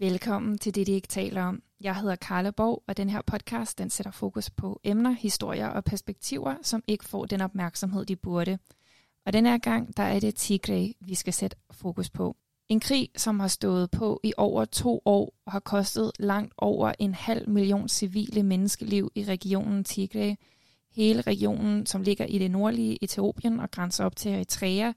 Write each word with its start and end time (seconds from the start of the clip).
Velkommen 0.00 0.58
til 0.58 0.74
det, 0.74 0.86
de 0.86 0.92
ikke 0.92 1.08
taler 1.08 1.42
om. 1.42 1.62
Jeg 1.80 1.96
hedder 1.96 2.16
Karla 2.16 2.50
Borg, 2.50 2.82
og 2.86 2.96
den 2.96 3.10
her 3.10 3.22
podcast 3.22 3.78
den 3.78 3.90
sætter 3.90 4.10
fokus 4.10 4.50
på 4.50 4.80
emner, 4.84 5.10
historier 5.10 5.66
og 5.66 5.84
perspektiver, 5.84 6.54
som 6.62 6.82
ikke 6.86 7.04
får 7.04 7.26
den 7.26 7.40
opmærksomhed, 7.40 8.06
de 8.06 8.16
burde. 8.16 8.58
Og 9.26 9.32
den 9.32 9.46
her 9.46 9.58
gang, 9.58 9.96
der 9.96 10.02
er 10.02 10.20
det 10.20 10.34
Tigray, 10.34 10.92
vi 11.00 11.14
skal 11.14 11.32
sætte 11.32 11.56
fokus 11.70 12.10
på. 12.10 12.36
En 12.68 12.80
krig, 12.80 13.08
som 13.16 13.40
har 13.40 13.48
stået 13.48 13.90
på 13.90 14.20
i 14.24 14.32
over 14.36 14.64
to 14.64 15.02
år 15.04 15.34
og 15.46 15.52
har 15.52 15.60
kostet 15.60 16.12
langt 16.18 16.54
over 16.58 16.92
en 16.98 17.14
halv 17.14 17.48
million 17.48 17.88
civile 17.88 18.42
menneskeliv 18.42 19.12
i 19.14 19.24
regionen 19.24 19.84
Tigray. 19.84 20.34
Hele 20.94 21.22
regionen, 21.22 21.86
som 21.86 22.02
ligger 22.02 22.24
i 22.24 22.38
det 22.38 22.50
nordlige 22.50 23.04
Etiopien 23.04 23.60
og 23.60 23.70
grænser 23.70 24.04
op 24.04 24.16
til 24.16 24.32
Eritrea, 24.32 24.92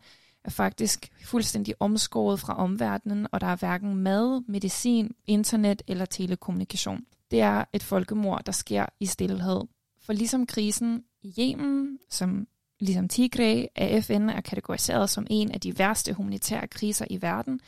er 0.46 0.50
faktisk 0.50 1.10
fuldstændig 1.24 1.76
omskåret 1.80 2.40
fra 2.40 2.58
omverdenen, 2.58 3.28
og 3.32 3.42
der 3.42 3.48
er 3.48 3.56
hverken 3.56 3.96
mad, 3.96 4.44
medicin, 4.48 5.16
internet 5.28 5.82
eller 5.88 6.06
telekommunikation. 6.06 7.06
Det 7.32 7.42
er 7.42 7.66
et 7.74 7.84
folkemord, 7.84 8.44
der 8.46 8.52
sker 8.52 8.86
i 9.00 9.06
stillhed. 9.06 9.62
For 10.02 10.14
ligesom 10.14 10.46
krisen 10.46 11.04
i 11.22 11.34
Yemen, 11.40 12.00
som 12.10 12.48
ligesom 12.80 13.08
Tigray 13.08 13.66
af 13.76 14.04
FN 14.04 14.30
er 14.30 14.42
kategoriseret 14.42 15.10
som 15.10 15.28
en 15.30 15.52
af 15.52 15.62
de 15.62 15.80
værste 15.80 16.14
humanitære 16.14 16.68
kriser 16.68 17.06
i 17.10 17.22
verden, 17.22 17.60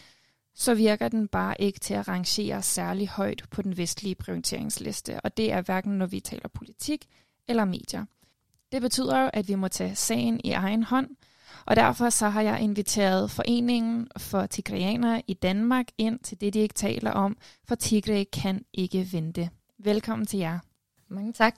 så 0.56 0.76
virker 0.76 1.08
den 1.08 1.28
bare 1.28 1.62
ikke 1.62 1.80
til 1.80 1.94
at 1.94 2.08
rangere 2.08 2.62
særlig 2.62 3.10
højt 3.10 3.44
på 3.52 3.62
den 3.62 3.78
vestlige 3.78 4.16
prioriteringsliste, 4.16 5.22
og 5.22 5.38
det 5.38 5.52
er 5.52 5.62
hverken 5.62 5.98
når 5.98 6.06
vi 6.06 6.20
taler 6.20 6.48
politik 6.48 7.06
eller 7.48 7.66
medier. 7.66 8.06
Det 8.72 8.82
betyder 8.82 9.20
jo, 9.20 9.30
at 9.34 9.48
vi 9.48 9.56
må 9.56 9.68
tage 9.68 9.96
sagen 9.96 10.42
i 10.44 10.52
egen 10.52 10.84
hånd, 10.84 11.10
og 11.68 11.76
derfor 11.76 12.10
så 12.10 12.30
har 12.30 12.42
jeg 12.42 12.60
inviteret 12.62 13.32
Foreningen 13.32 14.08
for 14.18 14.46
Tigreaner 14.46 15.22
i 15.28 15.34
Danmark 15.34 15.86
ind 15.98 16.20
til 16.20 16.42
det, 16.42 16.54
de 16.54 16.60
ikke 16.60 16.74
taler 16.74 17.12
om, 17.12 17.38
for 17.68 17.76
Tigre 17.76 18.26
kan 18.26 18.62
ikke 18.74 19.08
vente. 19.12 19.50
Velkommen 19.80 20.26
til 20.26 20.40
jer. 20.40 20.60
Mange 21.10 21.34
tak. 21.34 21.54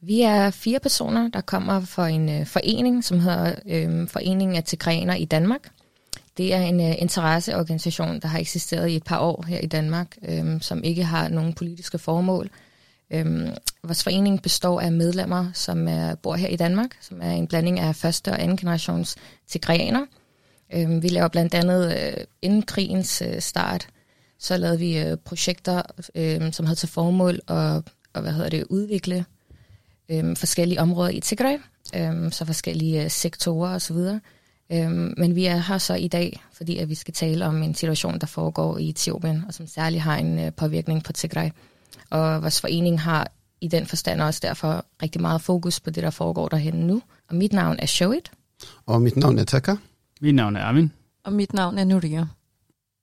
Vi 0.00 0.20
er 0.20 0.50
fire 0.50 0.80
personer, 0.80 1.28
der 1.28 1.40
kommer 1.40 1.80
fra 1.80 2.08
en 2.08 2.28
øh, 2.28 2.46
forening, 2.46 3.04
som 3.04 3.20
hedder 3.20 3.54
øh, 3.66 4.08
Foreningen 4.08 4.56
af 4.56 4.64
Tigreaner 4.64 5.14
i 5.14 5.24
Danmark. 5.24 5.70
Det 6.36 6.54
er 6.54 6.60
en 6.60 6.80
øh, 6.80 6.94
interesseorganisation, 6.98 8.20
der 8.20 8.28
har 8.28 8.38
eksisteret 8.38 8.88
i 8.88 8.96
et 8.96 9.04
par 9.04 9.18
år 9.18 9.44
her 9.48 9.58
i 9.58 9.66
Danmark, 9.66 10.16
øh, 10.28 10.60
som 10.60 10.84
ikke 10.84 11.04
har 11.04 11.28
nogen 11.28 11.52
politiske 11.52 11.98
formål. 11.98 12.50
Øhm, 13.12 13.48
vores 13.84 14.02
forening 14.02 14.42
består 14.42 14.80
af 14.80 14.92
medlemmer, 14.92 15.50
som 15.54 15.88
er, 15.88 16.14
bor 16.14 16.34
her 16.34 16.48
i 16.48 16.56
Danmark, 16.56 16.90
som 17.00 17.20
er 17.22 17.30
en 17.30 17.46
blanding 17.46 17.80
af 17.80 17.96
første 17.96 18.28
og 18.28 18.42
anden 18.42 18.56
generations 18.56 19.16
tigraner. 19.48 20.06
Øhm, 20.74 21.02
vi 21.02 21.08
laver 21.08 21.28
blandt 21.28 21.54
andet 21.54 21.96
øh, 21.96 22.24
inden 22.42 22.62
krigens 22.62 23.22
øh, 23.22 23.40
start, 23.40 23.88
så 24.38 24.56
lavede 24.56 24.78
vi 24.78 24.98
øh, 24.98 25.16
projekter, 25.16 25.82
øh, 26.14 26.52
som 26.52 26.66
havde 26.66 26.78
til 26.78 26.88
formål 26.88 27.40
at, 27.48 27.82
at 28.14 28.22
hvad 28.22 28.32
hedder 28.32 28.50
det, 28.50 28.64
udvikle 28.70 29.24
øh, 30.08 30.36
forskellige 30.36 30.80
områder 30.80 31.10
i 31.10 31.20
Tigray, 31.20 31.56
øh, 31.96 32.32
så 32.32 32.44
forskellige 32.44 33.04
øh, 33.04 33.10
sektorer 33.10 33.74
osv. 33.74 33.96
Øh, 34.72 34.90
men 35.16 35.34
vi 35.34 35.46
er 35.46 35.56
her 35.56 35.78
så 35.78 35.94
i 35.94 36.08
dag, 36.08 36.42
fordi 36.52 36.78
at 36.78 36.88
vi 36.88 36.94
skal 36.94 37.14
tale 37.14 37.46
om 37.46 37.62
en 37.62 37.74
situation, 37.74 38.18
der 38.18 38.26
foregår 38.26 38.78
i 38.78 38.88
Etiopien, 38.88 39.44
og 39.48 39.54
som 39.54 39.66
særligt 39.66 40.02
har 40.02 40.16
en 40.16 40.38
øh, 40.38 40.52
påvirkning 40.52 41.04
på 41.04 41.12
Tigray. 41.12 41.50
Og 42.10 42.42
vores 42.42 42.60
forening 42.60 43.00
har 43.00 43.32
i 43.60 43.68
den 43.68 43.86
forstand 43.86 44.20
også 44.20 44.40
derfor 44.42 44.84
rigtig 45.02 45.20
meget 45.20 45.40
fokus 45.40 45.80
på 45.80 45.90
det, 45.90 46.02
der 46.02 46.10
foregår 46.10 46.48
derhen 46.48 46.74
nu. 46.74 47.02
Og 47.28 47.36
mit 47.36 47.52
navn 47.52 47.76
er 47.78 47.86
Showit. 47.86 48.32
Og 48.86 49.02
mit 49.02 49.16
navn 49.16 49.38
er 49.38 49.44
Taka. 49.44 49.76
Mit 50.20 50.34
navn 50.34 50.56
er 50.56 50.60
Armin. 50.60 50.92
Og 51.24 51.32
mit 51.32 51.52
navn 51.52 51.78
er 51.78 51.84
Nuria. 51.84 52.26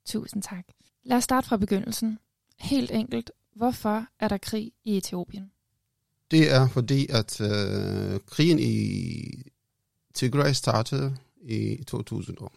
Tusind 0.05 0.43
tak. 0.43 0.65
Lad 1.05 1.17
os 1.17 1.23
starte 1.23 1.47
fra 1.47 1.57
begyndelsen. 1.57 2.19
Helt 2.59 2.91
enkelt, 2.91 3.31
hvorfor 3.55 4.05
er 4.19 4.27
der 4.27 4.37
krig 4.37 4.71
i 4.85 4.97
Etiopien? 4.97 5.51
Det 6.31 6.53
er 6.53 6.67
fordi, 6.67 7.07
at 7.09 7.41
øh, 7.41 8.19
krigen 8.25 8.59
i 8.59 8.71
Tigray 10.13 10.51
startede 10.53 11.15
i 11.41 11.83
2000 11.87 12.37
år. 12.41 12.53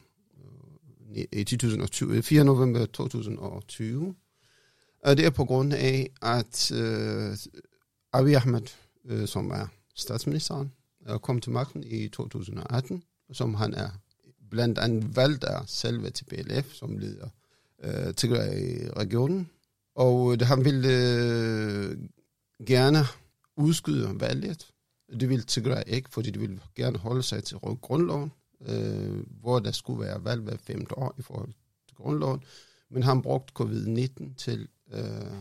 I 1.33 1.45
2020, 1.45 2.23
4. 2.23 2.45
november 2.45 2.87
2020. 2.87 4.15
Og 5.03 5.17
det 5.17 5.27
er 5.27 5.31
på 5.31 5.45
grund 5.45 5.73
af, 5.73 6.11
at 6.23 6.73
øh, 6.73 7.37
Abiy 8.13 8.35
Ahmed, 8.35 8.67
øh, 9.05 9.29
som 9.29 9.51
er 9.51 9.67
statsministeren, 9.95 10.73
er 11.07 11.19
kom 11.19 11.41
til 11.41 11.53
magten 11.53 11.85
i 11.85 12.09
2018, 12.09 13.03
som 13.33 13.55
han 13.55 13.75
er 13.75 13.91
blandt 14.51 14.79
andet 14.79 15.17
valgt 15.17 15.45
af 15.45 15.63
selve 15.67 16.11
TPLF, 16.11 16.73
som 16.75 16.99
leder 16.99 17.29
øh, 17.85 18.15
Tigray-regionen. 18.15 19.51
Og 19.95 20.33
øh, 20.33 20.39
det, 20.39 20.47
han 20.47 20.65
ville 20.65 20.89
øh, 20.89 21.97
gerne 22.67 22.99
udskyde 23.57 24.21
valget. 24.21 24.67
Det 25.21 25.29
ville 25.29 25.45
Tigray 25.45 25.83
ikke, 25.87 26.11
fordi 26.11 26.31
de 26.31 26.39
ville 26.39 26.61
gerne 26.75 26.99
holde 26.99 27.23
sig 27.23 27.45
til 27.45 27.57
grundloven, 27.59 28.33
øh, 28.69 29.25
hvor 29.41 29.59
der 29.59 29.73
skulle 29.73 30.01
være 30.01 30.25
valg 30.25 30.43
hver 30.43 30.57
femte 30.57 30.99
år 30.99 31.15
i 31.19 31.23
forhold 31.23 31.53
til 31.89 31.97
grundloven. 31.97 32.43
Men 32.91 33.03
han 33.03 33.23
brugte 33.23 33.53
covid-19 33.61 34.35
til 34.37 34.69
øh, 34.93 35.33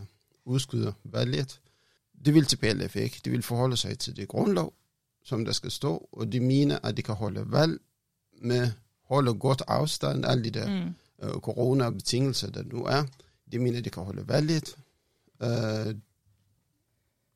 udskyde 0.45 0.93
valget. 1.03 1.61
Det 2.25 2.33
vil 2.33 2.45
TPLF 2.45 2.95
ikke. 2.95 3.21
De 3.25 3.29
vil 3.29 3.43
forholde 3.43 3.77
sig 3.77 3.99
til 3.99 4.15
det 4.15 4.27
grundlov, 4.27 4.73
som 5.23 5.45
der 5.45 5.51
skal 5.51 5.71
stå, 5.71 6.09
og 6.11 6.31
de 6.31 6.39
mener, 6.39 6.79
at 6.83 6.97
de 6.97 7.01
kan 7.01 7.15
holde 7.15 7.51
valg 7.51 7.79
med 8.41 8.71
holde 9.09 9.33
godt 9.33 9.61
afstand, 9.67 10.25
alle 10.25 10.43
de 10.43 10.49
der 10.49 10.83
mm. 10.83 10.93
øh, 11.23 11.33
corona-betingelser, 11.33 12.49
der 12.51 12.63
nu 12.63 12.85
er. 12.85 13.03
De 13.51 13.59
mener, 13.59 13.77
at 13.77 13.85
de 13.85 13.89
kan 13.89 14.03
holde 14.03 14.27
valget. 14.27 14.75
Øh, 15.43 15.95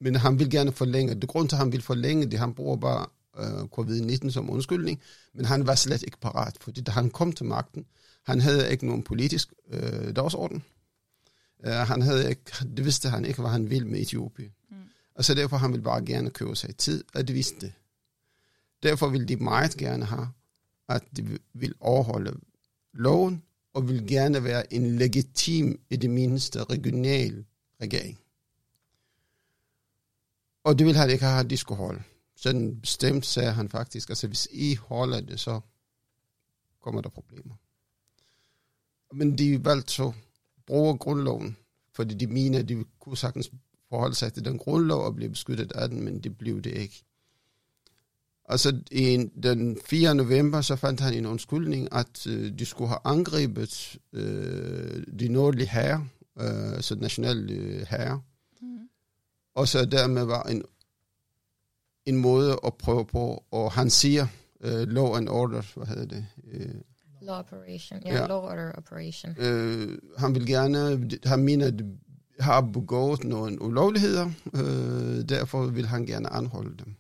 men 0.02 0.16
han 0.16 0.40
vil 0.40 0.50
gerne 0.50 0.72
forlænge. 0.72 1.16
Det 1.16 1.30
grund 1.30 1.50
til, 1.50 1.56
at 1.56 1.60
han 1.60 1.72
vil 1.72 1.82
forlænge 1.82 2.26
det, 2.26 2.40
han 2.40 2.54
bruger 2.54 2.76
bare 2.78 3.06
øh, 3.40 3.64
covid-19 3.80 4.30
som 4.30 4.50
undskyldning, 4.50 5.02
men 5.34 5.46
han 5.46 5.68
var 5.68 5.76
slet 5.76 6.04
ikke 6.04 6.20
parat, 6.20 6.58
fordi 6.62 6.82
da 6.82 6.92
han 6.92 7.10
kom 7.10 7.32
til 7.32 7.46
magten, 7.46 7.86
han 8.26 8.42
havde 8.42 8.72
ikke 8.72 8.86
nogen 8.86 9.04
politisk 9.04 9.54
øh, 9.70 10.16
dagsorden. 10.16 10.64
Uh, 11.68 11.72
han 11.72 12.02
havde 12.02 12.30
ikke, 12.30 12.52
det 12.78 12.86
vidste 12.86 13.10
han 13.10 13.26
ikke, 13.26 13.42
hvad 13.42 13.52
han 13.52 13.70
ville 13.70 13.88
med 13.88 14.00
Etiopien. 14.02 14.54
Mm. 14.70 14.76
Og 15.16 15.26
så 15.26 15.34
derfor 15.34 15.58
han 15.58 15.72
ville 15.72 15.84
bare 15.84 16.06
gerne 16.06 16.30
købe 16.30 16.56
sig 16.56 16.76
tid, 16.76 17.04
og 17.14 17.28
det 17.28 17.36
vidste 17.36 17.60
det. 17.60 17.74
Derfor 18.84 19.10
ville 19.10 19.28
de 19.28 19.36
meget 19.36 19.78
gerne 19.78 20.06
have, 20.06 20.28
at 20.90 21.04
de 21.18 21.40
vil 21.54 21.76
overholde 21.80 22.40
loven, 22.94 23.44
og 23.74 23.88
vil 23.88 24.08
gerne 24.08 24.44
være 24.44 24.74
en 24.74 24.98
legitim, 24.98 25.80
i 25.90 25.96
det 25.96 26.10
mindste 26.10 26.64
regional 26.64 27.46
regering. 27.82 28.20
Og 30.64 30.80
det 30.80 30.86
ville 30.86 31.00
han 31.00 31.10
ikke 31.10 31.26
have, 31.26 31.40
at 31.40 31.50
de 31.50 31.58
skulle 31.58 31.78
holde. 31.78 32.04
Sådan 32.36 32.80
bestemt 32.82 33.26
sagde 33.26 33.52
han 33.52 33.70
faktisk, 33.70 34.10
altså 34.10 34.28
hvis 34.28 34.48
I 34.52 34.76
holder 34.76 35.22
det, 35.22 35.40
så 35.40 35.60
kommer 36.82 37.02
der 37.02 37.10
problemer. 37.10 37.56
Men 39.14 39.38
de 39.38 39.66
valgte 39.66 39.94
så 39.94 40.14
bruger 40.68 40.96
grundloven, 40.96 41.58
fordi 41.96 42.16
de 42.16 42.28
mener, 42.28 42.60
at 42.60 42.70
de 42.70 42.86
kunne 43.00 43.18
sagtens 43.18 43.52
forholde 43.90 44.16
sig 44.16 44.34
til 44.34 44.46
den 44.46 44.58
grundlov 44.58 45.02
og 45.02 45.16
blive 45.16 45.30
beskyttet 45.30 45.72
af 45.72 45.90
den, 45.90 46.04
men 46.04 46.20
det 46.20 46.38
blev 46.38 46.62
det 46.62 46.72
ikke. 46.72 47.04
Og 48.46 48.60
så 48.60 48.82
i 48.92 49.30
den 49.44 49.78
4. 49.86 50.16
november, 50.16 50.62
så 50.62 50.76
fandt 50.76 51.00
han 51.00 51.14
en 51.14 51.26
undskyldning, 51.26 51.88
at 51.92 52.28
øh, 52.28 52.60
de 52.60 52.66
skulle 52.66 52.88
have 52.88 53.00
angrebet 53.04 53.98
øh, 54.14 55.04
de 55.20 55.28
nordlige 55.28 55.68
herrer, 55.68 56.06
øh, 56.40 56.82
så 56.82 56.96
nationale 56.96 57.86
herrer. 57.90 58.20
Mm. 58.62 58.80
Og 59.56 59.68
så 59.68 59.86
dermed 59.86 60.24
var 60.24 60.44
en, 60.44 60.64
en 62.06 62.18
måde 62.18 62.60
at 62.66 62.74
prøve 62.74 63.06
på, 63.06 63.44
og 63.52 63.72
han 63.72 63.90
siger, 63.90 64.28
øh, 64.62 64.88
law 64.88 65.16
and 65.16 65.30
order, 65.30 65.62
hvad 65.76 65.88
hedder 65.88 66.06
det? 66.06 66.26
Øh, 66.52 66.76
Law 67.24 67.40
operation, 67.40 68.02
ja, 68.06 68.14
ja. 68.16 68.28
law 68.28 68.42
order 68.42 68.72
operation. 68.72 69.36
Øh, 69.38 69.98
han 70.18 70.36
vil 70.36 70.48
gerne, 70.48 71.10
han 71.26 71.44
mener, 71.44 71.68
at 71.68 71.84
har 72.40 72.62
begået 72.62 73.24
nogle 73.24 73.62
ulovligheder, 73.62 74.32
øh, 74.54 75.30
derfor 75.30 75.66
vil 75.66 75.86
han 75.86 76.06
gerne 76.06 76.30
anholde 76.30 76.78
dem. 76.78 76.96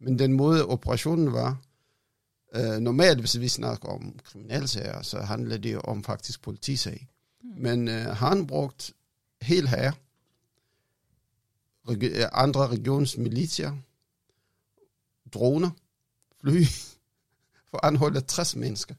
Men 0.00 0.18
den 0.18 0.32
måde 0.32 0.66
operationen 0.66 1.32
var, 1.32 1.60
øh, 2.54 2.78
normalt 2.80 3.20
hvis 3.20 3.40
vi 3.40 3.48
snakker 3.48 3.88
om 3.88 4.18
kriminalsager, 4.24 5.02
så 5.02 5.18
handler 5.18 5.56
det 5.56 5.78
om 5.78 6.04
faktisk 6.04 6.42
politisag. 6.42 7.08
Mm. 7.42 7.50
Men 7.56 7.88
øh, 7.88 8.06
han 8.06 8.46
brugt 8.46 8.92
helt 9.42 9.68
her, 9.68 9.92
reg- 11.88 12.28
andre 12.32 12.66
regionsmilitier, 12.66 13.76
droner, 15.34 15.70
fly, 16.40 16.64
for 17.70 17.84
at 17.84 17.88
anholde 17.88 18.20
60 18.20 18.56
mennesker. 18.56 18.94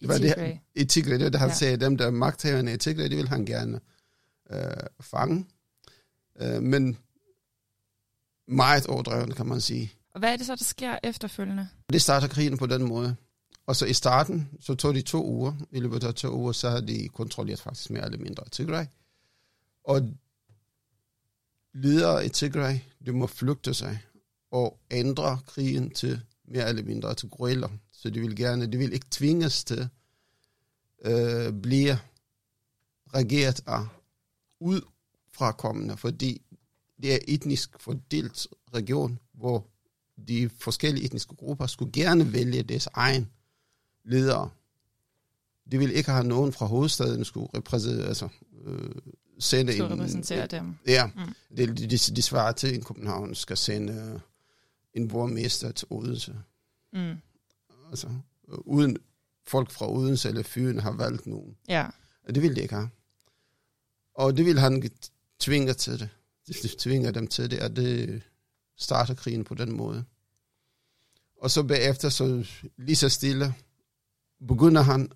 I 0.00 0.06
det 0.06 0.08
var 0.08 0.18
Tigray. 0.18 0.50
Det, 0.50 0.60
I 0.74 0.84
Tigray, 0.84 1.12
det 1.12 1.24
var 1.24 1.30
det, 1.30 1.40
han 1.40 1.48
ja. 1.48 1.54
sagde, 1.54 1.76
dem 1.76 1.96
der 1.96 2.10
magthaverne 2.10 2.74
i 2.74 2.76
Tigray, 2.76 3.02
det 3.02 3.16
vil 3.16 3.28
han 3.28 3.46
gerne 3.46 3.80
øh, 4.50 4.60
fange. 5.00 5.46
Øh, 6.40 6.62
men 6.62 6.98
meget 8.48 8.86
overdrevet, 8.86 9.36
kan 9.36 9.46
man 9.46 9.60
sige. 9.60 9.92
Og 10.14 10.20
hvad 10.20 10.32
er 10.32 10.36
det 10.36 10.46
så, 10.46 10.56
der 10.56 10.64
sker 10.64 10.98
efterfølgende? 11.02 11.68
Det 11.92 12.02
starter 12.02 12.28
krigen 12.28 12.58
på 12.58 12.66
den 12.66 12.82
måde. 12.82 13.16
Og 13.66 13.76
så 13.76 13.86
i 13.86 13.92
starten, 13.92 14.48
så 14.60 14.74
tog 14.74 14.94
de 14.94 15.02
to 15.02 15.26
uger. 15.26 15.52
I 15.70 15.80
løbet 15.80 16.04
af 16.04 16.14
to 16.14 16.34
uger, 16.34 16.52
så 16.52 16.70
havde 16.70 16.86
de 16.86 17.08
kontrolleret 17.08 17.60
faktisk 17.60 17.90
mere 17.90 18.04
eller 18.04 18.18
mindre 18.18 18.44
Tigray. 18.48 18.84
Og 19.84 20.14
ledere 21.74 22.26
i 22.26 22.28
Tigray, 22.28 22.78
de 23.06 23.12
må 23.12 23.26
flygte 23.26 23.74
sig 23.74 24.02
og 24.50 24.78
ændre 24.90 25.38
krigen 25.46 25.90
til 25.90 26.20
mere 26.50 26.68
eller 26.68 26.82
mindre 26.82 27.14
til 27.14 27.28
guerilla. 27.28 27.68
Så 27.92 28.10
de 28.10 28.20
vil 28.20 28.36
gerne, 28.36 28.66
de 28.66 28.78
vil 28.78 28.92
ikke 28.92 29.06
tvinges 29.10 29.64
til 29.64 29.88
øh, 31.04 31.52
blive 31.52 31.98
regeret 33.14 33.60
af 33.66 33.86
udfrakommende, 34.60 35.96
fordi 35.96 36.42
det 37.02 37.14
er 37.14 37.18
etnisk 37.28 37.80
fordelt 37.80 38.46
region, 38.74 39.18
hvor 39.32 39.66
de 40.28 40.50
forskellige 40.58 41.04
etniske 41.04 41.34
grupper 41.34 41.66
skulle 41.66 41.92
gerne 41.92 42.32
vælge 42.32 42.62
deres 42.62 42.88
egen 42.94 43.30
ledere. 44.04 44.50
De 45.72 45.78
vil 45.78 45.92
ikke 45.92 46.10
have 46.10 46.24
nogen 46.24 46.52
fra 46.52 46.66
hovedstaden, 46.66 47.24
skulle 47.24 47.48
repræsentere, 47.54 48.06
altså, 48.06 48.28
øh, 48.64 48.90
sende 49.38 49.76
en... 49.76 49.90
repræsentere 49.90 50.46
dem. 50.46 50.74
Ja, 50.86 51.06
mm. 51.06 51.56
det, 51.56 51.68
de, 51.68 51.86
de, 51.86 51.96
de 51.96 52.22
svarer 52.22 52.52
til, 52.52 52.78
at 52.78 52.84
København 52.84 53.34
skal 53.34 53.56
sende 53.56 53.92
øh, 53.92 54.20
en 54.94 55.08
borgmester 55.08 55.72
til 55.72 55.88
Odense. 55.90 56.38
Mm. 56.92 57.16
Altså, 57.90 58.08
uden 58.48 58.96
folk 59.46 59.70
fra 59.70 59.92
Odense 59.92 60.28
eller 60.28 60.42
Fyn 60.42 60.78
har 60.78 60.92
valgt 60.92 61.26
nogen. 61.26 61.56
Ja. 61.68 61.86
Og 62.28 62.34
det 62.34 62.42
vil 62.42 62.56
de 62.56 62.62
ikke 62.62 62.74
have. 62.74 62.90
Og 64.14 64.36
det 64.36 64.46
vil 64.46 64.58
han 64.58 64.90
tvinge 65.38 65.72
til 65.72 66.00
det. 66.00 66.08
Det 66.46 66.78
tvinger 66.78 67.10
dem 67.10 67.26
til 67.26 67.50
det, 67.50 67.56
at 67.56 67.76
det 67.76 68.22
starter 68.76 69.14
krigen 69.14 69.44
på 69.44 69.54
den 69.54 69.72
måde. 69.72 70.04
Og 71.36 71.50
så 71.50 71.62
bagefter, 71.62 72.08
så 72.08 72.46
lige 72.76 72.96
så 72.96 73.08
stille, 73.08 73.54
begynder 74.48 74.82
han, 74.82 75.12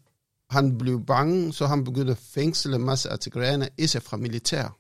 han 0.51 0.79
blev 0.79 1.05
bange, 1.07 1.53
så 1.53 1.67
han 1.67 1.85
begyndte 1.85 2.13
at 2.13 2.19
fængsle 2.19 2.77
en 2.77 2.85
masse 2.85 3.11
af 3.11 3.19
tigraner, 3.19 3.69
især 3.79 4.01
fra 4.01 4.17
militær. 4.17 4.79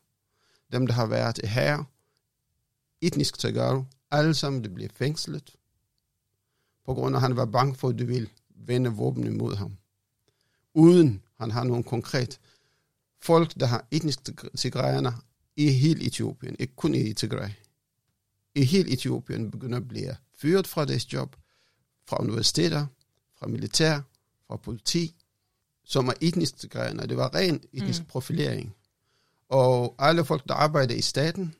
Dem, 0.73 0.87
der 0.87 0.95
har 0.95 1.07
været 1.07 1.39
her, 1.45 1.85
etnisk 3.01 3.39
tigaro, 3.39 3.85
alle 4.19 4.35
sammen, 4.35 4.65
det 4.65 4.75
blev 4.75 4.89
fængslet. 4.89 5.57
På 6.85 6.95
grund 6.95 7.15
af, 7.15 7.19
at 7.19 7.23
han 7.23 7.37
var 7.37 7.45
bange 7.45 7.75
for, 7.75 7.89
at 7.89 7.99
de 7.99 8.07
ville 8.07 8.29
vende 8.51 8.91
våben 8.91 9.27
imod 9.27 9.57
ham. 9.57 9.77
Uden 10.75 11.23
han 11.39 11.51
har 11.51 11.65
nogen 11.65 11.85
konkret. 11.85 12.41
Folk, 13.23 13.61
der 13.61 13.67
har 13.67 13.87
etnisk 13.91 14.21
tigraner 14.57 15.13
i 15.57 15.71
hele 15.71 16.07
Etiopien, 16.07 16.57
ikke 16.59 16.75
kun 16.77 16.95
i 16.95 17.13
Tigray, 17.13 17.51
i 18.55 18.65
hele 18.65 18.93
Etiopien 18.93 19.51
begynder 19.51 19.79
at 19.79 19.89
blive 19.89 20.17
fyret 20.37 20.67
fra 20.67 20.85
deres 20.85 21.13
job, 21.13 21.37
fra 22.07 22.21
universiteter, 22.21 22.87
fra 23.39 23.47
militær, 23.47 24.01
fra 24.47 24.57
politi, 24.57 25.15
som 25.85 26.09
er 26.09 26.13
etnisk 26.21 26.57
tigraner. 26.57 27.07
Det 27.07 27.17
var 27.17 27.35
ren 27.35 27.61
etnisk 27.73 28.01
mm. 28.01 28.07
profilering. 28.07 28.75
Og 29.49 29.95
alle 29.99 30.25
folk, 30.25 30.49
der 30.49 30.55
arbejder 30.55 30.95
i 30.95 31.01
staten, 31.01 31.55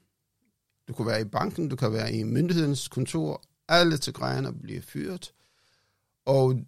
du 0.89 0.93
kan 0.93 1.07
være 1.07 1.21
i 1.21 1.25
banken, 1.25 1.69
du 1.69 1.77
kan 1.77 1.93
være 1.93 2.13
i 2.13 2.23
myndighedens 2.23 2.89
kontor, 2.89 3.43
alle 3.69 3.99
tigraner 3.99 4.51
bliver 4.51 4.83
fyret. 4.83 5.33
Og 6.25 6.61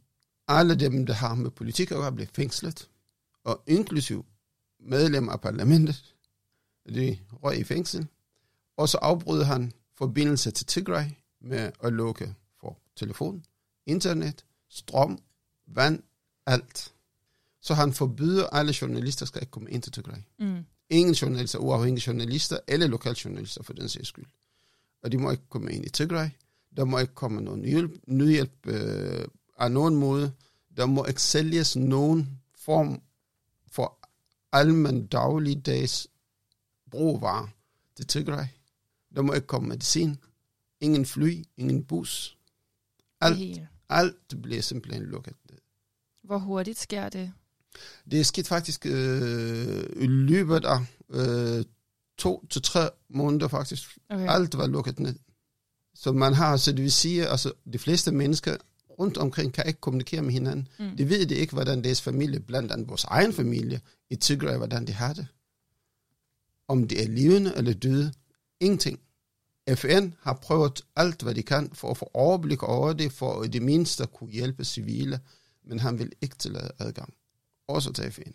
alle 0.49 0.75
dem, 0.75 1.07
der 1.07 1.15
har 1.15 1.35
med 1.35 1.51
politik 1.51 1.91
at 1.91 1.97
gøre, 1.97 2.13
bliver 2.13 2.29
fængslet. 2.35 2.89
Og 3.45 3.63
inklusiv 3.67 4.27
medlemmer 4.81 5.33
af 5.33 5.41
parlamentet, 5.41 6.15
de 6.95 7.19
røg 7.33 7.59
i 7.59 7.65
fængsel. 7.65 8.07
Og 8.77 8.89
så 8.89 8.99
afbrød 8.99 9.43
han 9.43 9.73
forbindelse 9.95 10.51
til 10.51 10.67
Tigray 10.67 11.05
med 11.41 11.73
at 11.83 11.93
lukke 11.93 12.35
for 12.61 12.79
telefon, 12.97 13.45
internet, 13.87 14.45
strøm, 14.69 15.19
vand, 15.67 16.03
alt. 16.47 16.93
Så 17.61 17.75
han 17.75 17.93
forbyder 17.93 18.47
alle 18.47 18.75
journalister 18.81 19.27
skal 19.27 19.43
ikke 19.43 19.51
komme 19.51 19.71
ind 19.71 19.83
til 19.83 19.93
Tigray. 19.93 20.19
Mm. 20.39 20.65
Ingen 20.91 21.15
journalister, 21.15 21.59
uafhængige 21.59 22.05
journalister, 22.07 22.59
eller 22.69 22.87
lokaljournalister 22.87 23.63
for 23.63 23.73
den 23.73 23.89
sags 23.89 24.09
skyld. 24.09 24.27
Og 25.03 25.13
de 25.13 25.19
må 25.19 25.31
ikke 25.31 25.49
komme 25.49 25.73
ind 25.73 25.85
i 25.85 25.89
Tigray. 25.89 26.29
Der 26.77 26.85
må 26.85 26.99
ikke 26.99 27.15
komme 27.15 27.41
nogen 27.41 27.61
nødhjælp, 27.61 27.93
nødhjælp 28.07 28.67
øh, 28.67 29.25
af 29.59 29.73
nogen 29.73 29.97
måde. 29.97 30.33
Der 30.77 30.87
må 30.87 31.05
ikke 31.05 31.23
sælges 31.23 31.77
nogen 31.77 32.41
form 32.55 33.03
for 33.67 33.99
almen 34.53 35.07
dagligdags 35.07 36.09
brugvarer 36.91 37.49
til 37.97 38.07
Tigray. 38.07 38.47
Der 39.15 39.23
må 39.23 39.33
ikke 39.33 39.47
komme 39.47 39.69
medicin. 39.69 40.19
Ingen 40.81 41.07
fly, 41.07 41.45
ingen 41.57 41.85
bus. 41.85 42.39
Alt, 43.21 43.61
alt 43.89 44.43
bliver 44.43 44.63
simpelthen 44.63 45.03
lukket. 45.03 45.35
Hvor 46.23 46.39
hurtigt 46.39 46.79
sker 46.79 47.09
det? 47.09 47.33
Det 48.11 48.21
er 48.21 48.25
sket 48.25 48.47
faktisk 48.47 48.87
øh, 48.87 49.85
i 49.97 50.07
løbet 50.07 50.65
af 50.65 50.79
øh, 51.11 51.65
to 52.19 52.47
til 52.51 52.63
tre 52.63 52.91
måneder 53.09 53.49
faktisk. 53.49 53.99
Okay. 54.11 54.27
Alt 54.29 54.59
var 54.59 54.67
lukket 54.67 55.01
ned. 55.01 55.15
Så 55.95 56.13
man 56.13 56.35
har, 56.35 56.57
så 56.57 56.73
det 56.73 56.83
vil 56.83 56.93
sige, 56.93 57.27
altså 57.27 57.53
de 57.73 57.79
fleste 57.79 58.13
mennesker 58.13 58.57
rundt 58.99 59.17
omkring 59.17 59.53
kan 59.53 59.67
ikke 59.67 59.81
kommunikere 59.81 60.23
med 60.23 60.33
hinanden. 60.33 60.69
Mm. 60.79 60.97
De 60.97 61.09
ved 61.09 61.27
det 61.27 61.37
ikke, 61.37 61.53
hvordan 61.53 61.85
deres 61.85 62.03
familie, 62.03 62.41
blandt 62.41 62.73
andet 62.73 62.89
vores 62.89 63.05
egen 63.05 63.33
familie, 63.33 63.81
i 64.11 64.17
Tigray, 64.17 64.57
hvordan 64.57 64.87
de 64.87 64.93
har 64.93 65.13
det. 65.13 65.27
Om 66.69 66.89
de 66.89 67.03
er 67.03 67.09
levende 67.09 67.53
eller 67.57 67.73
døde. 67.73 68.13
Ingenting. 68.61 69.01
FN 69.75 70.13
har 70.21 70.33
prøvet 70.43 70.83
alt, 70.97 71.23
hvad 71.23 71.35
de 71.35 71.43
kan 71.43 71.71
for 71.73 71.91
at 71.91 71.97
få 71.97 72.11
overblik 72.15 72.63
over 72.63 72.93
det, 72.93 73.13
for 73.13 73.43
at 73.43 73.53
det 73.53 73.63
mindste 73.63 74.07
kunne 74.07 74.31
hjælpe 74.31 74.65
civile, 74.65 75.21
men 75.65 75.79
han 75.79 75.99
vil 75.99 76.13
ikke 76.21 76.37
tillade 76.37 76.71
adgang. 76.79 77.15
Også 77.69 77.93
til 77.93 78.13
FN. 78.13 78.31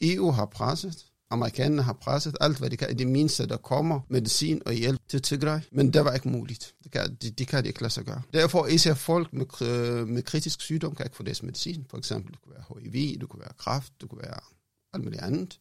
EU 0.00 0.30
har 0.30 0.46
presset, 0.46 1.06
amerikanerne 1.30 1.82
har 1.82 1.92
presset 1.92 2.36
alt, 2.40 2.58
hvad 2.58 2.70
de 2.70 2.76
kan. 2.76 2.98
Det 2.98 3.06
mindste, 3.06 3.46
der 3.46 3.56
kommer 3.56 4.00
medicin 4.08 4.62
og 4.66 4.72
hjælp 4.72 5.00
til 5.08 5.22
Tigray, 5.22 5.60
men 5.72 5.92
det 5.92 6.04
var 6.04 6.14
ikke 6.14 6.28
muligt. 6.28 6.74
Det 6.84 6.92
kan, 6.92 7.14
de, 7.14 7.30
de 7.30 7.46
kan 7.46 7.64
de 7.64 7.68
ikke 7.68 7.80
lade 7.80 7.92
sig 7.92 8.04
gøre. 8.04 8.22
Derfor 8.32 8.66
især 8.66 8.94
folk 8.94 9.32
med, 9.32 9.46
med 10.06 10.22
kritisk 10.22 10.60
sygdom 10.60 10.94
kan 10.94 11.06
ikke 11.06 11.16
få 11.16 11.22
deres 11.22 11.42
medicin. 11.42 11.86
For 11.90 11.98
eksempel, 11.98 12.32
det 12.32 12.42
kunne 12.42 12.54
være 12.54 12.64
HIV, 12.82 13.20
det 13.20 13.28
kunne 13.28 13.40
være 13.40 13.52
kræft, 13.58 13.92
det 14.00 14.08
kunne 14.08 14.22
være 14.22 14.40
alt 14.92 15.04
muligt 15.04 15.22
andet. 15.22 15.60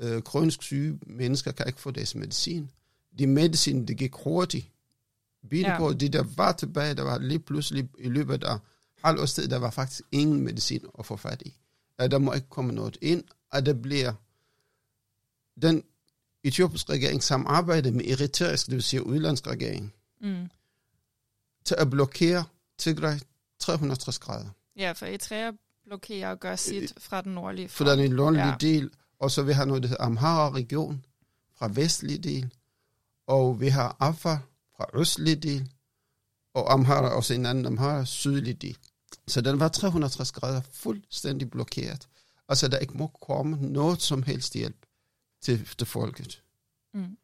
Øh, 0.00 0.22
kronisk 0.22 0.62
syge 0.62 0.98
mennesker 1.06 1.52
kan 1.52 1.66
ikke 1.66 1.80
få 1.80 1.90
deres 1.90 2.14
medicin 2.14 2.70
de 3.18 3.26
medicin, 3.26 3.88
det 3.88 3.96
gik 3.96 4.14
hurtigt. 4.14 4.70
Bil 5.50 5.60
ja. 5.60 5.92
det 6.00 6.12
der 6.12 6.24
var 6.36 6.52
tilbage, 6.52 6.94
der 6.94 7.02
var 7.02 7.18
lige 7.18 7.38
pludselig 7.38 7.88
i 7.98 8.08
løbet 8.08 8.44
af 8.44 8.58
halv 9.04 9.20
års 9.20 9.34
tid, 9.34 9.48
der 9.48 9.56
var 9.56 9.70
faktisk 9.70 10.02
ingen 10.12 10.42
medicin 10.44 10.80
at 10.98 11.06
få 11.06 11.16
fat 11.16 11.42
i. 11.46 11.54
At 11.98 12.10
der 12.10 12.18
må 12.18 12.32
ikke 12.32 12.48
komme 12.48 12.72
noget 12.72 12.98
ind, 13.02 13.24
at 13.52 13.66
der 13.66 13.72
bliver 13.72 14.12
den 15.62 15.84
etiopiske 16.44 16.92
regering 16.92 17.22
samarbejde 17.22 17.90
med 17.90 18.04
eritreisk, 18.04 18.66
det 18.66 18.74
vil 18.74 18.82
sige 18.82 19.06
udlandsk 19.06 19.46
regering, 19.46 19.94
mm. 20.20 20.50
til 21.64 21.74
at 21.78 21.90
blokere 21.90 22.44
Tigray 22.78 23.18
360 23.58 24.18
grader. 24.18 24.50
Ja, 24.76 24.92
for 24.92 25.06
Eritrea 25.06 25.50
blokerer 25.84 26.30
og 26.30 26.40
gør 26.40 26.56
sit 26.56 26.92
fra 26.98 27.20
den 27.20 27.32
nordlige 27.32 27.68
front. 27.68 27.88
Fra 27.88 27.96
den 27.96 28.10
nordlige 28.10 28.46
ja. 28.46 28.56
del, 28.60 28.90
og 29.18 29.30
så 29.30 29.42
vi 29.42 29.52
har 29.52 29.64
noget, 29.64 29.82
der 29.82 29.88
hedder 29.88 30.04
Amhara-region, 30.04 31.04
fra 31.58 31.70
vestlige 31.74 32.18
del, 32.18 32.52
og 33.26 33.60
vi 33.60 33.68
har 33.68 33.96
Afar 34.00 34.42
fra 34.76 34.86
østlig 34.94 35.42
del, 35.42 35.70
og 36.54 36.72
Amhara 36.72 37.08
også 37.08 37.34
en 37.34 37.46
anden 37.46 37.66
Amhara 37.66 38.04
sydlig 38.04 38.62
del. 38.62 38.78
Så 39.28 39.40
den 39.40 39.60
var 39.60 39.68
360 39.68 40.32
grader 40.32 40.60
fuldstændig 40.72 41.50
blokeret. 41.50 42.08
Altså 42.48 42.68
der 42.68 42.78
ikke 42.78 42.96
må 42.96 43.06
komme 43.06 43.56
noget 43.60 44.02
som 44.02 44.22
helst 44.22 44.54
hjælp 44.54 44.86
til, 45.42 45.68
til 45.78 45.86
folket. 45.86 46.42
Mm. 46.94 47.16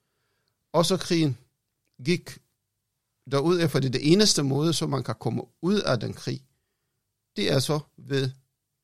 Og 0.73 0.87
så 0.87 0.97
krigen 0.97 1.39
gik 2.05 2.39
derud 3.31 3.61
efter 3.61 3.81
det, 3.81 3.93
det 3.93 4.13
eneste 4.13 4.43
måde, 4.43 4.73
så 4.73 4.87
man 4.87 5.03
kan 5.03 5.15
komme 5.21 5.43
ud 5.63 5.81
af 5.81 6.01
den 6.01 6.15
krig, 6.15 6.45
det 7.37 7.53
er 7.53 7.59
så 7.59 7.81
ved 7.97 8.31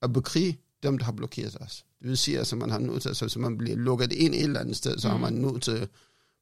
at 0.02 0.12
bekrige 0.12 0.58
dem, 0.82 0.98
der 0.98 1.04
har 1.04 1.12
blokeret 1.12 1.56
os. 1.60 1.84
Det 1.98 2.08
vil 2.08 2.18
sige, 2.18 2.34
at 2.34 2.38
altså, 2.38 2.56
man 2.56 2.70
har 2.70 2.78
nødt 2.78 3.02
til, 3.02 3.08
altså, 3.08 3.28
så 3.28 3.38
man 3.38 3.58
bliver 3.58 3.76
lukket 3.76 4.12
ind 4.12 4.34
et 4.34 4.42
eller 4.42 4.60
andet 4.60 4.76
sted, 4.76 4.98
så 4.98 5.08
mm. 5.08 5.12
har 5.12 5.18
man 5.18 5.32
nødt 5.32 5.62
til 5.62 5.88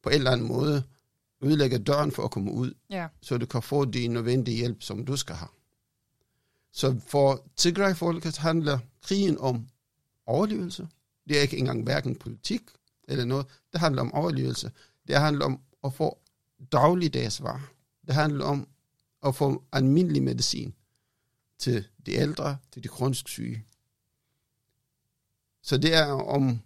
på 0.03 0.09
en 0.09 0.15
eller 0.15 0.31
anden 0.31 0.47
måde 0.49 0.83
ødelægge 1.43 1.79
døren 1.79 2.13
for 2.13 2.25
at 2.25 2.31
komme 2.31 2.53
ud, 2.53 2.75
ja. 2.91 3.09
så 3.23 3.39
du 3.39 3.47
kan 3.47 3.63
få 3.63 3.85
de 3.85 4.09
nødvendige 4.09 4.57
hjælp, 4.57 4.83
som 4.83 5.07
du 5.07 5.17
skal 5.17 5.37
have. 5.37 5.49
Så 6.73 7.01
for 7.07 7.45
Tigray-folket 7.57 8.37
handler 8.37 8.79
krigen 9.03 9.39
om 9.39 9.69
overlevelse. 10.27 10.89
Det 11.29 11.39
er 11.39 11.43
ikke 11.43 11.57
engang 11.57 11.83
hverken 11.83 12.17
politik 12.17 12.63
eller 13.09 13.25
noget. 13.25 13.47
Det 13.73 13.81
handler 13.81 14.03
om 14.03 14.15
overlevelse. 14.15 14.73
Det 15.09 15.17
handler 15.17 15.45
om 15.45 15.61
at 15.85 15.95
få 15.95 16.19
dagligdags 16.73 17.43
varer. 17.43 17.71
Det 18.07 18.15
handler 18.15 18.45
om 18.45 18.69
at 19.27 19.35
få 19.35 19.65
almindelig 19.73 20.23
medicin 20.23 20.75
til 21.59 21.87
de 22.07 22.13
ældre, 22.13 22.57
til 22.73 22.83
de 22.83 22.89
kronisk 22.89 23.29
syge. 23.29 23.65
Så 25.63 25.79
det 25.79 25.95
er 25.95 26.07
om, 26.07 26.61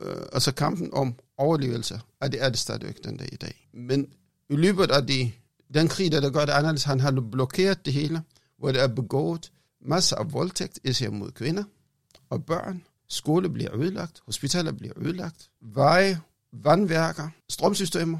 øh, 0.00 0.22
altså 0.32 0.52
kampen 0.52 0.94
om 0.94 1.14
overlevelse, 1.36 2.00
og 2.20 2.32
det 2.32 2.42
er 2.42 2.48
det 2.48 2.58
stadigvæk 2.58 3.04
den 3.04 3.16
dag 3.16 3.28
i 3.32 3.36
dag. 3.36 3.68
Men 3.72 4.12
i 4.48 4.56
løbet 4.56 4.90
af 4.90 5.06
de, 5.06 5.32
den 5.74 5.88
krig, 5.88 6.12
der, 6.12 6.20
der 6.20 6.30
gør 6.30 6.44
det 6.44 6.52
anderledes, 6.52 6.84
han 6.84 7.00
har 7.00 7.10
blokeret 7.32 7.84
det 7.84 7.92
hele, 7.92 8.22
hvor 8.62 8.72
der 8.72 8.82
er 8.82 8.94
begået 8.94 9.52
masser 9.80 10.16
af 10.16 10.32
voldtægt, 10.32 10.80
især 10.84 11.10
mod 11.10 11.30
kvinder 11.30 11.64
og 12.30 12.44
børn. 12.44 12.84
Skole 13.08 13.50
bliver 13.50 13.76
ødelagt, 13.76 14.22
hospitaler 14.26 14.72
bliver 14.72 14.92
ødelagt, 14.96 15.50
veje, 15.60 16.20
vandværker, 16.52 17.28
strømsystemer, 17.48 18.18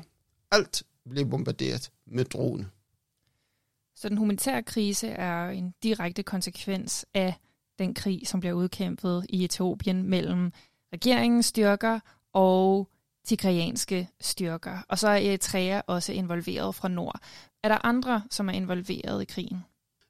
alt 0.50 0.82
bliver 1.10 1.28
bombarderet 1.28 1.90
med 2.06 2.24
drone. 2.24 2.70
Så 3.96 4.08
den 4.08 4.16
humanitære 4.16 4.62
krise 4.62 5.08
er 5.08 5.48
en 5.48 5.74
direkte 5.82 6.22
konsekvens 6.22 7.06
af 7.14 7.34
den 7.78 7.94
krig, 7.94 8.28
som 8.28 8.40
bliver 8.40 8.54
udkæmpet 8.54 9.26
i 9.28 9.44
Etiopien 9.44 10.02
mellem 10.02 10.52
regeringens 10.92 11.46
styrker 11.46 12.00
og 12.32 12.88
tigrianske 13.24 14.08
styrker. 14.20 14.78
Og 14.88 14.98
så 14.98 15.08
er 15.08 15.16
Eritrea 15.16 15.80
også 15.86 16.12
involveret 16.12 16.74
fra 16.74 16.88
nord. 16.88 17.20
Er 17.62 17.68
der 17.68 17.86
andre, 17.86 18.22
som 18.30 18.48
er 18.48 18.52
involveret 18.52 19.22
i 19.22 19.24
krigen? 19.24 19.64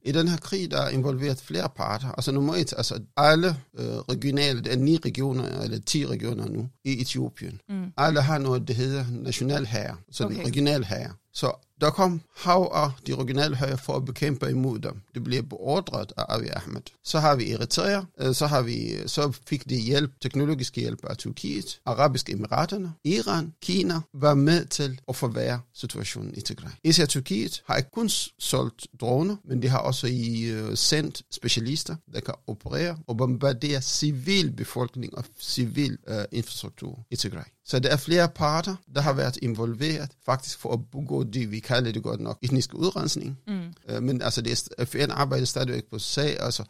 I 0.04 0.12
den 0.12 0.28
her 0.28 0.36
krig, 0.36 0.70
der 0.70 0.80
er 0.80 0.88
involveret 0.88 1.38
flere 1.38 1.68
parter. 1.76 2.08
Altså 2.08 2.32
nummer 2.32 2.54
et, 2.54 2.74
altså 2.76 3.00
alle 3.16 3.56
øh, 3.78 3.86
regionale, 3.86 4.60
det 4.60 4.72
er 4.72 4.76
ni 4.76 4.96
regioner, 4.96 5.60
eller 5.62 5.78
ti 5.86 6.06
regioner 6.06 6.48
nu, 6.48 6.68
i 6.84 7.00
Etiopien. 7.00 7.60
Mm. 7.68 7.92
Alle 7.96 8.20
har 8.20 8.38
noget, 8.38 8.68
det 8.68 8.76
hedder 8.76 9.04
national 9.10 9.66
herre, 9.66 9.96
så 10.10 10.24
okay. 10.24 10.44
regional 10.46 10.84
herre. 10.84 11.10
Så 11.32 11.52
der 11.82 11.90
kom 11.90 12.20
hav 12.36 12.70
af 12.74 12.90
de 13.06 13.14
regionale 13.14 13.56
højre 13.56 13.78
for 13.78 13.96
at 13.96 14.04
bekæmpe 14.04 14.50
imod 14.50 14.78
dem. 14.78 15.00
Det 15.14 15.24
blev 15.24 15.42
beordret 15.42 16.12
af 16.16 16.24
Abiy 16.28 16.48
Ahmed. 16.52 16.82
Så 17.04 17.20
har 17.20 17.36
vi 17.36 17.52
Eritrea, 17.52 18.02
øh, 18.20 18.34
så, 18.34 18.46
har 18.46 18.62
vi, 18.62 18.96
så 19.06 19.32
fik 19.46 19.70
de 19.70 19.76
hjælp, 19.76 20.10
teknologisk 20.20 20.76
hjælp 20.76 21.04
af 21.04 21.16
Tyrkiet, 21.16 21.80
Arabiske 21.86 22.32
Emiraterne, 22.32 22.92
Iran, 23.04 23.52
Kina 23.62 24.00
var 24.14 24.34
med 24.34 24.64
til 24.64 25.00
at 25.08 25.16
forværre 25.16 25.60
situationen 25.74 26.34
i 26.36 26.40
Tigray. 26.40 26.70
Især 26.84 27.06
Tyrkiet 27.06 27.62
har 27.66 27.76
ikke 27.76 27.90
kun 27.90 28.08
solgt 28.38 28.86
droner, 29.00 29.36
men 29.44 29.62
de 29.62 29.68
har 29.68 29.78
også 29.78 30.06
i 30.06 30.42
øh, 30.42 30.76
sendt 30.76 31.22
specialister, 31.30 31.96
der 32.14 32.20
kan 32.20 32.34
operere 32.46 32.98
og 33.06 33.16
bombardere 33.16 33.82
civilbefolkning 33.82 35.18
og 35.18 35.24
civil 35.40 35.98
uh, 36.08 36.16
infrastruktur 36.32 37.06
i 37.10 37.16
Tigray. 37.16 37.44
Så 37.72 37.78
der 37.78 37.88
er 37.88 37.96
flere 37.96 38.28
parter, 38.28 38.76
der 38.94 39.00
har 39.00 39.12
været 39.12 39.38
involveret 39.42 40.10
faktisk 40.24 40.58
for 40.58 40.72
at 40.72 40.80
begå 40.90 41.24
det, 41.24 41.50
vi 41.50 41.60
kalder 41.60 41.92
det 41.92 42.02
godt 42.02 42.20
nok, 42.20 42.38
etnisk 42.42 42.74
udrensning. 42.74 43.38
Mm. 43.46 43.72
Uh, 43.92 44.02
men 44.02 44.22
altså, 44.22 44.42
det 44.42 44.70
er, 44.78 44.84
FN 44.84 45.10
arbejder 45.10 45.44
stadigvæk 45.44 45.84
på 45.84 45.98
sag. 45.98 46.40
Altså, 46.40 46.64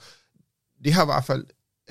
det 0.85 0.93
har 0.93 1.03
i 1.03 1.07
hvert 1.07 1.25
fald 1.25 1.45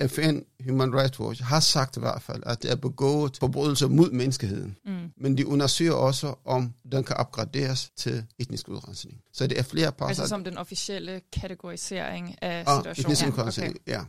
FN, 0.08 0.38
Human 0.68 0.94
Rights 0.94 1.20
Watch, 1.20 1.42
har 1.42 1.60
sagt 1.60 1.96
i 1.96 2.00
hvert 2.00 2.22
fald, 2.22 2.42
at 2.46 2.62
det 2.62 2.70
er 2.70 2.76
begået 2.76 3.36
forbrydelser 3.40 3.88
mod 3.88 4.10
menneskeheden. 4.10 4.76
Mm. 4.84 5.12
Men 5.16 5.38
de 5.38 5.46
undersøger 5.46 5.92
også, 5.92 6.34
om 6.44 6.72
den 6.92 7.04
kan 7.04 7.16
opgraderes 7.16 7.90
til 7.96 8.24
etnisk 8.38 8.68
udrensning. 8.68 9.20
Så 9.32 9.46
det 9.46 9.58
er 9.58 9.62
flere 9.62 9.92
parter. 9.92 10.08
Altså 10.08 10.26
som 10.26 10.44
den 10.44 10.58
officielle 10.58 11.20
kategorisering 11.32 12.42
af 12.42 12.64
ah, 12.66 12.96
situationen. 12.96 13.34
Ja, 13.36 13.42
okay. 13.42 13.72
ja. 13.86 14.00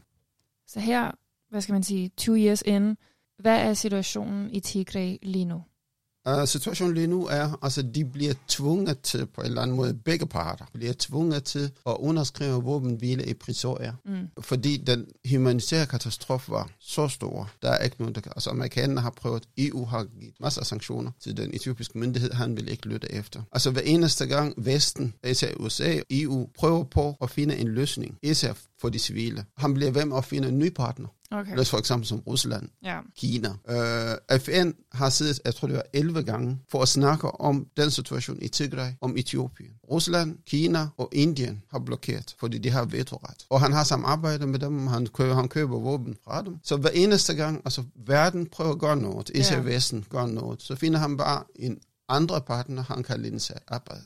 Så 0.67 0.79
her, 0.79 1.11
hvad 1.49 1.61
skal 1.61 1.73
man 1.73 1.83
sige, 1.83 2.11
two 2.17 2.35
years 2.35 2.61
in, 2.65 2.97
hvad 3.39 3.59
er 3.59 3.73
situationen 3.73 4.51
i 4.51 4.59
Tigray 4.59 5.17
lige 5.21 5.45
nu? 5.45 5.61
Uh, 6.29 6.47
situationen 6.47 6.95
lige 6.95 7.07
nu 7.07 7.25
er, 7.27 7.59
altså 7.61 7.81
de 7.81 8.05
bliver 8.05 8.33
tvunget 8.47 8.99
til, 8.99 9.25
på 9.25 9.41
en 9.41 9.47
eller 9.47 9.61
anden 9.61 9.77
måde, 9.77 9.93
begge 9.93 10.25
parter 10.25 10.65
bliver 10.73 10.93
tvunget 10.99 11.43
til 11.43 11.71
at 11.85 11.95
underskrive 11.99 12.63
våbenhvile 12.63 13.25
i 13.25 13.33
Pretoria. 13.33 13.93
Mm. 14.05 14.27
Fordi 14.41 14.77
den 14.77 15.05
humanitære 15.29 15.85
katastrofe 15.85 16.51
var 16.51 16.69
så 16.79 17.07
stor. 17.07 17.51
Der 17.61 17.69
er 17.69 17.83
ikke 17.83 17.95
nogen, 17.99 18.15
der 18.15 18.21
altså 18.35 18.49
amerikanerne 18.49 19.01
har 19.01 19.09
prøvet, 19.09 19.43
EU 19.57 19.85
har 19.85 20.03
givet 20.03 20.33
masser 20.39 20.61
af 20.61 20.67
sanktioner 20.67 21.11
til 21.19 21.37
den 21.37 21.53
etiopiske 21.53 21.97
myndighed, 21.97 22.33
han 22.33 22.57
vil 22.57 22.69
ikke 22.69 22.87
lytte 22.87 23.11
efter. 23.11 23.41
Altså 23.51 23.71
hver 23.71 23.81
eneste 23.81 24.25
gang 24.25 24.53
Vesten, 24.57 25.13
især 25.23 25.53
USA 25.59 25.97
og 25.97 26.05
EU, 26.09 26.47
prøver 26.57 26.83
på 26.83 27.17
at 27.21 27.29
finde 27.29 27.57
en 27.57 27.67
løsning, 27.67 28.17
især 28.21 28.53
for 28.81 28.89
de 28.89 28.99
civile. 28.99 29.45
Han 29.57 29.73
bliver 29.73 29.91
ved 29.91 30.05
med 30.05 30.17
at 30.17 30.25
finde 30.25 30.47
en 30.47 30.59
ny 30.59 30.69
partner. 30.69 31.07
Okay. 31.33 31.65
for 31.65 31.77
eksempel 31.77 32.07
som 32.07 32.19
Rusland, 32.19 32.69
ja. 32.83 32.99
Kina. 33.17 33.49
Øh, 33.69 34.39
FN 34.39 34.71
har 34.91 35.09
siddet, 35.09 35.39
jeg 35.45 35.55
tror 35.55 35.67
det 35.67 35.75
var 35.75 35.83
11 35.93 36.23
gange, 36.23 36.59
for 36.71 36.81
at 36.81 36.87
snakke 36.87 37.27
om 37.41 37.67
den 37.77 37.91
situation 37.91 38.37
i 38.41 38.47
Tigray, 38.47 38.91
om 39.01 39.17
Etiopien. 39.17 39.71
Rusland, 39.91 40.37
Kina 40.45 40.87
og 40.97 41.09
Indien 41.11 41.63
har 41.71 41.79
blokeret, 41.79 42.35
fordi 42.39 42.57
de 42.57 42.69
har 42.69 42.85
vetoret. 42.85 43.45
Og 43.49 43.61
han 43.61 43.73
har 43.73 43.83
samarbejdet 43.83 44.49
med 44.49 44.59
dem, 44.59 44.87
han 44.87 45.07
køber, 45.07 45.35
han 45.35 45.49
køber 45.49 45.79
våben 45.79 46.15
fra 46.23 46.41
dem. 46.41 46.57
Så 46.63 46.77
hver 46.77 46.89
eneste 46.89 47.33
gang, 47.33 47.61
altså 47.65 47.83
verden 47.95 48.45
prøver 48.45 48.71
at 48.71 48.79
gøre 48.79 48.97
noget, 48.97 49.31
især 49.35 49.55
ja. 49.55 49.61
Vesten 49.63 50.05
gør 50.09 50.25
noget, 50.25 50.61
så 50.61 50.75
finder 50.75 50.99
han 50.99 51.17
bare 51.17 51.43
en 51.55 51.79
andre 52.09 52.41
partner, 52.41 52.83
han 52.83 53.03
kan 53.03 53.21
linde 53.21 53.39
sig 53.39 53.55
arbejde. 53.67 54.03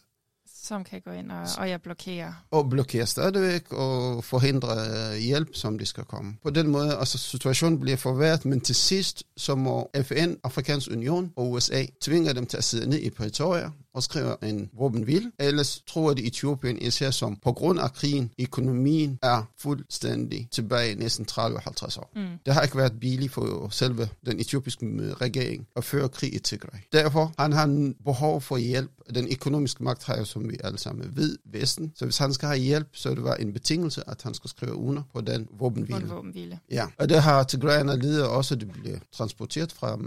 Som 0.68 0.84
kan 0.84 1.02
gå 1.02 1.12
ind 1.12 1.32
og, 1.32 1.48
og 1.58 1.70
jeg 1.70 1.82
blokerer. 1.82 2.34
Og 2.52 2.70
blokerer 2.70 3.06
stadigvæk 3.06 3.74
og 3.74 4.24
forhindre 4.24 4.76
hjælp, 5.20 5.50
som 5.54 5.80
de 5.80 5.86
skal 5.86 6.04
komme. 6.04 6.36
På 6.44 6.50
den 6.50 6.68
måde, 6.68 6.98
altså 6.98 7.18
situationen 7.18 7.80
bliver 7.80 7.98
forværret, 7.98 8.46
men 8.46 8.62
til 8.62 8.76
sidst, 8.76 9.24
så 9.38 9.56
må 9.56 9.92
FN, 10.04 10.34
Afrikansk 10.44 10.92
Union 10.92 11.34
og 11.36 11.52
USA 11.52 11.86
tvinge 12.02 12.34
dem 12.34 12.46
til 12.46 12.58
at 12.58 12.64
sidde 12.64 12.90
ned 12.90 13.00
i 13.00 13.10
Pretoria 13.10 13.72
og 13.98 14.04
skriver 14.04 14.36
en 14.44 14.70
våbenhvil. 14.74 15.32
Ellers 15.40 15.84
tror 15.88 16.14
de 16.14 16.28
Etiopien 16.28 16.82
især 16.82 17.12
som 17.12 17.36
på 17.44 17.52
grund 17.52 17.80
af 17.80 17.94
krigen, 17.94 18.32
økonomien 18.40 19.20
er 19.24 19.44
fuldstændig 19.60 20.48
tilbage 20.52 20.96
næsten 20.96 21.26
30-50 21.32 22.00
år. 22.00 22.12
Mm. 22.16 22.26
Det 22.46 22.54
har 22.54 22.62
ikke 22.62 22.78
været 22.78 23.00
billigt 23.00 23.34
for 23.34 23.70
selve 23.70 24.10
den 24.26 24.40
etiopiske 24.40 24.86
regering 25.22 25.68
at 25.76 25.84
føre 25.84 26.10
krig 26.10 26.36
i 26.36 26.40
Tigray. 26.40 26.80
Derfor 26.94 27.34
han 27.40 27.54
har 27.54 27.60
han 27.60 27.96
behov 28.06 28.42
for 28.42 28.58
hjælp. 28.58 28.92
Den 29.16 29.28
økonomiske 29.32 29.84
magt 29.84 30.04
har 30.04 30.18
jo, 30.18 30.26
som 30.26 30.50
vi 30.50 30.58
alle 30.64 30.78
sammen 30.78 31.12
ved, 31.16 31.38
Vesten. 31.46 31.94
Så 31.96 32.06
hvis 32.06 32.18
han 32.18 32.34
skal 32.34 32.48
have 32.48 32.60
hjælp, 32.60 32.88
så 32.94 33.10
det 33.10 33.24
var 33.24 33.36
en 33.36 33.54
betingelse, 33.54 34.04
at 34.08 34.22
han 34.24 34.34
skal 34.34 34.50
skrive 34.50 34.74
under 34.74 35.02
på 35.14 35.22
den 35.22 35.48
våbenhvile. 35.60 36.08
På 36.08 36.16
våbenhvile. 36.16 36.60
Ja, 36.72 36.88
og 37.00 37.10
det 37.10 37.22
har 37.22 37.44
Tigrayerne 37.44 38.00
lider 38.00 38.26
også, 38.26 38.56
det 38.56 38.72
bliver 38.72 38.98
transporteret 39.12 39.72
fra 39.72 40.00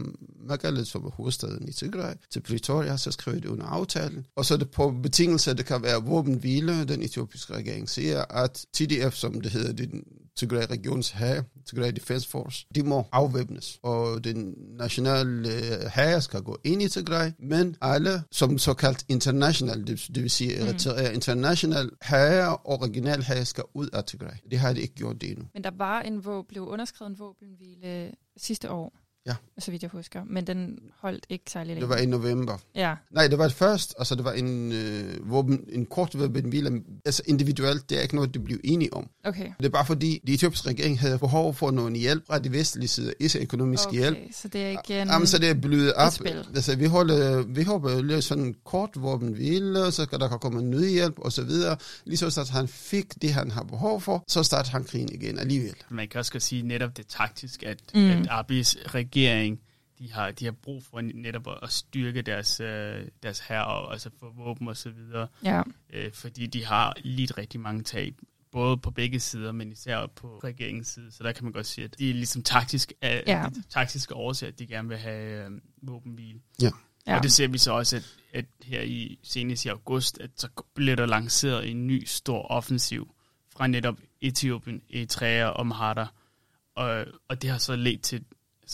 Magalit, 0.48 0.86
som 0.86 1.04
er 1.04 1.10
hovedstaden 1.10 1.68
i 1.68 1.72
Tigray, 1.72 2.14
til 2.30 2.40
Pretoria, 2.40 2.96
så 2.96 3.10
skriver 3.10 3.40
de 3.40 3.50
under 3.50 3.64
aftalen. 3.80 4.26
Og 4.36 4.44
så 4.44 4.54
er 4.54 4.58
det 4.58 4.70
på 4.70 4.90
betingelse, 5.02 5.50
at 5.50 5.58
det 5.58 5.66
kan 5.66 5.82
være 5.82 6.02
våbenhvile. 6.04 6.84
Den 6.84 7.02
etiopiske 7.02 7.54
regering 7.54 7.88
siger, 7.88 8.24
at 8.30 8.64
TDF, 8.72 9.14
som 9.14 9.40
det 9.40 9.52
hedder, 9.52 9.72
den 9.72 10.04
Tigray 10.36 10.66
Regions 10.70 11.10
hær, 11.10 11.42
Tigray 11.68 11.92
Defense 11.92 12.28
Force, 12.28 12.66
de 12.74 12.82
må 12.82 13.06
afvæbnes. 13.12 13.78
Og 13.82 14.24
den 14.24 14.54
nationale 14.78 15.50
hær 15.94 16.20
skal 16.20 16.42
gå 16.42 16.58
ind 16.64 16.82
i 16.82 16.88
Tigray, 16.88 17.30
men 17.38 17.76
alle 17.80 18.22
som 18.30 18.58
såkaldt 18.58 19.04
international, 19.08 19.86
det, 19.86 20.06
det 20.14 20.22
vil 20.22 20.30
sige 20.30 20.60
mm. 20.60 21.14
international 21.14 21.90
hær 22.02 22.44
og 22.46 22.82
regional 22.82 23.22
hær 23.22 23.44
skal 23.44 23.64
ud 23.74 23.88
af 23.92 24.04
Tigray. 24.04 24.36
Det 24.50 24.58
har 24.58 24.72
de 24.72 24.80
ikke 24.80 24.94
gjort 24.94 25.20
det 25.20 25.30
endnu. 25.30 25.44
Men 25.54 25.64
der 25.64 25.70
var 25.76 26.00
en 26.00 26.24
våben, 26.24 26.48
blev 26.48 26.68
underskrevet 26.68 27.10
en 27.10 27.18
våbenhvile 27.18 28.10
sidste 28.36 28.70
år. 28.70 28.99
Ja. 29.26 29.34
Så 29.58 29.70
vidt 29.70 29.82
jeg 29.82 29.90
husker. 29.90 30.22
Men 30.26 30.46
den 30.46 30.78
holdt 30.98 31.26
ikke 31.28 31.44
særlig 31.50 31.68
længe. 31.68 31.80
Det 31.80 31.88
var 31.88 31.96
i 31.96 32.06
november. 32.06 32.58
Ja. 32.74 32.94
Nej, 33.10 33.28
det 33.28 33.38
var 33.38 33.44
det 33.44 33.52
først. 33.52 33.94
Altså, 33.98 34.14
det 34.14 34.24
var 34.24 34.32
en, 34.32 34.72
øh, 34.72 35.30
våben, 35.30 35.64
en 35.68 35.86
kort 35.86 36.18
våbenhvile. 36.18 36.82
Altså, 37.04 37.22
individuelt, 37.26 37.90
det 37.90 37.98
er 37.98 38.02
ikke 38.02 38.14
noget, 38.14 38.34
de 38.34 38.38
blev 38.38 38.58
enige 38.64 38.94
om. 38.94 39.10
Okay. 39.24 39.52
Det 39.58 39.66
er 39.66 39.70
bare 39.70 39.86
fordi, 39.86 40.20
de 40.26 40.32
etiopiske 40.32 40.68
regering 40.68 41.00
havde 41.00 41.18
behov 41.18 41.54
for 41.54 41.70
noget 41.70 41.98
hjælp 41.98 42.26
fra 42.26 42.38
de 42.38 42.52
vestlige 42.52 42.88
sider, 42.88 43.12
især 43.20 43.40
økonomisk 43.40 43.88
okay, 43.88 43.98
hjælp. 43.98 44.18
så 44.32 44.48
det 44.48 44.62
er 44.64 44.68
ikke 44.68 45.00
en, 45.00 45.08
Jamen, 45.08 45.26
så 45.26 45.38
det 45.38 45.48
er 45.48 45.54
blevet 45.54 45.92
op. 45.92 46.12
Altså, 46.54 46.76
vi, 46.76 46.84
holder, 46.84 47.42
vi 47.42 47.62
håber 47.62 48.02
lidt 48.02 48.24
sådan 48.24 48.44
en 48.44 48.54
kort 48.64 48.90
våbenhvile, 48.94 49.92
så 49.92 50.06
kan 50.06 50.20
der 50.20 50.28
komme 50.28 50.60
en 50.60 50.70
ny 50.70 50.90
hjælp, 50.90 51.18
og 51.18 51.32
så 51.32 51.44
videre. 51.44 51.76
Lige 52.04 52.16
så 52.16 52.40
at 52.40 52.48
han 52.48 52.68
fik 52.68 53.22
det, 53.22 53.32
han 53.32 53.50
har 53.50 53.62
behov 53.62 54.00
for, 54.00 54.24
så 54.28 54.42
starter 54.42 54.70
han 54.70 54.84
krigen 54.84 55.08
igen 55.12 55.38
alligevel. 55.38 55.74
Man 55.88 56.08
kan 56.08 56.18
også 56.18 56.32
sige 56.38 56.62
netop 56.62 56.96
det 56.96 57.06
taktisk, 57.06 57.62
at, 57.62 57.78
mm. 57.94 58.10
at 58.10 58.28
Abis 58.30 58.76
regering, 58.86 59.09
de 59.98 60.12
har, 60.12 60.30
de 60.30 60.44
har 60.44 60.52
brug 60.52 60.82
for 60.82 61.00
netop 61.00 61.48
at 61.62 61.72
styrke 61.72 62.22
deres, 62.22 62.60
øh, 62.60 63.06
deres 63.22 63.40
herre, 63.40 63.92
altså 63.92 64.10
få 64.20 64.32
våben 64.36 64.68
og 64.68 64.76
så 64.76 64.90
videre. 64.90 65.28
Ja. 65.44 65.62
Øh, 65.92 66.12
fordi 66.12 66.46
de 66.46 66.64
har 66.64 66.94
lidt 67.04 67.38
rigtig 67.38 67.60
mange 67.60 67.82
tab, 67.82 68.14
både 68.52 68.76
på 68.76 68.90
begge 68.90 69.20
sider, 69.20 69.52
men 69.52 69.72
især 69.72 70.06
på 70.06 70.40
regeringens 70.44 70.88
side. 70.88 71.12
Så 71.12 71.22
der 71.22 71.32
kan 71.32 71.44
man 71.44 71.52
godt 71.52 71.66
sige, 71.66 71.84
at 71.84 71.98
de 71.98 72.10
er 72.10 72.14
ligesom 72.14 72.42
taktisk, 72.42 72.92
øh, 73.04 73.22
ja. 73.26 73.46
taktiske 73.70 74.14
årsager, 74.14 74.52
at 74.52 74.58
de 74.58 74.66
gerne 74.66 74.88
vil 74.88 74.98
have 74.98 75.44
øh, 75.44 75.50
våbenhvile. 75.82 76.40
Ja. 76.62 76.70
Ja. 77.06 77.16
Og 77.16 77.22
det 77.22 77.32
ser 77.32 77.48
vi 77.48 77.58
så 77.58 77.72
også, 77.72 77.96
at, 77.96 78.16
at 78.32 78.44
her 78.64 78.80
i 78.82 79.18
senest 79.22 79.64
i 79.64 79.68
august, 79.68 80.18
at 80.20 80.30
så 80.36 80.48
bliver 80.74 80.96
der 80.96 81.06
lanceret 81.06 81.70
en 81.70 81.86
ny 81.86 82.04
stor 82.04 82.42
offensiv 82.42 83.14
fra 83.52 83.66
netop 83.66 83.96
Etiopien, 84.20 84.82
Eritrea 84.94 85.44
og 85.46 85.66
Mahara. 85.66 86.06
Og, 86.74 87.06
og 87.28 87.42
det 87.42 87.50
har 87.50 87.58
så 87.58 87.76
ledt 87.76 88.02
til 88.02 88.24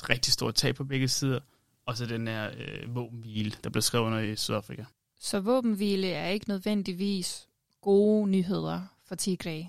rigtig 0.03 0.33
stort 0.33 0.55
tab 0.55 0.75
på 0.75 0.85
begge 0.85 1.09
sider, 1.09 1.41
og 1.87 1.97
så 1.97 2.07
den 2.07 2.29
her 2.29 2.50
øh, 2.59 2.95
våbenhvile, 2.95 3.53
der 3.65 3.71
blev 3.71 3.83
skrevet 3.83 4.07
under 4.07 4.19
i 4.19 4.37
Sydafrika. 4.37 4.85
Så 5.21 5.41
våbenhvile 5.41 6.11
er 6.11 6.29
ikke 6.29 6.49
nødvendigvis 6.49 7.49
gode 7.81 8.31
nyheder 8.31 8.83
for 9.05 9.15
Tigray. 9.15 9.62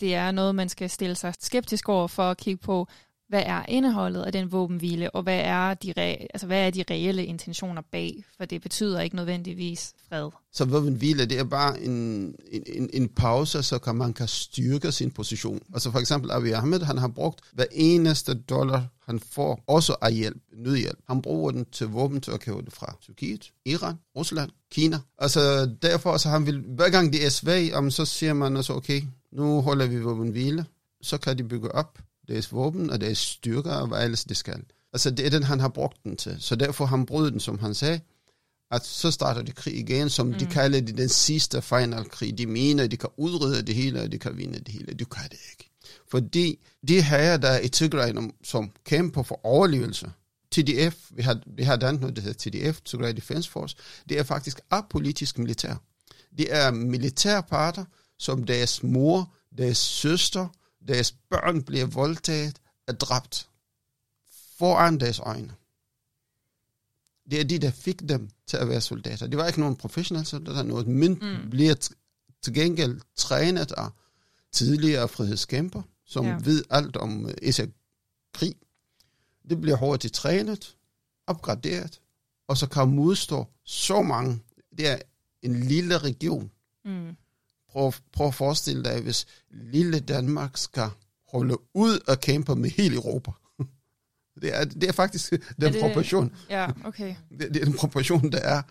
Det 0.00 0.14
er 0.14 0.30
noget, 0.30 0.54
man 0.54 0.68
skal 0.68 0.90
stille 0.90 1.14
sig 1.14 1.34
skeptisk 1.38 1.88
over 1.88 2.08
for 2.08 2.30
at 2.30 2.36
kigge 2.36 2.58
på, 2.62 2.88
hvad 3.28 3.42
er 3.46 3.62
indholdet 3.68 4.22
af 4.22 4.32
den 4.32 4.52
våbenhvile, 4.52 5.10
og 5.10 5.22
hvad 5.22 5.40
er, 5.44 5.74
de 5.74 5.92
re, 5.96 6.16
altså, 6.34 6.46
hvad 6.46 6.66
er 6.66 6.70
de 6.70 6.84
reelle 6.90 7.24
intentioner 7.24 7.82
bag? 7.92 8.24
For 8.36 8.44
det 8.44 8.62
betyder 8.62 9.00
ikke 9.00 9.16
nødvendigvis 9.16 9.92
fred. 10.08 10.30
Så 10.52 10.64
våbenhvile, 10.64 11.26
det 11.26 11.38
er 11.38 11.44
bare 11.44 11.80
en, 11.80 12.34
en, 12.66 12.90
en 12.92 13.08
pause, 13.08 13.62
så 13.62 13.78
kan 13.78 13.94
man 13.94 14.12
kan 14.12 14.28
styrke 14.28 14.92
sin 14.92 15.10
position. 15.10 15.60
Altså 15.72 15.90
for 15.90 15.98
eksempel 15.98 16.30
Abiy 16.30 16.52
Ahmed, 16.52 16.80
han 16.80 16.98
har 16.98 17.08
brugt 17.08 17.40
hver 17.52 17.64
eneste 17.72 18.34
dollar, 18.34 18.86
han 19.06 19.20
får, 19.20 19.64
også 19.66 19.96
af 20.02 20.12
hjælp, 20.12 20.42
nødhjælp. 20.56 20.98
Han 21.08 21.22
bruger 21.22 21.50
den 21.50 21.64
til 21.72 21.86
våben 21.86 22.20
til 22.20 22.30
at 22.30 22.40
købe 22.40 22.62
det 22.62 22.72
fra 22.72 22.96
Tyrkiet, 23.02 23.52
Iran, 23.64 23.94
Rusland, 24.16 24.50
Kina. 24.72 24.98
Altså 25.18 25.70
derfor, 25.82 26.16
så 26.16 26.28
han 26.28 26.46
vil, 26.46 26.64
hver 26.68 26.90
gang 26.90 27.12
det 27.12 27.26
er 27.26 27.30
svag, 27.30 27.92
så 27.92 28.04
siger 28.04 28.32
man 28.32 28.56
altså, 28.56 28.72
okay, 28.72 29.02
nu 29.32 29.60
holder 29.60 29.86
vi 29.86 30.00
våbenhvile, 30.00 30.64
så 31.02 31.18
kan 31.18 31.38
de 31.38 31.44
bygge 31.44 31.74
op 31.74 31.98
deres 32.28 32.52
våben 32.52 32.90
og 32.90 33.00
deres 33.00 33.18
styrker 33.18 33.72
og 33.72 33.86
hvad 33.86 34.04
ellers 34.04 34.24
det 34.24 34.36
skal. 34.36 34.62
Altså 34.92 35.10
det 35.10 35.26
er 35.26 35.30
den, 35.30 35.42
han 35.42 35.60
har 35.60 35.68
brugt 35.68 36.04
den 36.04 36.16
til. 36.16 36.36
Så 36.40 36.56
derfor 36.56 36.86
han 36.86 37.06
brugt 37.06 37.32
den, 37.32 37.40
som 37.40 37.58
han 37.58 37.74
sagde, 37.74 38.00
at 38.70 38.84
så 38.84 39.10
starter 39.10 39.42
de 39.42 39.52
krig 39.52 39.78
igen, 39.78 40.10
som 40.10 40.26
mm. 40.26 40.34
de 40.34 40.46
kalder 40.46 40.80
det 40.80 40.96
den 40.96 41.08
sidste 41.08 41.62
final 41.62 42.04
krig. 42.04 42.38
De 42.38 42.46
mener, 42.46 42.86
de 42.86 42.96
kan 42.96 43.10
udrydde 43.16 43.62
det 43.62 43.74
hele, 43.74 44.02
og 44.02 44.12
de 44.12 44.18
kan 44.18 44.36
vinde 44.36 44.58
det 44.58 44.68
hele. 44.68 44.94
Du 44.94 45.04
kan 45.04 45.24
det 45.30 45.38
ikke. 45.52 45.70
Fordi 46.08 46.66
de 46.88 47.02
her, 47.02 47.36
der 47.36 47.48
er 47.48 47.60
i 47.60 47.68
Tigray, 47.68 48.30
som 48.44 48.70
kæmper 48.84 49.22
for 49.22 49.40
overlevelse, 49.44 50.10
TDF, 50.50 50.96
vi 51.10 51.22
har, 51.22 51.40
vi 51.46 51.62
har 51.62 51.76
dannet 51.76 52.00
noget, 52.00 52.16
der 52.16 52.22
hedder 52.22 52.50
TDF, 52.50 52.80
Tigray 52.80 53.14
Defense 53.14 53.50
Force, 53.50 53.76
det 54.08 54.18
er 54.18 54.22
faktisk 54.22 54.60
apolitisk 54.70 55.38
militær. 55.38 55.82
Det 56.38 56.46
er 56.50 56.70
militærparter, 56.70 57.84
som 58.18 58.44
deres 58.44 58.82
mor, 58.82 59.34
deres 59.58 59.78
søster, 59.78 60.48
deres 60.88 61.12
børn 61.12 61.62
bliver 61.62 61.86
voldtaget 61.86 62.60
og 62.88 63.00
dræbt 63.00 63.48
foran 64.58 65.00
deres 65.00 65.18
øjne. 65.18 65.54
Det 67.30 67.40
er 67.40 67.44
de, 67.44 67.58
der 67.58 67.70
fik 67.70 68.08
dem 68.08 68.30
til 68.46 68.56
at 68.56 68.68
være 68.68 68.80
soldater. 68.80 69.26
Det 69.26 69.38
var 69.38 69.46
ikke 69.46 69.60
nogen 69.60 69.76
professionelle 69.76 70.26
soldater, 70.26 70.62
noget, 70.62 70.86
men 70.86 71.12
mm. 71.12 71.50
bliver 71.50 71.74
til 72.42 72.54
gengæld 72.54 73.00
trænet 73.16 73.72
af 73.72 73.88
tidligere 74.52 75.08
frihedskæmper, 75.08 75.82
som 76.04 76.26
ja. 76.26 76.38
ved 76.44 76.64
alt 76.70 76.96
om 76.96 77.30
især 77.42 77.66
krig. 78.34 78.54
Det 79.50 79.60
bliver 79.60 79.76
hurtigt 79.76 80.14
trænet, 80.14 80.76
opgraderet, 81.26 82.00
og 82.48 82.56
så 82.56 82.66
kan 82.66 82.88
modstå 82.88 83.46
så 83.64 84.02
mange. 84.02 84.42
Det 84.78 84.88
er 84.88 84.98
en 85.42 85.60
lille 85.60 85.98
region. 85.98 86.50
Mm. 86.84 87.16
Prøv, 87.76 87.92
prøv 88.12 88.26
at 88.26 88.34
forestille 88.34 88.84
dig, 88.84 89.00
hvis 89.02 89.26
lille 89.50 90.00
Danmark 90.00 90.56
skal 90.56 90.88
holde 91.28 91.58
ud 91.74 91.98
og 92.08 92.20
kæmpe 92.20 92.56
med 92.56 92.70
hele 92.70 92.94
Europa. 92.94 93.30
Det 94.42 94.56
er, 94.56 94.64
det 94.64 94.84
er 94.84 94.92
faktisk 94.92 95.30
den 95.60 95.64
er 95.64 95.70
det, 95.70 95.80
proportion. 95.80 96.36
Ja, 96.50 96.70
okay. 96.84 97.14
Det, 97.38 97.54
det 97.54 97.60
er 97.60 97.64
den 97.64 97.74
proportion, 97.74 98.32
der 98.32 98.38
er. 98.38 98.62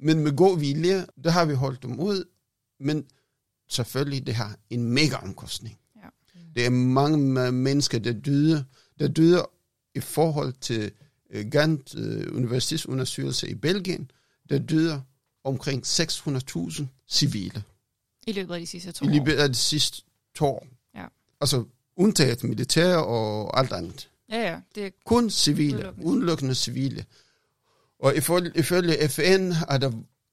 Men 0.00 0.18
med 0.18 0.36
god 0.36 0.58
vilje, 0.58 1.06
der 1.24 1.30
har 1.30 1.44
vi 1.44 1.54
holdt 1.54 1.82
dem 1.82 2.00
ud. 2.00 2.24
Men 2.80 3.06
selvfølgelig, 3.68 4.26
det 4.26 4.34
har 4.34 4.56
en 4.70 4.84
mega 4.84 5.16
omkostning. 5.16 5.78
Ja. 5.96 6.08
Det 6.54 6.66
er 6.66 6.70
mange 6.70 7.52
mennesker, 7.52 7.98
der 7.98 8.12
døde, 8.12 8.64
der 8.98 9.08
døde 9.08 9.48
i 9.94 10.00
forhold 10.00 10.52
til 10.60 10.92
uh, 11.34 11.50
Gant 11.50 11.94
uh, 11.94 12.36
Universitetsundersøgelse 12.36 13.48
i 13.48 13.54
Belgien, 13.54 14.10
der 14.50 14.58
døde 14.58 15.02
omkring 15.44 15.86
600.000 15.86 16.84
civile. 17.08 17.62
I 18.26 18.32
løbet 18.32 18.54
af 18.54 18.60
de 18.60 18.66
sidste 18.66 18.92
to 18.92 19.04
år? 19.04 19.08
I 19.10 19.18
løbet 19.18 19.32
af 19.32 19.48
de 19.48 19.54
sidste 19.54 20.02
to 20.34 20.46
år. 20.46 20.66
Ja. 20.94 21.06
Altså 21.40 21.64
undtaget 21.96 22.44
militær 22.44 22.96
og 22.96 23.58
alt 23.58 23.72
andet. 23.72 24.10
Ja, 24.30 24.50
ja. 24.50 24.60
Det 24.74 24.86
er 24.86 24.90
Kun 25.04 25.30
civile, 25.30 25.76
udelukkende, 25.76 26.06
udelukkende 26.06 26.54
civile. 26.54 27.04
Og 27.98 28.16
ifølge, 28.16 28.52
ifølge 28.54 29.08
FN 29.08 29.52
er 29.68 29.78
der 29.78 29.92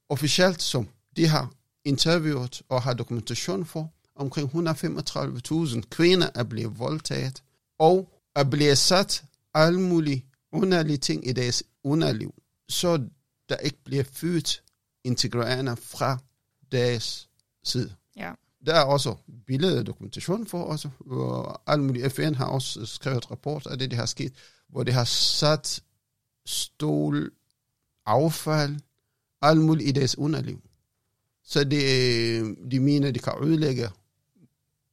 officielt, 0.09 0.61
som 0.61 0.87
de 1.17 1.27
har 1.27 1.53
interviewet 1.85 2.61
og 2.69 2.81
har 2.81 2.93
dokumentation 2.93 3.65
for, 3.65 3.93
omkring 4.15 4.49
135.000 4.49 5.81
kvinder 5.81 6.29
er 6.35 6.43
blevet 6.43 6.79
voldtaget, 6.79 7.43
og 7.79 8.09
er 8.35 8.43
blevet 8.43 8.77
sat 8.77 9.23
alle 9.53 9.81
mulige 9.81 10.25
underlige 10.51 10.97
ting 10.97 11.27
i 11.27 11.33
deres 11.33 11.63
underliv, 11.83 12.33
så 12.69 13.03
der 13.49 13.57
ikke 13.57 13.83
bliver 13.83 14.03
født 14.03 14.63
integrerende 15.03 15.75
fra 15.75 16.17
deres 16.71 17.29
side. 17.63 17.93
Ja. 18.17 18.31
Der 18.65 18.73
er 18.73 18.83
også 18.83 19.15
billeder 19.47 19.83
dokumentation 19.83 20.47
for 20.47 20.63
også, 20.63 20.89
hvor 20.99 21.61
alle 21.67 21.83
mulige 21.83 22.09
FN 22.09 22.33
har 22.35 22.45
også 22.45 22.85
skrevet 22.85 23.31
rapport 23.31 23.67
af 23.67 23.79
det, 23.79 23.91
der 23.91 23.97
har 23.97 24.05
sket, 24.05 24.33
hvor 24.69 24.83
det 24.83 24.93
har 24.93 25.03
sat 25.03 25.83
stol, 26.45 27.31
affald, 28.05 28.79
alt 29.41 29.61
muligt 29.61 29.89
i 29.89 29.91
deres 29.91 30.17
underliv. 30.17 30.61
Så 31.43 31.63
det, 31.63 32.71
de 32.71 32.79
mener, 32.79 33.11
de 33.11 33.19
kan 33.19 33.33
ødelægge 33.43 33.89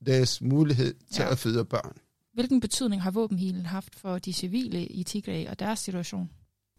deres 0.07 0.41
mulighed 0.41 0.95
til 1.13 1.23
ja. 1.23 1.31
at 1.31 1.39
føde 1.39 1.65
børn. 1.65 1.97
Hvilken 2.35 2.61
betydning 2.61 3.03
har 3.03 3.11
våbenhvilen 3.11 3.67
haft 3.67 3.95
for 3.95 4.19
de 4.19 4.33
civile 4.33 4.87
i 4.87 5.03
Tigray 5.03 5.47
og 5.47 5.59
deres 5.59 5.79
situation? 5.79 6.31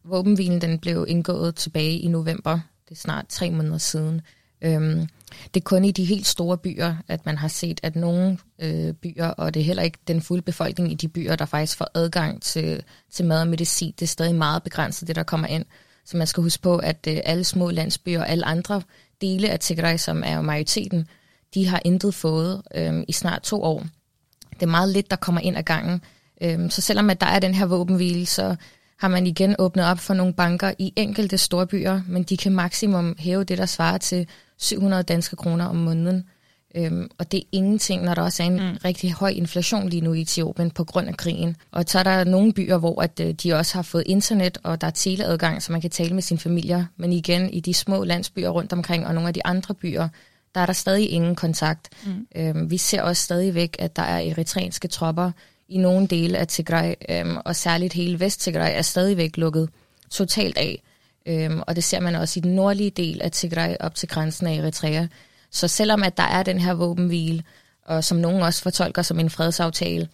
Våbenhvilen 0.03 0.61
den 0.61 0.79
blev 0.79 1.05
indgået 1.07 1.55
tilbage 1.55 1.99
i 1.99 2.07
november. 2.07 2.59
Det 2.89 2.95
er 2.95 2.99
snart 2.99 3.27
tre 3.29 3.51
måneder 3.51 3.77
siden. 3.77 4.21
Øhm, 4.61 5.07
det 5.53 5.59
er 5.59 5.63
kun 5.63 5.85
i 5.85 5.91
de 5.91 6.05
helt 6.05 6.27
store 6.27 6.57
byer, 6.57 6.95
at 7.07 7.25
man 7.25 7.37
har 7.37 7.47
set, 7.47 7.79
at 7.83 7.95
nogle 7.95 8.37
øh, 8.59 8.93
byer, 8.93 9.27
og 9.27 9.53
det 9.53 9.59
er 9.59 9.63
heller 9.63 9.83
ikke 9.83 9.97
den 10.07 10.21
fulde 10.21 10.41
befolkning 10.41 10.91
i 10.91 10.95
de 10.95 11.07
byer, 11.07 11.35
der 11.35 11.45
faktisk 11.45 11.77
får 11.77 11.87
adgang 11.93 12.41
til, 12.41 12.83
til 13.11 13.25
mad 13.25 13.41
og 13.41 13.47
medicin, 13.47 13.93
det 13.99 14.01
er 14.01 14.07
stadig 14.07 14.35
meget 14.35 14.63
begrænset, 14.63 15.07
det 15.07 15.15
der 15.15 15.23
kommer 15.23 15.47
ind. 15.47 15.65
Så 16.05 16.17
man 16.17 16.27
skal 16.27 16.43
huske 16.43 16.61
på, 16.61 16.77
at 16.77 17.07
øh, 17.07 17.17
alle 17.25 17.43
små 17.43 17.69
landsbyer 17.69 18.19
og 18.19 18.29
alle 18.29 18.45
andre 18.45 18.81
dele 19.21 19.49
af 19.49 19.59
Tigray, 19.59 19.97
som 19.97 20.23
er 20.25 20.41
majoriteten, 20.41 21.07
de 21.53 21.67
har 21.67 21.81
intet 21.85 22.13
fået 22.13 22.61
øh, 22.75 23.03
i 23.07 23.11
snart 23.11 23.41
to 23.41 23.63
år. 23.63 23.83
Det 24.53 24.61
er 24.63 24.71
meget 24.71 24.89
lidt, 24.89 25.11
der 25.11 25.15
kommer 25.15 25.41
ind 25.41 25.57
ad 25.57 25.63
gangen. 25.63 26.01
Øh, 26.41 26.71
så 26.71 26.81
selvom 26.81 27.09
at 27.09 27.21
der 27.21 27.27
er 27.27 27.39
den 27.39 27.53
her 27.53 27.65
våbenhvile, 27.65 28.25
så 28.25 28.55
har 28.99 29.07
man 29.07 29.27
igen 29.27 29.55
åbnet 29.59 29.85
op 29.85 29.99
for 29.99 30.13
nogle 30.13 30.33
banker 30.33 30.73
i 30.77 30.93
enkelte 30.95 31.37
store 31.37 31.67
byer, 31.67 32.01
men 32.07 32.23
de 32.23 32.37
kan 32.37 32.51
maksimum 32.51 33.15
hæve 33.19 33.43
det, 33.43 33.57
der 33.57 33.65
svarer 33.65 33.97
til 33.97 34.27
700 34.59 35.03
danske 35.03 35.35
kroner 35.35 35.65
om 35.65 35.75
måneden. 35.75 36.25
Øhm, 36.75 37.09
og 37.17 37.31
det 37.31 37.37
er 37.37 37.43
ingenting, 37.51 38.03
når 38.03 38.13
der 38.13 38.21
også 38.21 38.43
er 38.43 38.47
en 38.47 38.53
mm. 38.53 38.77
rigtig 38.85 39.13
høj 39.13 39.29
inflation 39.29 39.89
lige 39.89 40.01
nu 40.01 40.13
i 40.13 40.21
Etiopien 40.21 40.71
på 40.71 40.83
grund 40.83 41.07
af 41.07 41.17
krigen. 41.17 41.55
Og 41.71 41.83
så 41.87 41.99
er 41.99 42.03
der 42.03 42.23
nogle 42.23 42.53
byer, 42.53 42.77
hvor 42.77 43.01
at, 43.01 43.19
øh, 43.19 43.33
de 43.33 43.53
også 43.53 43.75
har 43.75 43.81
fået 43.81 44.03
internet, 44.05 44.57
og 44.63 44.81
der 44.81 44.87
er 44.87 44.91
teleadgang, 44.91 45.63
så 45.63 45.71
man 45.71 45.81
kan 45.81 45.89
tale 45.89 46.13
med 46.13 46.21
sine 46.21 46.39
familier. 46.39 46.85
Men 46.97 47.13
igen, 47.13 47.49
i 47.49 47.59
de 47.59 47.73
små 47.73 48.03
landsbyer 48.03 48.49
rundt 48.49 48.73
omkring, 48.73 49.07
og 49.07 49.13
nogle 49.13 49.27
af 49.27 49.33
de 49.33 49.45
andre 49.45 49.73
byer, 49.73 50.07
der 50.55 50.61
er 50.61 50.65
der 50.65 50.73
stadig 50.73 51.11
ingen 51.11 51.35
kontakt. 51.35 51.89
Mm. 52.05 52.27
Øhm, 52.35 52.71
vi 52.71 52.77
ser 52.77 53.01
også 53.01 53.23
stadigvæk, 53.23 53.75
at 53.79 53.95
der 53.95 54.03
er 54.03 54.19
eritreanske 54.19 54.87
tropper 54.87 55.31
i 55.69 55.77
nogle 55.77 56.07
dele 56.07 56.37
af 56.37 56.47
Tigray, 56.47 56.93
øhm, 57.09 57.37
og 57.45 57.55
særligt 57.55 57.93
hele 57.93 58.19
Vest-Tigray 58.19 58.77
er 58.77 58.81
stadigvæk 58.81 59.37
lukket 59.37 59.69
totalt 60.09 60.57
af. 60.57 60.81
Øhm, 61.29 61.61
og 61.67 61.75
det 61.75 61.83
ser 61.83 61.99
man 61.99 62.15
også 62.15 62.39
i 62.39 62.41
den 62.41 62.55
nordlige 62.55 62.89
del 62.89 63.21
af 63.21 63.31
Tigray 63.31 63.75
op 63.79 63.95
til 63.95 64.09
grænsen 64.09 64.47
af 64.47 64.55
Eritrea. 64.55 65.07
Så 65.51 65.67
selvom 65.67 66.03
at 66.03 66.17
der 66.17 66.23
er 66.23 66.43
den 66.43 66.59
her 66.59 66.73
våbenhvile, 66.73 67.43
og 67.85 68.03
som 68.03 68.17
nogen 68.17 68.41
også 68.41 68.61
fortolker 68.61 69.01
som 69.01 69.19
en 69.19 69.29
fredsaftale, 69.29 70.07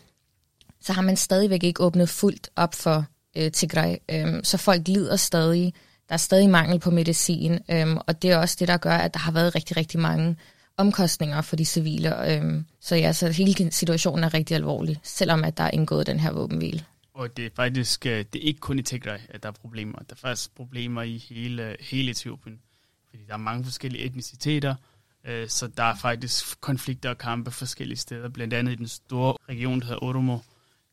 så 0.81 0.93
har 0.93 1.01
man 1.01 1.17
stadigvæk 1.17 1.63
ikke 1.63 1.83
åbnet 1.83 2.09
fuldt 2.09 2.49
op 2.55 2.75
for 2.75 3.05
øh, 3.37 3.51
Tigray. 3.51 3.95
Øhm, 4.11 4.43
så 4.43 4.57
folk 4.57 4.87
lider 4.87 5.15
stadig. 5.15 5.73
Der 6.09 6.13
er 6.13 6.17
stadig 6.17 6.49
mangel 6.49 6.79
på 6.79 6.91
medicin, 6.91 7.59
øhm, 7.69 7.97
og 8.07 8.21
det 8.21 8.31
er 8.31 8.37
også 8.37 8.55
det, 8.59 8.67
der 8.67 8.77
gør, 8.77 8.97
at 8.97 9.13
der 9.13 9.19
har 9.19 9.31
været 9.31 9.55
rigtig, 9.55 9.77
rigtig 9.77 9.99
mange 9.99 10.35
omkostninger 10.77 11.41
for 11.41 11.55
de 11.55 11.65
civile. 11.65 12.31
Øhm, 12.31 12.65
så 12.81 12.95
ja, 12.95 13.13
så 13.13 13.29
hele 13.29 13.71
situationen 13.71 14.23
er 14.23 14.33
rigtig 14.33 14.55
alvorlig, 14.55 14.99
selvom 15.03 15.43
at 15.43 15.57
der 15.57 15.63
er 15.63 15.71
indgået 15.73 16.07
den 16.07 16.19
her 16.19 16.31
våbenhvile. 16.31 16.83
Og 17.15 17.37
det 17.37 17.45
er 17.45 17.49
faktisk 17.55 18.05
øh, 18.05 18.25
det 18.33 18.35
er 18.35 18.47
ikke 18.47 18.59
kun 18.59 18.79
i 18.79 18.81
Tigray, 18.81 19.19
at 19.29 19.43
der 19.43 19.49
er 19.49 19.53
problemer. 19.53 19.99
Der 19.99 20.13
er 20.13 20.15
faktisk 20.15 20.55
problemer 20.55 21.01
i 21.01 21.17
hele, 21.17 21.77
hele 21.79 22.11
Etiopien. 22.11 22.61
Fordi 23.09 23.23
der 23.27 23.33
er 23.33 23.37
mange 23.37 23.63
forskellige 23.63 24.03
etniciteter, 24.03 24.75
øh, 25.23 25.49
så 25.49 25.67
der 25.67 25.83
er 25.83 25.95
faktisk 25.95 26.61
konflikter 26.61 27.09
og 27.09 27.17
kampe 27.17 27.51
forskellige 27.51 27.97
steder. 27.97 28.29
Blandt 28.29 28.53
andet 28.53 28.71
i 28.71 28.75
den 28.75 28.87
store 28.87 29.37
region, 29.49 29.79
der 29.79 29.85
hedder 29.85 30.03
Oromo, 30.03 30.37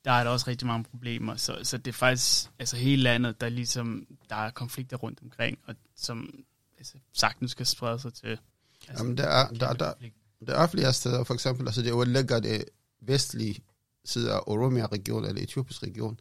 der 0.05 0.13
er 0.13 0.25
der 0.25 0.31
også 0.31 0.49
rigtig 0.49 0.67
mange 0.67 0.85
problemer. 0.85 1.37
Så, 1.37 1.59
så 1.63 1.79
det 1.79 1.89
er 1.89 1.93
faktisk 1.93 2.51
altså 2.59 2.77
hele 2.77 3.03
landet, 3.03 3.41
der 3.41 3.49
ligesom 3.49 4.07
der 4.31 4.37
er 4.37 4.51
konflikter 4.51 4.97
rundt 4.97 5.19
omkring, 5.23 5.59
og 5.67 5.75
som 5.97 6.45
altså, 6.79 6.95
sagtens 7.13 7.51
skal 7.51 7.67
sprede 7.67 7.99
sig 7.99 8.15
til. 8.15 8.39
Altså, 8.89 9.05
Jamen, 9.05 9.17
der, 9.17 9.27
er, 9.27 9.49
der, 9.49 9.73
der, 9.73 9.93
der 10.47 10.55
er 10.55 10.67
flere 10.67 10.93
steder, 10.93 11.25
for 11.25 11.35
eksempel, 11.35 11.69
altså 11.69 11.83
det 11.83 12.09
ligger 12.09 12.41
det 12.41 12.65
vestlige 13.01 13.63
side 14.05 14.33
af 14.33 14.41
Oromia-regionen, 14.47 15.29
eller 15.29 15.43
Etiopisk 15.43 15.83
region, 15.83 16.21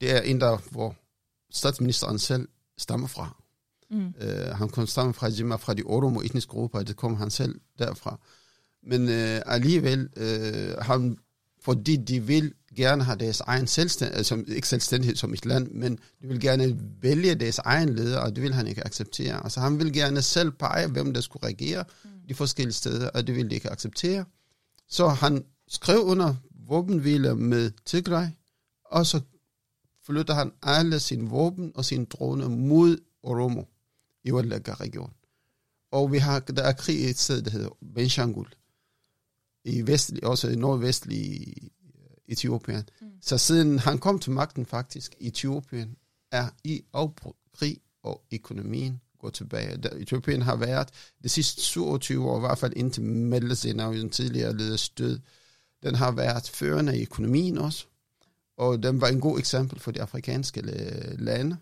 det 0.00 0.16
er 0.16 0.20
en 0.20 0.40
der, 0.40 0.58
hvor 0.70 0.96
statsministeren 1.50 2.18
selv 2.18 2.48
stammer 2.78 3.06
fra. 3.06 3.42
Mm. 3.90 4.06
Uh, 4.06 4.56
han 4.56 4.68
kom 4.68 4.86
stamme 4.86 5.14
fra 5.14 5.28
Jima, 5.28 5.56
fra 5.56 5.74
de 5.74 5.82
Oromo 5.82 6.20
etniske 6.20 6.50
grupper, 6.50 6.82
det 6.82 6.96
kom 6.96 7.14
han 7.16 7.30
selv 7.30 7.60
derfra. 7.78 8.20
Men 8.82 9.02
uh, 9.02 9.54
alligevel, 9.54 10.08
uh, 10.16 10.84
han 10.84 11.16
fordi 11.64 11.96
de 11.96 12.20
vil 12.20 12.52
gerne 12.76 13.04
have 13.04 13.18
deres 13.18 13.40
egen 13.40 13.66
selvstændighed, 13.66 14.18
altså 14.18 14.44
ikke 14.48 14.68
selvstændighed 14.68 15.16
som 15.16 15.32
et 15.32 15.46
land, 15.46 15.70
men 15.70 15.98
de 16.22 16.28
vil 16.28 16.40
gerne 16.40 16.80
vælge 17.00 17.34
deres 17.34 17.58
egen 17.58 17.88
leder, 17.88 18.18
og 18.18 18.36
det 18.36 18.42
vil 18.42 18.54
han 18.54 18.66
ikke 18.66 18.86
acceptere. 18.86 19.44
Altså 19.44 19.60
han 19.60 19.78
vil 19.78 19.92
gerne 19.92 20.22
selv 20.22 20.50
pege, 20.50 20.88
hvem 20.88 21.14
der 21.14 21.20
skulle 21.20 21.46
regere 21.46 21.84
mm. 22.04 22.10
de 22.28 22.34
forskellige 22.34 22.72
steder, 22.72 23.08
og 23.08 23.26
det 23.26 23.34
vil 23.36 23.50
de 23.50 23.54
ikke 23.54 23.70
acceptere. 23.70 24.24
Så 24.88 25.08
han 25.08 25.44
skrev 25.68 26.00
under 26.00 26.34
våbenhvile 26.68 27.34
med 27.34 27.70
Tigray, 27.84 28.26
og 28.84 29.06
så 29.06 29.20
flytter 30.06 30.34
han 30.34 30.52
alle 30.62 31.00
sine 31.00 31.30
våben 31.30 31.72
og 31.74 31.84
sine 31.84 32.04
droner 32.04 32.48
mod 32.48 32.98
Oromo 33.22 33.62
i 34.24 34.32
Wallaga-regionen. 34.32 35.14
Og 35.90 36.12
vi 36.12 36.18
har, 36.18 36.40
der 36.40 36.62
er 36.62 36.72
krig 36.72 37.00
i 37.00 37.10
et 37.10 37.18
sted, 37.18 37.42
der 37.42 37.50
hedder 37.50 37.70
Benshangul, 37.94 38.48
i 39.64 39.86
vestlig, 39.86 40.24
også 40.24 40.48
i 40.48 40.56
nordvestlige 40.56 41.70
Etiopien. 42.28 42.88
Mm. 43.00 43.10
Så 43.20 43.38
siden 43.38 43.78
han 43.78 43.98
kom 43.98 44.18
til 44.18 44.32
magten 44.32 44.66
faktisk 44.66 45.14
i 45.20 45.26
Etiopien, 45.26 45.96
er 46.30 46.48
i 46.64 46.82
afbrud 46.92 47.32
krig 47.52 47.80
og 48.02 48.22
økonomien 48.32 49.00
går 49.18 49.30
tilbage. 49.30 49.76
Der, 49.76 49.90
Etiopien 49.96 50.42
har 50.42 50.56
været 50.56 50.88
de 51.22 51.28
sidste 51.28 51.60
27 51.62 52.30
år, 52.30 52.36
i 52.36 52.40
hvert 52.40 52.58
fald 52.58 52.72
indtil 52.76 53.02
meldelsen 53.02 53.80
af 53.80 53.94
den 53.94 54.10
tidligere 54.10 54.56
leder 54.56 54.76
stød, 54.76 55.20
den 55.84 55.94
har 55.94 56.10
været 56.10 56.50
førende 56.54 56.98
i 56.98 57.02
økonomien 57.02 57.58
også, 57.58 57.86
og 58.56 58.82
den 58.82 59.00
var 59.00 59.08
en 59.08 59.20
god 59.20 59.38
eksempel 59.38 59.80
for 59.80 59.90
de 59.90 60.02
afrikanske 60.02 60.60
øh, 60.60 61.20
lande. 61.20 61.56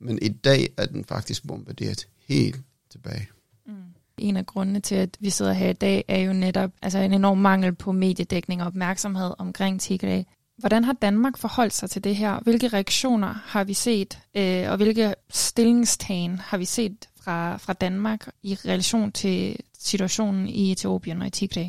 Men 0.00 0.18
i 0.22 0.28
dag 0.28 0.68
er 0.76 0.86
den 0.86 1.04
faktisk 1.04 1.46
bombarderet 1.46 2.08
helt 2.28 2.60
tilbage. 2.90 3.28
Mm. 3.66 3.74
En 4.18 4.36
af 4.36 4.46
grundene 4.46 4.80
til, 4.80 4.94
at 4.94 5.16
vi 5.20 5.30
sidder 5.30 5.52
her 5.52 5.68
i 5.68 5.72
dag, 5.72 6.04
er 6.08 6.18
jo 6.18 6.32
netop 6.32 6.70
altså 6.82 6.98
en 6.98 7.12
enorm 7.12 7.38
mangel 7.38 7.74
på 7.74 7.92
mediedækning 7.92 8.60
og 8.60 8.66
opmærksomhed 8.66 9.34
omkring 9.38 9.80
Tigray. 9.80 10.22
Hvordan 10.58 10.84
har 10.84 10.92
Danmark 10.92 11.38
forholdt 11.38 11.72
sig 11.72 11.90
til 11.90 12.04
det 12.04 12.16
her? 12.16 12.40
Hvilke 12.40 12.68
reaktioner 12.68 13.34
har 13.44 13.64
vi 13.64 13.74
set, 13.74 14.18
øh, 14.34 14.70
og 14.70 14.76
hvilke 14.76 15.14
stillingstagen 15.30 16.38
har 16.38 16.58
vi 16.58 16.64
set 16.64 17.08
fra, 17.20 17.56
fra 17.56 17.72
Danmark 17.72 18.28
i 18.42 18.54
relation 18.54 19.12
til 19.12 19.56
situationen 19.78 20.48
i 20.48 20.72
Etiopien 20.72 21.20
og 21.20 21.26
i 21.26 21.30
Tigray? 21.30 21.68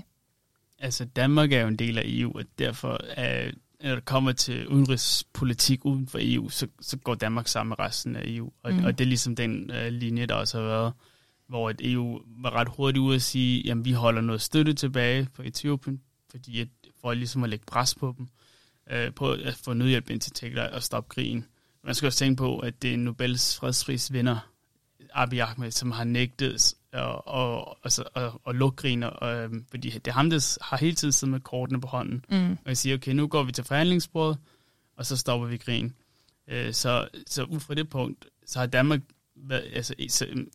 Altså, 0.80 1.06
Danmark 1.06 1.52
er 1.52 1.62
jo 1.62 1.68
en 1.68 1.76
del 1.76 1.98
af 1.98 2.04
EU, 2.06 2.32
og 2.38 2.44
derfor 2.60 3.00
er, 3.10 3.52
når 3.84 3.96
det 3.96 4.06
kommer 4.06 4.32
til 4.32 4.68
udenrigspolitik 4.68 5.86
uden 5.86 6.08
for 6.08 6.20
EU, 6.22 6.50
så, 6.50 6.68
så 6.82 6.98
går 6.98 7.16
Danmark 7.16 7.48
sammen 7.48 7.70
med 7.70 7.80
resten 7.80 8.16
af 8.16 8.22
EU. 8.26 8.52
Og, 8.64 8.74
mm. 8.74 8.84
og 8.84 8.98
det 8.98 9.04
er 9.04 9.08
ligesom 9.08 9.36
den 9.36 9.72
uh, 9.72 9.88
linje, 9.88 10.26
der 10.26 10.36
også 10.36 10.58
har 10.60 10.66
været 10.66 10.94
hvor 11.48 11.70
et 11.70 11.82
EU 11.92 12.22
var 12.28 12.56
ret 12.56 12.68
hurtigt 12.70 13.02
ude 13.02 13.16
at 13.16 13.22
sige, 13.22 13.72
at 13.72 13.86
vi 13.86 13.92
holder 13.92 14.22
noget 14.22 14.42
støtte 14.42 14.74
tilbage 14.74 15.28
på 15.36 15.42
Etiopien, 15.42 16.02
fordi 16.32 16.62
at, 16.62 16.68
for 17.02 17.14
ligesom 17.14 17.44
at 17.44 17.50
lægge 17.50 17.66
pres 17.66 17.96
på 17.96 18.16
dem, 18.18 18.28
øh, 18.92 19.14
på 19.14 19.32
at 19.32 19.56
få 19.56 19.74
nødhjælp 19.74 20.10
ind 20.10 20.22
til 20.22 20.32
Tigray 20.32 20.70
og 20.70 20.84
stoppe 20.84 21.10
krigen. 21.10 21.46
Man 21.84 21.96
skal 21.96 22.08
også 22.08 22.20
tænke 22.20 22.38
på, 22.38 22.60
at 22.60 22.82
det 22.82 22.94
er 22.94 22.98
Nobels 22.98 23.58
fredsprisvinder, 23.58 24.50
Abiy 25.14 25.40
Ahmed, 25.40 25.72
som 25.72 25.92
har 25.92 26.04
nægtet 26.04 26.76
at, 26.96 27.22
og, 27.26 27.78
altså, 27.84 28.04
at, 28.16 28.32
at 28.48 28.56
lukke 28.56 28.76
krigen, 28.76 29.04
og, 29.04 29.36
øh, 29.36 29.50
fordi 29.70 29.90
det 29.90 30.08
er 30.08 30.12
ham, 30.12 30.30
der 30.30 30.58
har 30.62 30.78
hele 30.78 30.96
tiden 30.96 31.12
siddet 31.12 31.32
med 31.32 31.40
kortene 31.40 31.82
på 31.82 31.88
hånden, 31.88 32.26
mm. 32.30 32.52
og 32.52 32.68
jeg 32.68 32.78
siger, 32.78 32.96
okay, 32.96 33.12
nu 33.12 33.28
går 33.28 33.44
vi 33.44 33.52
til 33.52 33.64
forhandlingsbordet, 33.64 34.38
og 34.98 35.06
så 35.06 35.18
stopper 35.18 35.48
vi 35.48 35.58
krigen. 35.58 35.96
Øh, 36.48 36.74
så, 36.74 37.08
så 37.28 37.44
ud 37.44 37.60
fra 37.60 37.74
det 37.74 37.90
punkt, 37.90 38.26
så 38.46 38.60
har 38.60 38.66
Danmark 38.66 39.02
altså, 39.52 39.96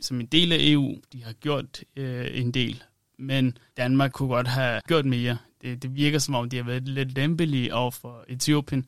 som 0.00 0.20
en 0.20 0.26
del 0.26 0.52
af 0.52 0.58
EU, 0.60 0.96
de 1.12 1.24
har 1.24 1.32
gjort 1.32 1.84
øh, 1.96 2.26
en 2.32 2.54
del, 2.54 2.82
men 3.18 3.58
Danmark 3.76 4.12
kunne 4.12 4.28
godt 4.28 4.48
have 4.48 4.80
gjort 4.88 5.04
mere. 5.04 5.38
Det, 5.62 5.82
det 5.82 5.94
virker 5.94 6.18
som 6.18 6.34
om, 6.34 6.50
de 6.50 6.56
har 6.56 6.64
været 6.64 6.88
lidt 6.88 7.14
lempelige 7.14 7.74
over 7.74 7.90
for 7.90 8.24
Etiopien. 8.28 8.86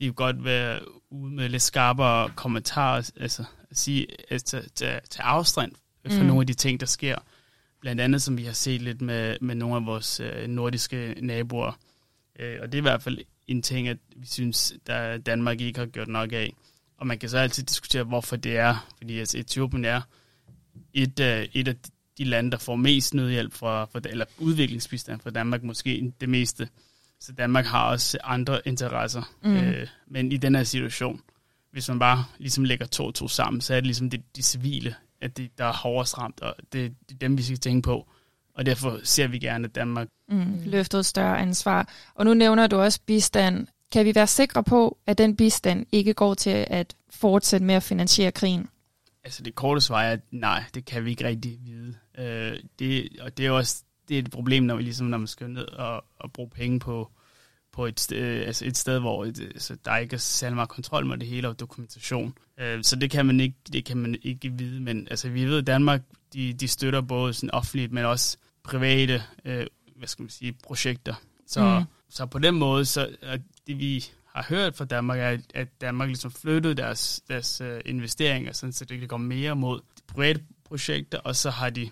De 0.00 0.06
kunne 0.06 0.14
godt 0.14 0.44
være 0.44 0.80
ude 1.10 1.32
med 1.32 1.48
lidt 1.48 1.62
skarpere 1.62 2.30
kommentarer, 2.36 3.10
altså 3.20 3.44
at 3.70 3.78
sige, 3.78 4.06
altså, 4.30 4.68
til, 4.74 5.00
til 5.10 5.20
afstand 5.22 5.72
for 6.10 6.20
mm. 6.20 6.26
nogle 6.26 6.42
af 6.42 6.46
de 6.46 6.54
ting, 6.54 6.80
der 6.80 6.86
sker. 6.86 7.16
Blandt 7.80 8.00
andet, 8.00 8.22
som 8.22 8.36
vi 8.36 8.44
har 8.44 8.52
set 8.52 8.82
lidt 8.82 9.00
med, 9.00 9.36
med 9.40 9.54
nogle 9.54 9.76
af 9.76 9.86
vores 9.86 10.20
øh, 10.20 10.48
nordiske 10.48 11.14
naboer. 11.20 11.78
Øh, 12.38 12.58
og 12.62 12.66
det 12.66 12.74
er 12.74 12.80
i 12.80 12.88
hvert 12.90 13.02
fald 13.02 13.18
en 13.46 13.62
ting, 13.62 13.88
at 13.88 13.96
vi 14.16 14.26
synes, 14.26 14.74
der 14.86 15.18
Danmark 15.18 15.60
ikke 15.60 15.78
har 15.78 15.86
gjort 15.86 16.08
nok 16.08 16.32
af. 16.32 16.52
Og 16.96 17.06
man 17.06 17.18
kan 17.18 17.28
så 17.28 17.38
altid 17.38 17.62
diskutere, 17.62 18.04
hvorfor 18.04 18.36
det 18.36 18.56
er. 18.56 18.86
Fordi 18.96 19.18
altså, 19.18 19.38
Etiopien 19.38 19.84
er 19.84 20.00
et, 20.94 21.20
uh, 21.20 21.26
et 21.26 21.68
af 21.68 21.76
de 22.18 22.24
lande, 22.24 22.50
der 22.50 22.58
får 22.58 22.76
mest 22.76 23.14
nødhjælp 23.14 23.54
fra, 23.54 23.84
fra, 23.84 24.00
eller 24.04 24.24
udviklingsbistand 24.38 25.20
fra 25.20 25.30
Danmark, 25.30 25.62
måske 25.62 26.12
det 26.20 26.28
meste. 26.28 26.68
Så 27.20 27.32
Danmark 27.32 27.64
har 27.64 27.90
også 27.90 28.18
andre 28.24 28.60
interesser. 28.64 29.22
Mm. 29.42 29.56
Uh, 29.56 29.74
men 30.06 30.32
i 30.32 30.36
den 30.36 30.54
her 30.54 30.64
situation, 30.64 31.20
hvis 31.72 31.88
man 31.88 31.98
bare 31.98 32.24
ligesom 32.38 32.64
lægger 32.64 32.86
to 32.86 33.06
og 33.06 33.14
to 33.14 33.28
sammen, 33.28 33.60
så 33.60 33.74
er 33.74 33.80
det 33.80 33.86
ligesom 33.86 34.10
det, 34.10 34.36
de 34.36 34.42
civile, 34.42 34.94
at 35.22 35.36
det, 35.36 35.58
der 35.58 35.64
er 35.64 35.72
hårdest 35.72 36.18
ramt, 36.18 36.40
og 36.40 36.54
det, 36.72 36.94
det 37.08 37.14
er 37.14 37.18
dem, 37.18 37.38
vi 37.38 37.42
skal 37.42 37.58
tænke 37.58 37.86
på. 37.86 38.08
Og 38.54 38.66
derfor 38.66 39.00
ser 39.04 39.26
vi 39.26 39.38
gerne, 39.38 39.64
at 39.64 39.74
Danmark 39.74 40.08
mm, 40.28 40.62
løfter 40.64 40.98
et 40.98 41.06
større 41.06 41.38
ansvar. 41.38 41.88
Og 42.14 42.24
nu 42.24 42.34
nævner 42.34 42.66
du 42.66 42.76
også 42.76 43.00
bistand. 43.06 43.66
Kan 43.92 44.06
vi 44.06 44.14
være 44.14 44.26
sikre 44.26 44.64
på, 44.64 44.98
at 45.06 45.18
den 45.18 45.36
bistand 45.36 45.86
ikke 45.92 46.14
går 46.14 46.34
til 46.34 46.66
at 46.70 46.94
fortsætte 47.10 47.66
med 47.66 47.74
at 47.74 47.82
finansiere 47.82 48.32
krigen? 48.32 48.68
Altså 49.24 49.42
det 49.42 49.54
korte 49.54 49.80
svar 49.80 50.02
er, 50.02 50.12
at 50.12 50.20
nej, 50.30 50.64
det 50.74 50.84
kan 50.84 51.04
vi 51.04 51.10
ikke 51.10 51.26
rigtig 51.26 51.58
vide. 51.64 51.94
Øh, 52.18 52.58
det, 52.78 53.08
og 53.20 53.36
det 53.36 53.46
er 53.46 53.50
også 53.50 53.84
det 54.08 54.18
er 54.18 54.22
et 54.22 54.30
problem, 54.30 54.62
når, 54.62 54.76
vi 54.76 54.82
ligesom, 54.82 55.06
når 55.06 55.18
man 55.18 55.26
skal 55.26 55.50
ned 55.50 55.68
og, 55.68 56.04
og 56.18 56.32
bruge 56.32 56.50
penge 56.50 56.80
på, 56.80 57.10
på 57.72 57.86
et, 57.86 58.12
øh, 58.12 58.46
altså 58.46 58.66
et 58.66 58.76
sted, 58.76 58.98
hvor 58.98 59.24
et, 59.24 59.40
altså, 59.40 59.76
der 59.84 59.96
ikke 59.96 60.14
er 60.14 60.18
særlig 60.18 60.54
meget 60.54 60.68
kontrol 60.68 61.06
med 61.06 61.18
det 61.18 61.28
hele 61.28 61.48
og 61.48 61.60
dokumentation. 61.60 62.34
Øh, 62.60 62.84
så 62.84 62.96
det 62.96 63.10
kan 63.10 63.26
man 63.26 63.40
ikke, 63.40 63.56
det 63.72 63.84
kan 63.84 63.96
man 63.96 64.16
ikke 64.22 64.52
vide, 64.52 64.80
men 64.80 65.08
altså, 65.10 65.28
vi 65.28 65.44
ved, 65.44 65.58
at 65.58 65.66
Danmark 65.66 66.02
de, 66.32 66.52
de 66.52 66.68
støtter 66.68 67.00
både 67.00 67.34
sådan 67.34 67.50
offentligt, 67.50 67.92
men 67.92 68.04
også 68.04 68.36
private 68.62 69.22
øh, 69.44 69.66
hvad 69.96 70.08
skal 70.08 70.22
man 70.22 70.30
sige, 70.30 70.52
projekter. 70.52 71.14
Så, 71.46 71.78
mm. 71.78 71.84
så 72.10 72.26
på 72.26 72.38
den 72.38 72.54
måde, 72.54 72.84
så 72.84 73.08
det 73.66 73.78
vi 73.78 74.04
har 74.34 74.46
hørt 74.48 74.76
fra 74.76 74.84
Danmark, 74.84 75.18
er, 75.18 75.38
at 75.54 75.80
Danmark 75.80 76.08
ligesom 76.08 76.30
flyttede 76.30 76.74
deres, 76.74 77.22
deres 77.28 77.60
uh, 77.60 77.66
investeringer, 77.84 78.52
sådan, 78.52 78.72
så 78.72 78.84
det 78.84 78.98
kan 78.98 79.08
komme 79.08 79.26
mere 79.26 79.56
mod 79.56 79.80
private 80.06 80.40
projekter, 80.64 81.18
og 81.18 81.36
så 81.36 81.50
har 81.50 81.70
de 81.70 81.90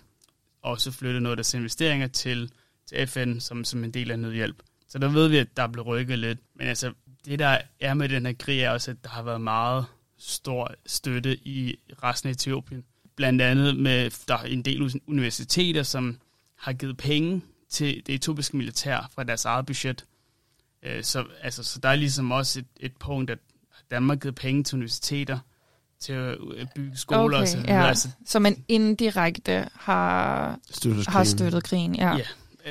også 0.61 0.91
flyttet 0.91 1.21
noget 1.21 1.33
af 1.33 1.37
deres 1.37 1.53
investeringer 1.53 2.07
til, 2.07 2.51
til 2.85 3.07
FN 3.07 3.39
som, 3.39 3.63
som 3.63 3.83
en 3.83 3.91
del 3.91 4.11
af 4.11 4.19
nødhjælp. 4.19 4.63
Så 4.91 4.99
der 4.99 5.07
ved 5.07 5.27
vi, 5.27 5.37
at 5.37 5.57
der 5.57 5.63
er 5.63 5.67
blevet 5.67 5.87
rykket 5.87 6.19
lidt. 6.19 6.39
Men 6.55 6.67
altså, 6.67 6.93
det 7.25 7.39
der 7.39 7.57
er 7.79 7.93
med 7.93 8.09
den 8.09 8.25
her 8.25 8.33
krig, 8.33 8.59
er 8.59 8.69
også, 8.69 8.91
at 8.91 8.97
der 9.03 9.09
har 9.09 9.23
været 9.23 9.41
meget 9.41 9.85
stor 10.17 10.71
støtte 10.85 11.37
i 11.47 11.75
resten 12.03 12.29
af 12.29 12.33
Etiopien. 12.33 12.83
Blandt 13.15 13.41
andet 13.41 13.77
med, 13.77 14.11
der 14.27 14.35
er 14.35 14.43
en 14.43 14.61
del 14.61 15.01
universiteter, 15.07 15.83
som 15.83 16.19
har 16.57 16.73
givet 16.73 16.97
penge 16.97 17.41
til 17.69 18.03
det 18.07 18.15
etiopiske 18.15 18.57
militær 18.57 19.09
fra 19.15 19.23
deres 19.23 19.45
eget 19.45 19.65
budget. 19.65 20.05
Øh, 20.83 21.03
så, 21.03 21.25
altså, 21.41 21.63
så 21.63 21.79
der 21.79 21.89
er 21.89 21.95
ligesom 21.95 22.31
også 22.31 22.59
et, 22.59 22.65
et 22.79 22.97
punkt, 22.97 23.29
at 23.29 23.39
Danmark 23.91 24.17
har 24.17 24.21
givet 24.21 24.35
penge 24.35 24.63
til 24.63 24.75
universiteter, 24.75 25.39
til 25.99 26.13
at 26.13 26.37
bygge 26.75 26.97
skoler 26.97 27.37
okay, 27.37 27.41
og 27.41 27.47
så 27.47 27.57
videre. 27.57 27.81
Ja. 27.81 27.87
Altså, 27.87 28.09
så 28.25 28.39
man 28.39 28.63
indirekte 28.67 29.67
har 29.73 30.59
støttet 30.71 31.07
har 31.07 31.23
støttet 31.23 31.63
krigen. 31.63 31.95
Ja. 31.95 32.11
ja, 32.11 32.19
øh, 32.19 32.25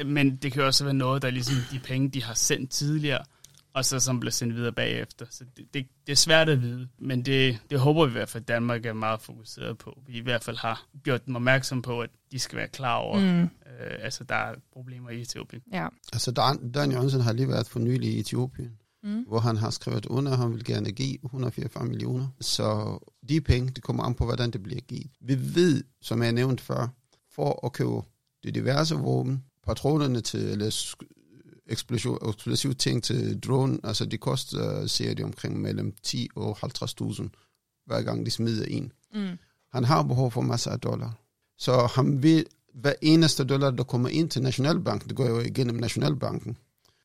men 0.07 0.37
det 0.37 0.53
kan 0.53 0.63
også 0.63 0.85
være 0.85 0.95
noget, 0.95 1.23
der 1.23 1.31
ligesom 1.31 1.57
de 1.73 1.79
penge, 1.79 2.09
de 2.09 2.23
har 2.23 2.35
sendt 2.35 2.71
tidligere, 2.71 3.25
og 3.75 3.85
så 3.85 4.01
som 4.01 4.21
bliver 4.21 4.31
sendt 4.31 4.55
videre 4.55 4.73
bagefter. 4.73 5.27
Så 5.31 5.45
det, 5.57 5.75
det, 5.75 5.87
det 6.07 6.13
er 6.13 6.17
svært 6.17 6.49
at 6.49 6.63
vide, 6.63 6.89
men 6.99 7.23
det, 7.23 7.59
det 7.71 7.81
håber 7.81 8.05
vi 8.05 8.11
i 8.11 8.13
hvert 8.13 8.29
fald, 8.29 8.43
at 8.43 8.49
Danmark 8.49 8.87
er 8.87 8.93
meget 8.93 9.21
fokuseret 9.21 9.79
på. 9.79 10.01
Vi 10.07 10.13
i 10.13 10.21
hvert 10.21 10.45
fald 10.45 10.57
har 10.57 10.87
gjort 11.05 11.27
dem 11.27 11.37
opmærksom 11.37 11.83
på, 11.83 12.01
at 12.01 12.11
de 12.33 12.39
skal 12.39 12.59
være 12.59 12.69
klar 12.69 12.97
over, 12.97 13.19
mm. 13.19 13.43
øh, 13.43 13.99
altså 14.01 14.25
der 14.25 14.35
er 14.35 14.55
problemer 14.73 15.11
i 15.11 15.21
Etiopien. 15.21 15.63
Ja. 15.73 15.89
Altså 16.13 16.31
Dan, 16.31 16.73
Dan 16.73 16.93
Jørgensen 16.93 17.21
har 17.21 17.33
lige 17.33 17.49
været 17.49 17.67
for 17.67 17.79
nylig 17.79 18.09
i 18.09 18.21
Etiopien, 18.21 18.73
mm. 19.03 19.25
hvor 19.29 19.39
han 19.41 19.57
har 19.57 19.71
skrevet 19.71 20.07
under, 20.07 20.33
at 20.33 20.39
han 20.39 20.53
vil 20.53 20.65
gerne 20.65 20.93
give 20.93 21.19
144 21.25 21.85
millioner. 21.85 22.29
Så 22.41 22.99
de 23.29 23.41
penge, 23.41 23.71
det 23.71 23.83
kommer 23.83 24.03
an 24.03 24.15
på, 24.15 24.25
hvordan 24.25 24.51
det 24.51 24.63
bliver 24.63 24.81
givet. 24.81 25.11
Vi 25.21 25.55
ved, 25.55 25.85
som 26.03 26.23
jeg 26.23 26.33
nævnte 26.33 26.63
før, 26.63 26.89
for 27.35 27.67
at 27.67 27.73
købe 27.73 28.03
de 28.45 28.51
diverse 28.51 28.95
våben, 28.95 29.45
patronerne 29.67 30.21
til, 30.21 30.41
eller 30.41 30.95
eksplosive 31.67 32.75
ting 32.75 33.03
til 33.03 33.41
drone, 33.41 33.79
altså 33.85 34.07
de 34.07 34.19
koster, 34.19 34.87
siger 34.87 35.15
de, 35.15 35.23
omkring 35.25 35.61
mellem 35.61 35.95
10 36.03 36.29
og 36.37 36.59
50.000, 36.65 37.29
hver 37.87 38.03
gang 38.03 38.27
de 38.27 38.31
smider 38.31 38.65
en. 38.65 38.93
Mm. 39.15 39.39
Han 39.73 39.85
har 39.85 40.03
behov 40.03 40.31
for 40.31 40.41
masser 40.41 40.71
af 40.71 40.81
dollar. 40.81 41.19
Så 41.59 41.87
han 41.95 42.23
vil, 42.23 42.47
hver 42.75 42.93
eneste 43.03 43.45
dollar, 43.45 43.71
der 43.71 43.85
kommer 43.85 44.09
ind 44.09 44.31
til 44.31 44.43
Nationalbanken, 44.43 45.09
det 45.09 45.17
går 45.17 45.27
jo 45.29 45.41
igennem 45.41 45.77
Nationalbanken, 45.77 46.57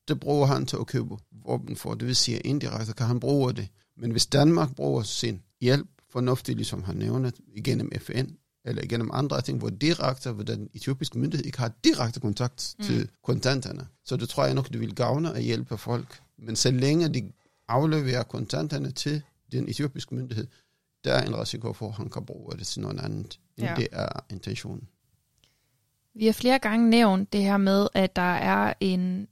det 0.08 0.20
bruger 0.20 0.46
han 0.46 0.66
til 0.66 0.76
at 0.76 0.86
købe 0.86 1.16
våben 1.46 1.76
for. 1.76 1.94
Det 1.94 2.06
vil 2.06 2.16
sige, 2.16 2.40
indirekte 2.40 2.92
kan 2.92 3.06
han 3.06 3.20
bruge 3.20 3.52
det. 3.52 3.68
Men 3.96 4.10
hvis 4.10 4.26
Danmark 4.26 4.74
bruger 4.74 5.02
sin 5.02 5.42
hjælp 5.60 5.88
fornuftigt, 6.10 6.56
ligesom 6.56 6.82
han 6.82 6.96
nævner, 6.96 7.30
igennem 7.54 7.90
FN, 8.00 8.26
eller 8.66 8.82
igennem 8.82 9.10
andre 9.12 9.40
ting, 9.42 9.58
hvor 9.58 9.70
direkte, 9.70 10.32
hvor 10.32 10.44
den 10.44 10.70
etiopiske 10.74 11.18
myndighed 11.18 11.46
ikke 11.46 11.58
har 11.58 11.72
direkte 11.84 12.20
kontakt 12.20 12.74
mm. 12.78 12.84
til 12.84 13.08
kontanterne. 13.22 13.86
Så 14.04 14.16
det 14.16 14.28
tror 14.28 14.44
jeg 14.44 14.54
nok, 14.54 14.68
det 14.68 14.80
vil 14.80 14.94
gavne 14.94 15.34
at 15.34 15.42
hjælpe 15.42 15.78
folk. 15.78 16.20
Men 16.38 16.56
så 16.56 16.70
længe 16.70 17.08
de 17.08 17.32
afleverer 17.68 18.22
kontanterne 18.22 18.90
til 18.90 19.22
den 19.52 19.68
etiopiske 19.68 20.14
myndighed, 20.14 20.46
der 21.04 21.12
er 21.12 21.26
en 21.26 21.40
risiko 21.40 21.72
for, 21.72 21.88
at 21.88 21.94
han 21.94 22.10
kan 22.10 22.24
bruge 22.26 22.52
det 22.58 22.66
til 22.66 22.82
noget 22.82 23.00
andet, 23.00 23.40
end 23.56 23.66
ja. 23.66 23.74
det 23.76 23.88
er 23.92 24.08
intentionen. 24.30 24.88
Vi 26.14 26.26
har 26.26 26.32
flere 26.32 26.58
gange 26.58 26.90
nævnt 26.90 27.32
det 27.32 27.42
her 27.42 27.56
med, 27.56 27.88
at 27.94 28.16
der 28.16 28.34
er 28.34 28.74
en 28.80 29.28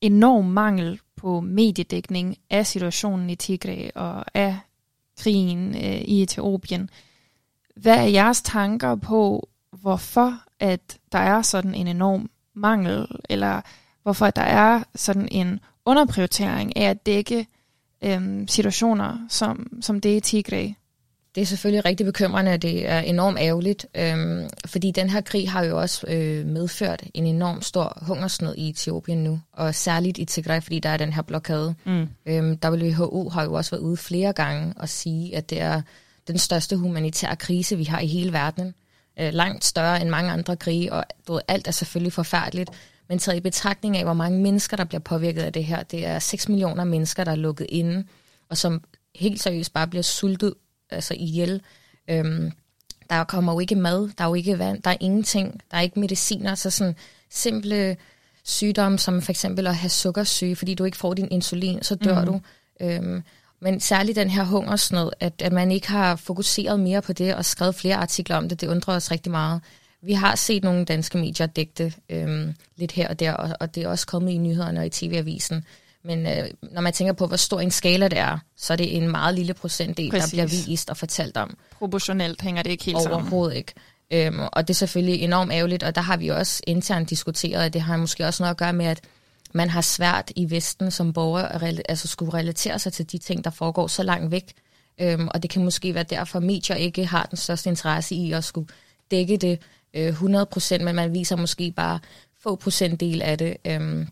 enorm 0.00 0.44
mangel 0.44 1.00
på 1.16 1.40
mediedækning 1.40 2.36
af 2.50 2.66
situationen 2.66 3.30
i 3.30 3.34
Tigray 3.34 3.90
og 3.94 4.36
af 4.36 4.58
krigen 5.16 5.74
øh, 5.74 6.00
i 6.00 6.22
Etiopien. 6.22 6.90
Hvad 7.82 7.96
er 7.96 8.02
jeres 8.02 8.42
tanker 8.42 8.94
på, 8.94 9.48
hvorfor 9.80 10.34
at 10.60 10.98
der 11.12 11.18
er 11.18 11.42
sådan 11.42 11.74
en 11.74 11.86
enorm 11.86 12.30
mangel, 12.54 13.06
eller 13.30 13.60
hvorfor 14.02 14.30
der 14.30 14.42
er 14.42 14.82
sådan 14.94 15.28
en 15.30 15.60
underprioritering 15.84 16.76
af 16.76 16.90
at 16.90 17.06
dække 17.06 17.46
øhm, 18.04 18.48
situationer 18.48 19.26
som, 19.28 19.78
som 19.80 20.00
det 20.00 20.16
i 20.16 20.20
Tigray? 20.20 20.72
Det 21.34 21.40
er 21.40 21.46
selvfølgelig 21.46 21.84
rigtig 21.84 22.06
bekymrende, 22.06 22.52
og 22.52 22.62
det 22.62 22.88
er 22.88 23.00
enormt 23.00 23.38
ærgerligt, 23.40 23.86
øhm, 23.94 24.48
fordi 24.66 24.90
den 24.90 25.10
her 25.10 25.20
krig 25.20 25.50
har 25.50 25.64
jo 25.64 25.80
også 25.80 26.06
øh, 26.08 26.46
medført 26.46 27.02
en 27.14 27.26
enorm 27.26 27.62
stor 27.62 27.98
hungersnød 28.02 28.54
i 28.56 28.68
Etiopien 28.68 29.24
nu, 29.24 29.40
og 29.52 29.74
særligt 29.74 30.18
i 30.18 30.24
Tigray, 30.24 30.62
fordi 30.62 30.80
der 30.80 30.88
er 30.88 30.96
den 30.96 31.12
her 31.12 31.22
blokade. 31.22 31.74
Mm. 31.86 32.08
Øhm, 32.26 32.58
WHO 32.64 33.28
har 33.28 33.44
jo 33.44 33.52
også 33.52 33.70
været 33.70 33.82
ude 33.82 33.96
flere 33.96 34.32
gange 34.32 34.74
og 34.76 34.88
sige, 34.88 35.36
at 35.36 35.50
det 35.50 35.60
er 35.60 35.82
den 36.28 36.38
største 36.38 36.76
humanitære 36.76 37.36
krise, 37.36 37.76
vi 37.76 37.84
har 37.84 38.00
i 38.00 38.06
hele 38.06 38.32
verden. 38.32 38.74
Øh, 39.20 39.32
langt 39.32 39.64
større 39.64 40.00
end 40.00 40.08
mange 40.08 40.30
andre 40.30 40.56
krige, 40.56 40.92
og 40.92 41.04
du 41.26 41.32
ved, 41.32 41.40
alt 41.48 41.66
er 41.66 41.70
selvfølgelig 41.70 42.12
forfærdeligt. 42.12 42.70
Men 43.08 43.18
taget 43.18 43.36
i 43.36 43.40
betragtning 43.40 43.96
af, 43.96 44.04
hvor 44.04 44.12
mange 44.12 44.40
mennesker, 44.40 44.76
der 44.76 44.84
bliver 44.84 45.00
påvirket 45.00 45.42
af 45.42 45.52
det 45.52 45.64
her, 45.64 45.82
det 45.82 46.06
er 46.06 46.18
6 46.18 46.48
millioner 46.48 46.84
mennesker, 46.84 47.24
der 47.24 47.32
er 47.32 47.36
lukket 47.36 47.66
inde, 47.68 48.04
og 48.50 48.56
som 48.56 48.84
helt 49.14 49.42
seriøst 49.42 49.72
bare 49.72 49.86
bliver 49.86 50.02
sultet 50.02 50.54
altså 50.90 51.14
ihjel. 51.16 51.62
Øhm, 52.10 52.52
der 53.10 53.24
kommer 53.24 53.52
jo 53.52 53.60
ikke 53.60 53.74
mad, 53.74 54.10
der 54.18 54.24
er 54.24 54.28
jo 54.28 54.34
ikke 54.34 54.58
vand, 54.58 54.82
der 54.82 54.90
er 54.90 54.96
ingenting, 55.00 55.60
der 55.70 55.76
er 55.76 55.80
ikke 55.80 56.00
mediciner, 56.00 56.54
så 56.54 56.70
sådan 56.70 56.96
simple 57.30 57.96
sygdomme, 58.44 58.98
som 58.98 59.22
for 59.22 59.32
eksempel 59.32 59.66
at 59.66 59.76
have 59.76 59.90
sukkersyge, 59.90 60.56
fordi 60.56 60.74
du 60.74 60.84
ikke 60.84 60.96
får 60.96 61.14
din 61.14 61.28
insulin, 61.30 61.82
så 61.82 61.94
dør 61.94 62.20
mm. 62.20 62.26
du. 62.26 62.40
Øhm, 62.80 63.22
men 63.60 63.80
særligt 63.80 64.16
den 64.16 64.30
her 64.30 64.44
hungersnød, 64.44 65.10
at, 65.20 65.42
at 65.42 65.52
man 65.52 65.72
ikke 65.72 65.88
har 65.88 66.16
fokuseret 66.16 66.80
mere 66.80 67.02
på 67.02 67.12
det 67.12 67.34
og 67.34 67.44
skrevet 67.44 67.74
flere 67.74 67.96
artikler 67.96 68.36
om 68.36 68.48
det, 68.48 68.60
det 68.60 68.68
undrer 68.68 68.96
os 68.96 69.10
rigtig 69.10 69.32
meget. 69.32 69.60
Vi 70.02 70.12
har 70.12 70.34
set 70.34 70.64
nogle 70.64 70.84
danske 70.84 71.18
medier 71.18 71.46
dække 71.46 71.94
øhm, 72.10 72.54
lidt 72.76 72.92
her 72.92 73.08
og 73.08 73.20
der, 73.20 73.32
og, 73.32 73.50
og 73.60 73.74
det 73.74 73.82
er 73.82 73.88
også 73.88 74.06
kommet 74.06 74.32
i 74.32 74.38
nyhederne 74.38 74.80
og 74.80 74.86
i 74.86 74.90
tv-avisen. 74.90 75.64
Men 76.04 76.26
øh, 76.26 76.48
når 76.62 76.80
man 76.80 76.92
tænker 76.92 77.12
på, 77.12 77.26
hvor 77.26 77.36
stor 77.36 77.60
en 77.60 77.70
skala 77.70 78.08
det 78.08 78.18
er, 78.18 78.38
så 78.56 78.72
er 78.72 78.76
det 78.76 78.96
en 78.96 79.10
meget 79.10 79.34
lille 79.34 79.54
procentdel, 79.54 80.10
Præcis. 80.10 80.30
der 80.30 80.36
bliver 80.36 80.66
vist 80.66 80.90
og 80.90 80.96
fortalt 80.96 81.36
om. 81.36 81.56
Proportionelt 81.78 82.42
hænger 82.42 82.62
det 82.62 82.70
ikke 82.70 82.84
helt 82.84 83.02
sammen. 83.02 83.20
Overhovedet 83.20 83.56
ikke. 83.56 83.72
Øhm, 84.12 84.40
og 84.52 84.68
det 84.68 84.74
er 84.74 84.78
selvfølgelig 84.78 85.20
enormt 85.20 85.52
ærgerligt, 85.52 85.82
og 85.82 85.94
der 85.94 86.00
har 86.00 86.16
vi 86.16 86.28
også 86.28 86.62
internt 86.66 87.10
diskuteret, 87.10 87.64
at 87.64 87.72
det 87.72 87.82
har 87.82 87.96
måske 87.96 88.26
også 88.26 88.42
noget 88.42 88.50
at 88.50 88.56
gøre 88.56 88.72
med, 88.72 88.86
at 88.86 89.00
man 89.54 89.70
har 89.70 89.80
svært 89.80 90.32
i 90.36 90.50
Vesten 90.50 90.90
som 90.90 91.12
borger 91.12 91.42
at 91.42 91.82
altså 91.88 92.08
skulle 92.08 92.34
relatere 92.34 92.78
sig 92.78 92.92
til 92.92 93.12
de 93.12 93.18
ting, 93.18 93.44
der 93.44 93.50
foregår 93.50 93.86
så 93.86 94.02
langt 94.02 94.30
væk. 94.30 94.52
Øhm, 95.00 95.28
og 95.34 95.42
det 95.42 95.50
kan 95.50 95.64
måske 95.64 95.94
være 95.94 96.04
derfor, 96.04 96.38
at 96.38 96.42
medier 96.42 96.76
ikke 96.76 97.06
har 97.06 97.26
den 97.30 97.36
største 97.36 97.70
interesse 97.70 98.14
i 98.14 98.32
at 98.32 98.44
skulle 98.44 98.68
dække 99.10 99.36
det 99.36 99.58
øh, 99.94 100.22
100%, 100.22 100.84
men 100.84 100.94
man 100.94 101.14
viser 101.14 101.36
måske 101.36 101.72
bare 101.76 101.98
få 102.42 102.56
procentdel 102.56 103.22
af 103.22 103.38
det. 103.38 103.56
Øhm, 103.64 104.08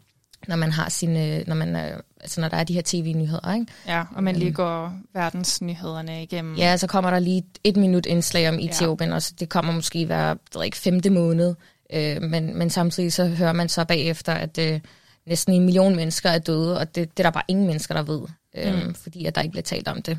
når 0.48 0.56
man 0.56 0.72
har 0.72 0.88
sine, 0.88 1.44
når 1.46 1.54
man 1.54 1.76
altså 2.20 2.40
når 2.40 2.48
der 2.48 2.56
er 2.56 2.64
de 2.64 2.74
her 2.74 2.82
tv-nyheder, 2.84 3.54
ikke? 3.54 3.66
Ja, 3.86 4.04
og 4.14 4.22
man 4.22 4.36
lige 4.36 4.46
øhm. 4.46 4.54
går 4.54 4.92
verdensnyhederne 5.14 6.22
igennem. 6.22 6.56
Ja, 6.56 6.76
så 6.76 6.86
kommer 6.86 7.10
der 7.10 7.18
lige 7.18 7.44
et 7.64 7.76
minut 7.76 8.06
indslag 8.06 8.48
om 8.48 8.58
Etiopien, 8.60 9.10
ja. 9.10 9.14
og 9.14 9.22
så 9.22 9.34
det 9.40 9.48
kommer 9.48 9.72
måske 9.72 10.06
hver 10.06 10.34
ved 10.54 10.64
ikke, 10.64 10.76
femte 10.76 11.10
måned, 11.10 11.54
øh, 11.92 12.22
men, 12.22 12.58
men 12.58 12.70
samtidig 12.70 13.12
så 13.12 13.26
hører 13.26 13.52
man 13.52 13.68
så 13.68 13.84
bagefter, 13.84 14.32
at 14.32 14.58
øh, 14.58 14.80
næsten 15.26 15.54
en 15.54 15.64
million 15.64 15.96
mennesker 15.96 16.30
er 16.30 16.38
døde, 16.38 16.78
og 16.78 16.94
det, 16.94 17.16
det 17.16 17.24
er 17.24 17.30
der 17.30 17.30
bare 17.30 17.42
ingen 17.48 17.66
mennesker, 17.66 17.94
der 17.94 18.02
ved, 18.02 18.20
øh, 18.56 18.86
mm. 18.86 18.94
fordi 18.94 19.24
at 19.24 19.34
der 19.34 19.40
ikke 19.40 19.50
bliver 19.50 19.62
talt 19.62 19.88
om 19.88 20.02
det. 20.02 20.18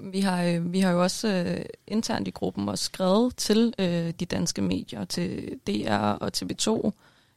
Vi 0.00 0.20
har, 0.20 0.42
øh, 0.42 0.72
vi 0.72 0.80
har 0.80 0.90
jo 0.92 1.02
også 1.02 1.28
øh, 1.28 1.64
internt 1.86 2.28
i 2.28 2.30
gruppen 2.30 2.68
også 2.68 2.84
skrevet 2.84 3.36
til 3.36 3.74
øh, 3.78 4.12
de 4.20 4.26
danske 4.26 4.62
medier, 4.62 5.04
til 5.04 5.58
DR 5.66 5.92
og 5.92 6.30
TV2, 6.36 6.90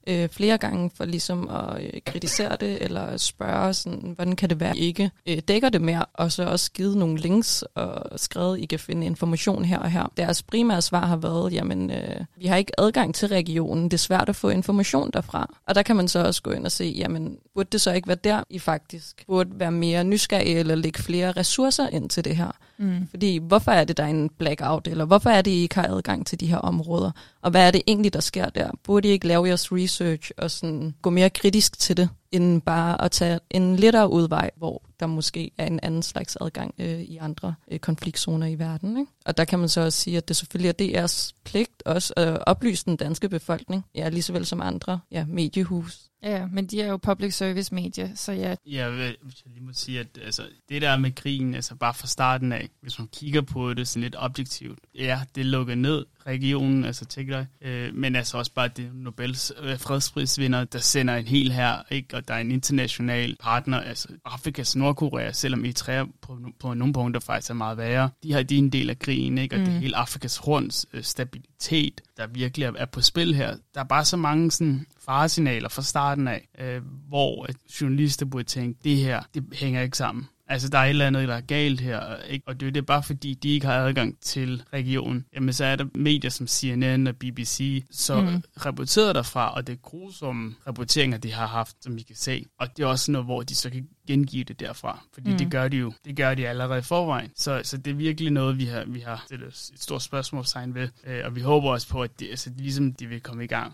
øh, 0.07 0.29
flere 0.29 0.57
gange 0.57 0.91
for 0.95 1.05
ligesom 1.05 1.49
at 1.49 1.83
øh, 1.83 2.01
kritisere 2.05 2.57
det, 2.59 2.83
eller 2.83 3.17
spørge, 3.17 3.73
sådan, 3.73 4.11
hvordan 4.15 4.35
kan 4.35 4.49
det 4.49 4.59
være, 4.59 4.69
at 4.69 4.77
I 4.77 4.79
ikke 4.79 5.11
øh, 5.25 5.37
dækker 5.47 5.69
det 5.69 5.81
mere, 5.81 6.05
og 6.13 6.31
så 6.31 6.43
også 6.43 6.71
givet 6.71 6.97
nogle 6.97 7.17
links 7.17 7.63
og 7.75 8.19
skrevet, 8.19 8.59
I 8.59 8.65
kan 8.65 8.79
finde 8.79 9.05
information 9.05 9.65
her 9.65 9.79
og 9.79 9.91
her. 9.91 10.11
Deres 10.17 10.43
primære 10.43 10.81
svar 10.81 11.05
har 11.05 11.17
været, 11.17 11.53
jamen, 11.53 11.91
øh, 11.91 12.25
vi 12.37 12.47
har 12.47 12.55
ikke 12.55 12.79
adgang 12.79 13.15
til 13.15 13.27
regionen, 13.27 13.83
det 13.83 13.93
er 13.93 13.97
svært 13.97 14.29
at 14.29 14.35
få 14.35 14.49
information 14.49 15.11
derfra. 15.13 15.53
Og 15.67 15.75
der 15.75 15.81
kan 15.83 15.95
man 15.95 16.07
så 16.07 16.25
også 16.25 16.41
gå 16.41 16.51
ind 16.51 16.65
og 16.65 16.71
se, 16.71 16.93
jamen, 16.97 17.37
burde 17.55 17.69
det 17.71 17.81
så 17.81 17.91
ikke 17.91 18.07
være 18.07 18.17
der, 18.23 18.43
I 18.49 18.59
faktisk 18.59 19.23
burde 19.27 19.49
være 19.53 19.71
mere 19.71 20.03
nysgerrige, 20.03 20.55
eller 20.55 20.75
lægge 20.75 21.03
flere 21.03 21.31
ressourcer 21.31 21.87
ind 21.87 22.09
til 22.09 22.25
det 22.25 22.35
her? 22.35 22.51
Mm. 22.81 23.07
Fordi 23.09 23.37
hvorfor 23.37 23.71
er 23.71 23.83
det, 23.83 23.97
der 23.97 24.03
er 24.03 24.07
en 24.07 24.29
blackout, 24.29 24.87
eller 24.87 25.05
hvorfor 25.05 25.29
er 25.29 25.41
det, 25.41 25.51
I 25.51 25.61
ikke 25.61 25.75
har 25.75 25.87
adgang 25.87 26.25
til 26.27 26.39
de 26.39 26.47
her 26.47 26.57
områder? 26.57 27.11
Og 27.41 27.51
hvad 27.51 27.67
er 27.67 27.71
det 27.71 27.81
egentlig, 27.87 28.13
der 28.13 28.19
sker 28.19 28.49
der? 28.49 28.71
Burde 28.83 29.07
I 29.07 29.11
ikke 29.11 29.27
lave 29.27 29.47
jeres 29.47 29.71
research 29.71 30.31
og 30.37 30.51
sådan 30.51 30.95
gå 31.01 31.09
mere 31.09 31.29
kritisk 31.29 31.79
til 31.79 31.97
det, 31.97 32.09
end 32.31 32.61
bare 32.61 33.01
at 33.01 33.11
tage 33.11 33.39
en 33.49 33.75
lettere 33.75 34.11
udvej, 34.11 34.51
hvor 34.57 34.83
der 34.99 35.07
måske 35.07 35.51
er 35.57 35.65
en 35.65 35.79
anden 35.83 36.03
slags 36.03 36.37
adgang 36.41 36.75
øh, 36.79 37.01
i 37.01 37.17
andre 37.17 37.55
øh, 37.71 37.79
konfliktzoner 37.79 38.47
i 38.47 38.59
verden. 38.59 38.97
Ikke? 38.97 39.11
Og 39.25 39.37
der 39.37 39.45
kan 39.45 39.59
man 39.59 39.69
så 39.69 39.81
også 39.81 39.99
sige, 39.99 40.17
at 40.17 40.27
det 40.27 40.35
selvfølgelig 40.35 40.69
er 40.69 41.05
DR's 41.05 41.31
pligt 41.43 41.83
også 41.85 42.13
at 42.17 42.43
oplyse 42.47 42.85
den 42.85 42.95
danske 42.95 43.29
befolkning, 43.29 43.85
ja, 43.95 44.09
lige 44.09 44.21
så 44.21 44.33
vel 44.33 44.45
som 44.45 44.61
andre 44.61 44.99
ja, 45.11 45.25
mediehus. 45.25 46.11
Ja, 46.23 46.45
men 46.45 46.65
de 46.65 46.81
er 46.81 46.87
jo 46.87 46.97
public 46.97 47.33
service 47.33 47.75
medie, 47.75 48.11
så 48.15 48.31
ja. 48.31 48.55
Ja, 48.65 48.89
hvis 48.89 49.43
jeg 49.45 49.53
lige 49.53 49.63
må 49.63 49.73
sige, 49.73 49.99
at 49.99 50.07
altså, 50.25 50.43
det 50.69 50.81
der 50.81 50.97
med 50.97 51.11
krigen, 51.11 51.55
altså 51.55 51.75
bare 51.75 51.93
fra 51.93 52.07
starten 52.07 52.51
af, 52.51 52.69
hvis 52.81 52.99
man 52.99 53.07
kigger 53.07 53.41
på 53.41 53.73
det 53.73 53.87
sådan 53.87 54.03
lidt 54.03 54.15
objektivt, 54.17 54.79
ja, 54.95 55.21
det 55.35 55.45
lukker 55.45 55.75
ned 55.75 56.05
regionen, 56.27 56.85
altså 56.85 57.05
Tigray, 57.05 57.43
øh, 57.61 57.95
men 57.95 58.15
altså 58.15 58.37
også 58.37 58.53
bare 58.53 58.67
det 58.67 58.89
Nobels 58.93 59.53
øh, 59.61 59.79
fredsprisvinder, 59.79 60.63
der 60.63 60.79
sender 60.79 61.15
en 61.15 61.27
hel 61.27 61.51
her, 61.51 61.75
ikke? 61.91 62.17
og 62.17 62.27
der 62.27 62.33
er 62.33 62.39
en 62.39 62.51
international 62.51 63.35
partner, 63.39 63.79
altså 63.79 64.07
Afrikas 64.25 64.75
Nordkorea, 64.75 65.31
selvom 65.31 65.65
Eritrea 65.65 66.03
på, 66.21 66.39
på 66.59 66.73
nogle 66.73 66.93
punkter 66.93 67.21
faktisk 67.21 67.49
er 67.49 67.53
meget 67.53 67.77
værre, 67.77 68.09
de 68.23 68.33
har 68.33 68.43
de 68.43 68.57
en 68.57 68.69
del 68.69 68.89
af 68.89 68.99
krigen, 68.99 69.37
ikke? 69.37 69.55
og 69.55 69.59
mm. 69.59 69.65
det 69.65 69.73
hele 69.73 69.95
Afrikas 69.95 70.47
runds 70.47 70.85
øh, 70.93 71.03
stabilitet, 71.03 72.01
der 72.17 72.27
virkelig 72.27 72.65
er, 72.65 72.71
er 72.77 72.85
på 72.85 73.01
spil 73.01 73.35
her. 73.35 73.55
Der 73.73 73.79
er 73.79 73.85
bare 73.85 74.05
så 74.05 74.17
mange 74.17 74.51
sådan 74.51 74.85
faresignaler 75.05 75.69
fra 75.69 75.81
starten 75.81 76.27
af, 76.27 76.47
øh, 76.59 76.81
hvor 77.07 77.47
journalister 77.81 78.25
burde 78.25 78.43
tænke, 78.43 78.79
det 78.83 78.97
her, 78.97 79.21
det 79.33 79.43
hænger 79.53 79.81
ikke 79.81 79.97
sammen. 79.97 80.27
Altså, 80.51 80.69
der 80.69 80.77
er 80.77 80.83
et 80.83 80.89
eller 80.89 81.07
andet, 81.07 81.27
der 81.27 81.35
er 81.35 81.41
galt 81.41 81.81
her, 81.81 82.17
ikke? 82.29 82.47
og 82.47 82.59
det 82.59 82.67
er 82.67 82.71
det 82.71 82.85
bare 82.85 83.03
fordi, 83.03 83.33
de 83.33 83.49
ikke 83.49 83.65
har 83.65 83.73
adgang 83.73 84.19
til 84.21 84.63
regionen. 84.73 85.25
Jamen, 85.35 85.53
så 85.53 85.65
er 85.65 85.75
der 85.75 85.85
medier 85.95 86.31
som 86.31 86.47
CNN 86.47 87.07
og 87.07 87.15
BBC, 87.15 87.83
så 87.91 88.21
mm. 88.21 88.43
rapporteret 88.65 89.15
derfra, 89.15 89.53
og 89.53 89.67
det 89.67 89.73
er 89.73 89.77
grusomme 89.77 90.55
rapporteringer, 90.67 91.17
de 91.17 91.31
har 91.31 91.47
haft, 91.47 91.75
som 91.81 91.95
vi 91.95 92.01
kan 92.01 92.15
se. 92.15 92.45
Og 92.59 92.77
det 92.77 92.83
er 92.83 92.87
også 92.87 93.11
noget, 93.11 93.25
hvor 93.25 93.41
de 93.41 93.55
så 93.55 93.69
kan 93.69 93.87
gengive 94.07 94.43
det 94.43 94.59
derfra, 94.59 95.03
fordi 95.13 95.31
mm. 95.31 95.37
det 95.37 95.51
gør 95.51 95.67
de 95.67 95.77
jo. 95.77 95.93
Det 96.05 96.15
gør 96.15 96.35
de 96.35 96.47
allerede 96.47 96.79
i 96.79 96.81
forvejen. 96.81 97.31
Så, 97.35 97.61
så 97.63 97.77
det 97.77 97.91
er 97.91 97.95
virkelig 97.95 98.31
noget, 98.31 98.57
vi 98.57 98.65
har, 98.65 98.85
vi 98.87 98.99
har 98.99 99.23
stillet 99.25 99.47
et 99.47 99.81
stort 99.81 100.01
spørgsmålstegn 100.01 100.75
ved, 100.75 100.89
øh, 101.07 101.21
og 101.25 101.35
vi 101.35 101.41
håber 101.41 101.69
også 101.69 101.87
på, 101.87 102.03
at 102.03 102.19
det, 102.19 102.29
altså, 102.29 102.51
ligesom 102.57 102.93
de 102.93 103.07
vil 103.07 103.21
komme 103.21 103.43
i 103.43 103.47
gang. 103.47 103.73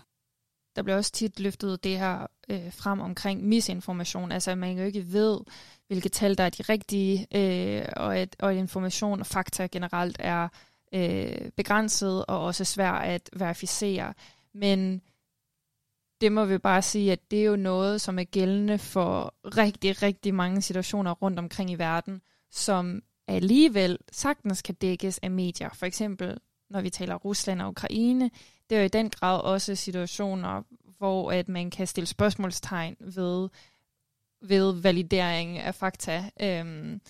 Der 0.78 0.82
bliver 0.82 0.96
også 0.96 1.12
tit 1.12 1.40
løftet 1.40 1.84
det 1.84 1.98
her 1.98 2.26
øh, 2.48 2.72
frem 2.72 3.00
omkring 3.00 3.44
misinformation, 3.44 4.32
altså 4.32 4.50
at 4.50 4.58
man 4.58 4.78
jo 4.78 4.84
ikke 4.84 5.12
ved, 5.12 5.40
hvilke 5.86 6.08
tal 6.08 6.38
der 6.38 6.44
er 6.44 6.50
de 6.50 6.62
rigtige, 6.62 7.26
øh, 7.34 7.84
og, 7.96 8.18
at, 8.18 8.36
og 8.38 8.52
at 8.52 8.56
information 8.56 9.20
og 9.20 9.26
fakta 9.26 9.68
generelt 9.72 10.16
er 10.20 10.48
øh, 10.92 11.50
begrænset 11.56 12.26
og 12.26 12.44
også 12.44 12.64
svær 12.64 12.92
at 12.92 13.30
verificere. 13.32 14.14
Men 14.54 15.02
det 16.20 16.32
må 16.32 16.44
vi 16.44 16.58
bare 16.58 16.82
sige, 16.82 17.12
at 17.12 17.30
det 17.30 17.40
er 17.40 17.44
jo 17.44 17.56
noget, 17.56 18.00
som 18.00 18.18
er 18.18 18.24
gældende 18.24 18.78
for 18.78 19.34
rigtig, 19.44 20.02
rigtig 20.02 20.34
mange 20.34 20.62
situationer 20.62 21.12
rundt 21.12 21.38
omkring 21.38 21.70
i 21.70 21.74
verden, 21.74 22.22
som 22.50 23.02
alligevel 23.28 23.98
sagtens 24.12 24.62
kan 24.62 24.74
dækkes 24.74 25.18
af 25.18 25.30
medier. 25.30 25.70
For 25.74 25.86
eksempel, 25.86 26.38
når 26.70 26.80
vi 26.80 26.90
taler 26.90 27.14
Rusland 27.14 27.62
og 27.62 27.68
Ukraine, 27.68 28.30
det 28.70 28.76
er 28.76 28.80
jo 28.80 28.84
i 28.84 28.88
den 28.88 29.10
grad 29.10 29.40
også 29.40 29.74
situationer, 29.74 30.62
hvor 30.98 31.32
at 31.32 31.48
man 31.48 31.70
kan 31.70 31.86
stille 31.86 32.06
spørgsmålstegn 32.06 32.96
ved, 33.00 33.48
ved 34.42 34.72
validering 34.72 35.58
af 35.58 35.74
fakta. 35.74 36.30
Øhm, 36.42 37.00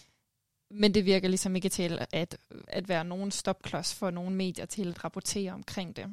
Men 0.70 0.94
det 0.94 1.04
virker 1.04 1.28
ligesom 1.28 1.56
ikke 1.56 1.68
til 1.68 1.98
at, 2.12 2.36
at 2.68 2.88
være 2.88 3.04
nogen 3.04 3.30
stopklods 3.30 3.94
for 3.94 4.10
nogle 4.10 4.36
medier 4.36 4.66
til 4.66 4.88
at 4.88 5.04
rapportere 5.04 5.52
omkring 5.52 5.96
det. 5.96 6.06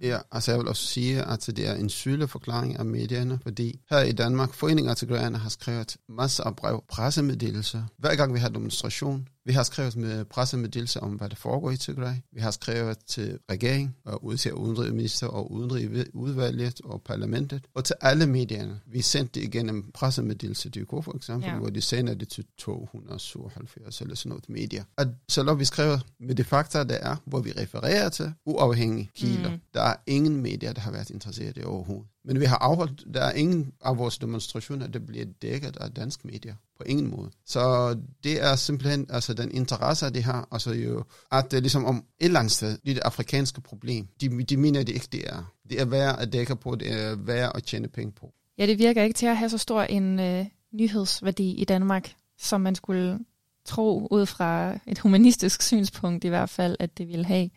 Ja, 0.00 0.18
altså 0.32 0.50
jeg 0.50 0.58
vil 0.58 0.68
også 0.68 0.86
sige, 0.86 1.22
at 1.22 1.46
det 1.46 1.66
er 1.68 1.74
en 1.74 1.88
sygelig 1.88 2.30
forklaring 2.30 2.78
af 2.78 2.84
medierne, 2.84 3.38
fordi 3.42 3.80
her 3.90 4.00
i 4.00 4.12
Danmark, 4.12 4.54
Foreningen 4.54 4.96
til 4.96 5.08
grønne 5.08 5.38
har 5.38 5.48
skrevet 5.48 5.96
masser 6.08 6.44
af 6.44 6.56
brev, 6.56 6.84
pressemeddelelser. 6.88 7.84
Hver 7.98 8.16
gang 8.16 8.34
vi 8.34 8.38
har 8.38 8.48
demonstration, 8.48 9.28
vi 9.48 9.52
har 9.52 9.62
skrevet 9.62 9.96
med 9.96 10.24
pressemeddelelser 10.24 11.00
om, 11.00 11.12
hvad 11.12 11.28
der 11.28 11.36
foregår 11.36 11.70
i 11.70 11.76
Tigray. 11.76 12.14
Vi 12.32 12.40
har 12.40 12.50
skrevet 12.50 12.98
til 13.06 13.38
regering 13.50 13.96
og 14.04 14.24
ud 14.24 14.36
til 14.36 14.52
udenrigsminister 14.52 15.26
og 15.26 15.52
udenrigsudvalget 15.52 16.80
og 16.84 17.02
parlamentet 17.02 17.64
og 17.74 17.84
til 17.84 17.96
alle 18.00 18.26
medierne. 18.26 18.80
Vi 18.86 19.02
sendte 19.02 19.40
det 19.40 19.46
igennem 19.46 19.90
pressemeddelelser 19.94 20.70
til 20.70 20.82
UK 20.82 21.04
for 21.04 21.16
eksempel, 21.16 21.48
ja. 21.48 21.58
hvor 21.58 21.70
de 21.70 21.80
sender 21.80 22.14
det 22.14 22.28
til 22.28 22.44
277 22.58 24.00
eller 24.00 24.14
sådan 24.14 24.28
noget 24.28 24.48
medier. 24.48 24.84
Og 24.96 25.06
så 25.28 25.42
når 25.42 25.54
vi 25.54 25.64
skriver 25.64 25.98
med 26.20 26.34
det 26.34 26.46
fakta, 26.46 26.84
der 26.84 26.94
er, 26.94 27.16
hvor 27.24 27.40
vi 27.40 27.52
refererer 27.52 28.08
til 28.08 28.32
uafhængige 28.46 29.10
kilder, 29.14 29.50
mm. 29.50 29.60
der 29.74 29.82
er 29.82 29.94
ingen 30.06 30.42
medier, 30.42 30.72
der 30.72 30.80
har 30.80 30.90
været 30.90 31.10
interesseret 31.10 31.56
i 31.56 31.62
overhovedet. 31.62 32.08
Men 32.28 32.40
vi 32.40 32.44
har 32.44 32.56
afholdt, 32.56 33.04
der 33.14 33.20
er 33.20 33.32
ingen 33.32 33.72
af 33.84 33.98
vores 33.98 34.18
demonstrationer, 34.18 34.86
der 34.86 34.98
bliver 34.98 35.24
dækket 35.42 35.76
af 35.76 35.90
danske 35.90 36.26
medier. 36.26 36.54
På 36.76 36.84
ingen 36.86 37.10
måde. 37.10 37.30
Så 37.46 37.94
det 38.24 38.44
er 38.44 38.56
simpelthen 38.56 39.06
altså 39.10 39.34
den 39.34 39.50
interesse, 39.50 40.10
de 40.10 40.22
har, 40.22 40.48
altså 40.50 40.72
jo, 40.72 41.04
at 41.32 41.50
det 41.50 41.56
er 41.56 41.60
ligesom 41.60 41.84
om 41.84 41.96
et 41.96 42.24
eller 42.24 42.40
andet 42.40 42.52
sted, 42.52 42.70
det, 42.70 42.86
det 42.86 42.98
afrikanske 42.98 43.60
problem, 43.60 44.08
de, 44.20 44.42
de 44.42 44.56
mener 44.56 44.82
det 44.82 44.94
ikke, 44.94 45.08
det 45.12 45.28
er. 45.28 45.52
Det 45.70 45.80
er 45.80 45.84
værd 45.84 46.18
at 46.18 46.32
dække 46.32 46.56
på, 46.56 46.74
det 46.74 46.92
er 46.92 47.14
værd 47.16 47.52
at 47.54 47.64
tjene 47.64 47.88
penge 47.88 48.12
på. 48.12 48.32
Ja, 48.58 48.66
det 48.66 48.78
virker 48.78 49.02
ikke 49.02 49.16
til 49.16 49.26
at 49.26 49.36
have 49.36 49.50
så 49.50 49.58
stor 49.58 49.82
en 49.82 50.20
øh, 50.20 50.46
nyhedsværdi 50.72 51.50
i 51.50 51.64
Danmark, 51.64 52.12
som 52.38 52.60
man 52.60 52.74
skulle 52.74 53.18
tro 53.64 54.08
ud 54.10 54.26
fra 54.26 54.78
et 54.86 54.98
humanistisk 54.98 55.62
synspunkt 55.62 56.24
i 56.24 56.28
hvert 56.28 56.50
fald, 56.50 56.76
at 56.78 56.98
det 56.98 57.08
ville 57.08 57.24
have. 57.24 57.50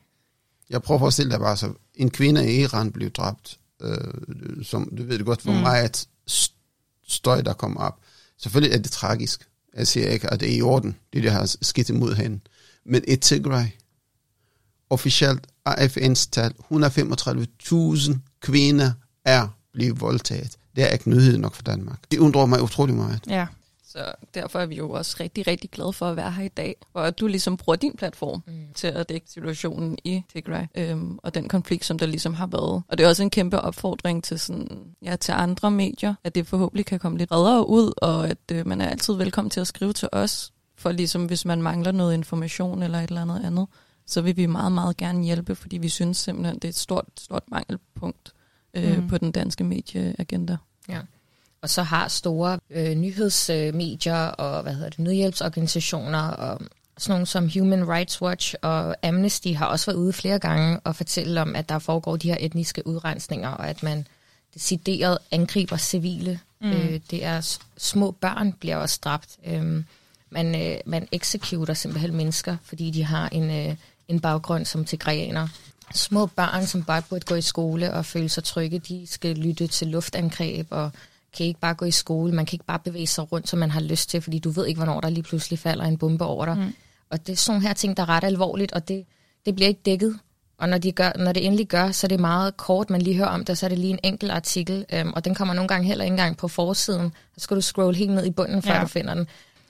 Jeg 0.70 0.82
prøver 0.82 1.08
at 1.08 1.14
stille 1.14 1.32
dig 1.32 1.40
bare 1.40 1.58
så, 1.58 1.74
en 1.96 2.10
kvinde 2.10 2.54
i 2.54 2.62
Iran 2.62 2.92
blev 2.92 3.10
dræbt, 3.10 3.61
øh, 3.82 4.66
som 4.66 4.90
du 4.98 5.04
ved 5.04 5.18
det 5.18 5.26
godt, 5.26 5.42
hvor 5.42 5.54
mm. 5.54 5.60
meget 5.60 6.08
støj 7.08 7.42
der 7.42 7.54
kommer 7.54 7.82
op. 7.82 8.00
Selvfølgelig 8.38 8.76
er 8.76 8.82
det 8.82 8.92
tragisk. 8.92 9.48
Jeg 9.76 9.88
siger 9.88 10.10
ikke, 10.10 10.34
at 10.34 10.40
det 10.40 10.52
er 10.52 10.58
i 10.58 10.62
orden, 10.62 10.96
det 11.14 11.24
der 11.24 11.30
har 11.30 11.56
skidt 11.62 11.90
imod 11.90 12.16
hende. 12.16 12.40
Men 12.86 13.04
i 13.08 13.16
Tigray, 13.16 13.66
officielt 14.90 15.48
af 15.66 15.98
FN's 15.98 16.30
tal, 16.32 16.54
135.000 16.72 18.18
kvinder 18.42 18.92
er 19.26 19.48
blevet 19.74 20.02
voldtaget. 20.02 20.58
Det 20.76 20.84
er 20.84 20.88
ikke 20.88 21.10
nyhed 21.10 21.38
nok 21.38 21.56
for 21.56 21.64
Danmark. 21.64 22.00
Det 22.12 22.20
undrer 22.20 22.46
mig 22.46 22.62
utrolig 22.62 22.96
meget. 22.96 23.20
Ja. 23.28 23.48
Så 23.92 24.12
derfor 24.34 24.60
er 24.60 24.66
vi 24.66 24.76
jo 24.76 24.92
også 24.92 25.18
rigtig, 25.20 25.48
rigtig 25.48 25.70
glade 25.70 25.94
for 25.94 26.06
at 26.06 26.16
være 26.16 26.32
her 26.32 26.44
i 26.44 26.48
dag, 26.48 26.76
og 26.94 27.08
at 27.08 27.20
du 27.20 27.28
ligesom 27.28 27.58
bruger 27.58 27.76
din 27.76 27.96
platform 27.98 28.44
mm. 28.48 28.54
til 28.76 28.88
at 28.88 29.10
dække 29.10 29.30
situationen 29.30 29.98
i 30.04 30.24
Tigray, 30.34 30.66
øhm, 30.76 31.20
og 31.24 31.36
den 31.36 31.48
konflikt, 31.48 31.86
som 31.86 31.98
der 31.98 32.06
ligesom 32.06 32.34
har 32.34 32.48
været. 32.48 32.84
Og 32.88 32.98
det 32.98 33.04
er 33.04 33.08
også 33.08 33.24
en 33.24 33.30
kæmpe 33.30 33.62
opfordring 33.62 34.24
til, 34.24 34.40
sådan, 34.40 34.96
ja, 35.06 35.16
til 35.16 35.32
andre 35.32 35.72
medier, 35.72 36.16
at 36.24 36.36
det 36.36 36.48
forhåbentlig 36.48 36.86
kan 36.86 37.00
komme 37.00 37.18
lidt 37.18 37.30
bredere 37.30 37.70
ud, 37.70 37.94
og 37.98 38.30
at 38.30 38.52
øh, 38.52 38.68
man 38.68 38.82
er 38.82 38.90
altid 38.90 39.14
velkommen 39.14 39.50
til 39.50 39.60
at 39.60 39.68
skrive 39.68 39.94
til 39.94 40.10
os, 40.12 40.54
for 40.78 40.92
ligesom 40.92 41.26
hvis 41.26 41.46
man 41.46 41.62
mangler 41.62 41.92
noget 41.92 42.14
information 42.14 42.84
eller 42.84 43.00
et 43.00 43.08
eller 43.08 43.22
andet 43.22 43.42
andet, 43.46 43.68
så 44.06 44.22
vil 44.22 44.38
vi 44.38 44.46
meget, 44.46 44.72
meget 44.72 44.98
gerne 44.98 45.24
hjælpe, 45.24 45.56
fordi 45.56 45.78
vi 45.78 45.90
synes 45.90 46.18
simpelthen, 46.18 46.56
det 46.56 46.64
er 46.64 46.70
et 46.70 46.76
stort, 46.76 47.06
stort 47.18 47.44
mangelpunkt 47.48 48.34
øh, 48.74 48.98
mm. 48.98 49.08
på 49.08 49.18
den 49.18 49.32
danske 49.32 49.64
medieagenda. 49.64 50.58
Ja. 50.90 51.00
Og 51.62 51.70
så 51.70 51.84
har 51.84 52.08
store 52.08 52.60
øh, 52.70 52.96
nyhedsmedier 52.96 54.26
og 54.26 54.64
hvad 54.64 54.74
hedder 54.74 54.90
det, 54.90 55.00
nødhjælpsorganisationer 55.00 56.28
og 56.28 56.62
sådan 56.98 57.14
nogle 57.14 57.26
som 57.26 57.50
Human 57.54 57.90
Rights 57.90 58.22
Watch 58.22 58.56
og 58.62 58.96
Amnesty 59.04 59.48
har 59.48 59.66
også 59.66 59.86
været 59.86 59.98
ude 59.98 60.14
flere 60.14 60.40
gange 60.40 60.80
og 60.80 60.96
fortælle 60.96 61.42
om, 61.42 61.56
at 61.56 61.70
der 61.70 61.80
foregår 61.80 62.18
de 62.18 62.30
her 62.30 62.38
etniske 62.40 62.88
udrensninger, 62.88 63.50
og 63.50 63.70
at 63.70 63.84
man 63.84 64.08
decideret 64.54 65.18
angriber 65.32 65.78
civile. 65.78 66.40
Mm. 66.62 66.72
Øh, 66.72 67.00
det 67.12 67.26
er 67.26 67.58
små 67.78 68.12
børn 68.12 68.54
bliver 68.54 68.76
også 68.76 69.00
dræbt. 69.04 69.38
Øh, 69.46 69.84
man, 70.30 70.62
øh, 70.62 70.78
man 70.86 71.08
executer 71.12 71.74
simpelthen 71.74 72.16
mennesker, 72.16 72.58
fordi 72.64 72.92
de 72.92 73.04
har 73.04 73.30
en, 73.30 73.52
øh, 73.52 73.76
en 74.08 74.20
baggrund 74.20 74.66
som 74.66 74.86
tigreaner. 74.86 75.48
Små 75.94 76.26
børn, 76.26 76.68
som 76.68 76.84
bare 76.84 77.02
burde 77.10 77.26
gå 77.26 77.36
i 77.36 77.42
skole 77.42 77.94
og 77.94 78.06
føle 78.06 78.30
sig 78.30 78.44
trygge, 78.44 78.80
de 78.80 79.08
skal 79.08 79.38
lytte 79.38 79.68
til 79.68 79.88
luftangreb 79.88 80.68
og 80.70 80.92
kan 81.38 81.46
ikke 81.46 81.60
bare 81.60 81.74
gå 81.74 81.86
i 81.86 81.92
skole, 81.92 82.34
man 82.34 82.46
kan 82.46 82.56
ikke 82.56 82.66
bare 82.66 82.80
bevæge 82.80 83.08
sig 83.08 83.32
rundt, 83.32 83.50
som 83.50 83.60
man 83.60 83.72
har 83.72 83.82
lyst 83.82 84.10
til, 84.10 84.22
fordi 84.22 84.40
du 84.40 84.50
ved 84.50 84.66
ikke, 84.66 84.78
hvornår 84.78 85.02
der 85.02 85.10
lige 85.10 85.24
pludselig 85.24 85.60
falder 85.60 85.86
en 85.86 85.98
bombe 85.98 86.26
over 86.26 86.46
dig. 86.46 86.58
Mm. 86.58 86.74
Og 87.10 87.28
det 87.28 87.34
er 87.34 87.38
sådan 87.38 87.62
her 87.62 87.74
ting, 87.74 87.98
der 87.98 88.04
er 88.04 88.10
ret 88.10 88.24
alvorligt, 88.24 88.72
og 88.72 88.88
det, 88.88 89.06
det 89.46 89.56
bliver 89.56 89.68
ikke 89.68 89.82
dækket. 89.86 90.20
Og 90.58 90.70
når, 90.70 90.78
de 90.78 90.92
gør, 90.92 91.12
når 91.16 91.32
det 91.32 91.46
endelig 91.46 91.68
gør, 91.68 91.92
så 91.92 92.08
er 92.08 92.10
det 92.10 92.20
meget 92.20 92.58
kort, 92.58 92.90
man 92.90 93.02
lige 93.02 93.16
hører 93.16 93.28
om 93.28 93.46
det, 93.46 93.58
så 93.58 93.66
er 93.66 93.70
det 93.70 93.80
lige 93.80 93.94
en 93.94 94.00
enkelt 94.04 94.32
artikel, 94.32 94.86
øhm, 94.94 95.14
og 95.14 95.26
den 95.26 95.36
kommer 95.36 95.54
nogle 95.54 95.68
gange 95.68 95.88
heller 95.88 96.04
ikke 96.04 96.14
engang 96.14 96.38
på 96.38 96.48
forsiden. 96.48 97.14
Så 97.38 97.44
skal 97.44 97.56
du 97.58 97.62
scrolle 97.62 97.98
helt 97.98 98.12
ned 98.12 98.26
i 98.26 98.32
bunden, 98.32 98.62
før 98.62 98.74
ja. 98.74 98.82
du 98.82 98.88
finder 98.88 99.14
den. 99.14 99.28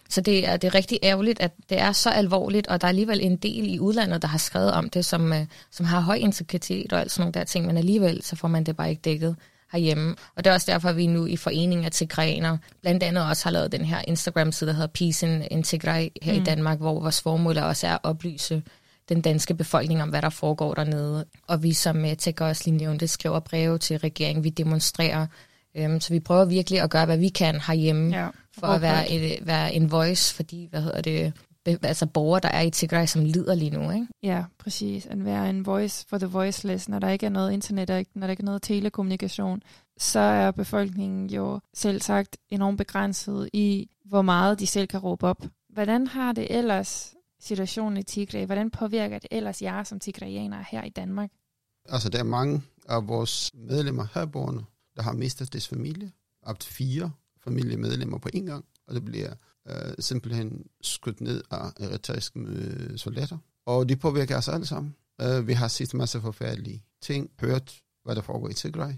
Så 0.10 0.22
det 0.22 0.48
er, 0.48 0.58
det 0.58 0.68
er 0.68 0.76
rigtig 0.76 1.00
ærgerligt, 1.04 1.42
at 1.42 1.52
det 1.70 1.80
er 1.80 1.92
så 1.92 2.10
alvorligt, 2.10 2.68
og 2.68 2.82
der 2.82 2.88
er 2.88 2.90
alligevel 2.90 3.20
en 3.22 3.38
del 3.38 3.74
i 3.74 3.80
udlandet, 3.80 4.22
der 4.22 4.28
har 4.28 4.38
skrevet 4.38 4.72
om 4.72 4.90
det, 4.90 5.06
som, 5.06 5.34
øh, 5.34 5.46
som 5.72 5.86
har 5.86 6.00
høj 6.00 6.16
integritet 6.16 6.94
og 6.94 7.00
alt 7.00 7.12
sådan 7.12 7.22
nogle 7.22 7.34
der 7.34 7.44
ting, 7.44 7.66
men 7.66 7.78
alligevel 7.78 8.24
så 8.24 8.36
får 8.36 8.48
man 8.48 8.64
det 8.64 8.76
bare 8.76 8.90
ikke 8.90 9.02
dækket 9.02 9.36
herhjemme. 9.72 10.16
Og 10.36 10.44
det 10.44 10.50
er 10.50 10.54
også 10.54 10.72
derfor, 10.72 10.90
at 10.90 10.98
vi 10.98 11.08
nu 11.08 11.26
i 11.26 11.36
foreningen 11.36 11.86
af 11.86 11.92
Tigraner 11.92 12.58
blandt 12.82 13.04
andet 13.04 13.26
også 13.26 13.46
har 13.46 13.52
lavet 13.52 13.72
den 13.72 13.86
her 13.86 14.02
Instagram-side, 14.08 14.68
der 14.70 14.74
hedder 14.76 14.88
Peace 14.88 15.28
in, 15.28 15.44
in 15.52 15.64
Tigray 15.64 16.08
her 16.22 16.34
mm. 16.34 16.42
i 16.42 16.44
Danmark, 16.44 16.78
hvor 16.78 17.00
vores 17.00 17.22
formål 17.22 17.58
også 17.58 17.88
er 17.88 17.94
at 17.94 18.00
oplyse 18.04 18.64
den 19.10 19.22
danske 19.22 19.54
befolkning 19.54 20.02
om, 20.02 20.10
hvad 20.10 20.22
der 20.22 20.30
foregår 20.30 20.74
dernede. 20.74 21.26
Og 21.48 21.64
vi 21.64 21.74
som 21.74 22.04
uh, 22.04 22.14
Tækker 22.14 22.46
også 22.46 22.64
lige 22.66 22.78
nævnte, 22.78 23.08
skriver 23.08 23.40
breve 23.40 23.78
til 23.78 23.98
regeringen, 23.98 24.44
vi 24.44 24.50
demonstrerer. 24.50 25.28
Um, 25.86 26.00
så 26.00 26.14
vi 26.14 26.20
prøver 26.20 26.46
virkelig 26.46 26.82
at 26.82 26.90
gøre, 26.90 27.06
hvad 27.06 27.18
vi 27.18 27.30
kan 27.30 27.62
herhjemme, 27.62 28.18
ja, 28.18 28.28
for 28.60 28.68
at 28.68 28.82
være, 28.82 29.12
et, 29.12 29.48
være 29.48 29.74
en 29.74 29.92
voice, 29.92 30.36
fordi, 30.36 30.68
hvad 30.70 30.82
hedder 30.82 31.02
det, 31.02 31.34
altså 31.66 32.06
borgere, 32.06 32.40
der 32.40 32.50
er 32.50 32.62
i 32.62 32.70
Tigray, 32.70 33.06
som 33.06 33.26
lider 33.26 33.56
lige 33.56 33.72
nu. 33.72 33.92
Ikke? 33.92 34.08
Ja, 34.24 34.46
præcis. 34.58 35.06
At 35.06 35.26
være 35.26 35.50
en 35.50 35.66
voice 35.66 36.06
for 36.08 36.18
the 36.18 36.28
voiceless, 36.28 36.90
når 36.90 37.00
der 37.00 37.10
ikke 37.10 37.26
er 37.26 37.30
noget 37.30 37.52
internet, 37.52 38.08
når 38.16 38.28
der 38.28 38.32
ikke 38.32 38.42
er 38.42 38.46
noget 38.46 38.62
telekommunikation, 38.62 39.62
så 39.98 40.20
er 40.20 40.52
befolkningen 40.52 41.30
jo 41.30 41.60
selv 41.74 42.02
sagt 42.02 42.38
enormt 42.50 42.78
begrænset 42.78 43.50
i, 43.54 43.90
hvor 44.06 44.22
meget 44.22 44.60
de 44.60 44.68
selv 44.68 44.88
kan 44.88 45.00
råbe 45.00 45.28
op. 45.28 45.46
Hvordan 45.70 46.08
har 46.08 46.32
det 46.32 46.58
ellers 46.58 47.14
situationen 47.40 47.98
i 47.98 48.04
Tigray? 48.04 48.46
Hvordan 48.46 48.72
påvirker 48.72 49.20
det 49.20 49.28
ellers 49.32 49.62
jer 49.62 49.84
som 49.84 50.00
tigrayanere 50.00 50.66
her 50.72 50.84
i 50.84 50.90
Danmark? 50.90 51.32
Altså, 51.90 52.10
der 52.10 52.20
er 52.20 52.24
mange 52.24 52.62
af 52.90 53.08
vores 53.08 53.52
medlemmer 53.54 54.08
herboende, 54.14 54.64
der 54.96 55.02
har 55.02 55.14
mistet 55.14 55.54
deres 55.54 55.68
familie. 55.68 56.12
Op 56.44 56.60
til 56.60 56.74
fire 56.74 57.12
familiemedlemmer 57.44 58.18
på 58.18 58.30
en 58.34 58.46
gang, 58.46 58.66
og 58.88 58.96
det 58.96 59.06
bliver 59.06 59.34
øh, 59.70 59.94
simpelthen 60.00 60.66
skudt 60.82 61.22
ned 61.22 61.44
af 61.52 61.72
eritreiske 61.80 62.40
øh, 62.40 62.98
soldater. 62.98 63.38
Og 63.66 63.90
de 63.90 63.96
påvirker 63.96 64.38
os 64.38 64.48
alle 64.48 64.66
sammen. 64.66 64.96
Øh, 65.22 65.48
vi 65.48 65.54
har 65.54 65.68
set 65.68 65.94
masser 65.94 66.22
forfærdelige 66.22 66.84
ting, 67.02 67.30
hørt, 67.42 67.82
hvad 68.04 68.16
der 68.16 68.22
foregår 68.22 68.50
i 68.50 68.54
Tigray. 68.54 68.94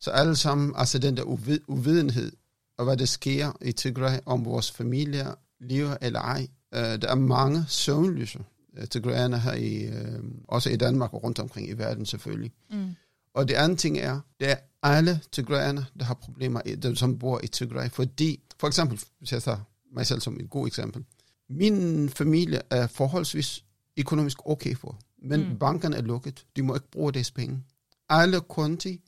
Så 0.00 0.10
alle 0.10 0.36
sammen, 0.36 0.72
altså 0.76 0.98
den 0.98 1.16
der 1.16 1.22
uvid, 1.22 1.60
uvidenhed, 1.68 2.32
og 2.78 2.84
hvad 2.84 2.96
der 2.96 3.04
sker 3.04 3.52
i 3.60 3.72
Tigray, 3.72 4.18
om 4.26 4.44
vores 4.44 4.70
familier 4.70 5.34
lever 5.60 5.96
eller 6.00 6.20
ej. 6.20 6.48
Øh, 6.74 6.80
der 6.80 7.08
er 7.08 7.14
mange 7.14 7.64
søvnlyse 7.68 8.44
øh, 8.76 8.88
tigrayerne 8.88 9.38
her 9.38 9.54
i, 9.54 9.82
øh, 9.82 10.22
også 10.48 10.70
i 10.70 10.76
Danmark 10.76 11.14
og 11.14 11.24
rundt 11.24 11.38
omkring 11.38 11.68
i 11.68 11.72
verden 11.72 12.06
selvfølgelig. 12.06 12.52
Mm. 12.70 12.94
Og 13.34 13.48
det 13.48 13.54
andet 13.54 13.78
ting 13.78 13.98
er, 13.98 14.20
det 14.40 14.50
er 14.50 14.56
alle 14.82 15.20
tigrayerne, 15.32 15.86
der 15.98 16.04
har 16.04 16.14
problemer, 16.14 16.60
der, 16.60 16.94
som 16.94 17.18
bor 17.18 17.40
i 17.44 17.46
Tigray, 17.46 17.90
fordi, 17.90 18.40
for 18.58 18.66
eksempel, 18.66 19.00
hvis 19.18 19.32
jeg 19.32 19.42
tager 19.42 19.58
mig 19.94 20.06
selv 20.06 20.20
som 20.20 20.40
et 20.40 20.50
god 20.50 20.66
eksempel. 20.66 21.04
Min 21.50 22.08
familie 22.08 22.60
er 22.70 22.86
forholdsvis 22.86 23.64
økonomisk 23.98 24.38
okay 24.46 24.76
for, 24.76 24.98
men 25.22 25.48
mm. 25.48 25.58
bankerne 25.58 25.96
er 25.96 26.02
lukket. 26.02 26.46
De 26.56 26.62
må 26.62 26.74
ikke 26.74 26.90
bruge 26.90 27.12
deres 27.12 27.30
penge. 27.30 27.62
Alle 28.08 28.40
konti 28.40 29.00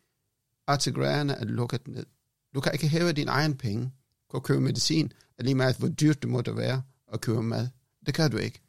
artigrerne 0.67 1.33
er 1.33 1.45
lukket 1.45 1.89
ned. 1.89 2.07
Du 2.55 2.61
kan 2.61 2.73
ikke 2.73 2.89
hæve 2.89 3.13
din 3.13 3.29
egen 3.29 3.55
penge 3.55 3.93
på 4.31 4.37
at 4.37 4.43
købe 4.43 4.61
medicin, 4.61 5.13
lige 5.39 5.55
meget 5.55 5.77
hvor 5.77 5.89
dyrt 5.89 6.23
det 6.23 6.31
måtte 6.31 6.57
være 6.57 6.83
at 7.13 7.21
købe 7.21 7.43
mad. 7.43 7.69
Det 8.07 8.15
kan 8.15 8.31
du 8.31 8.37
ikke. 8.37 8.61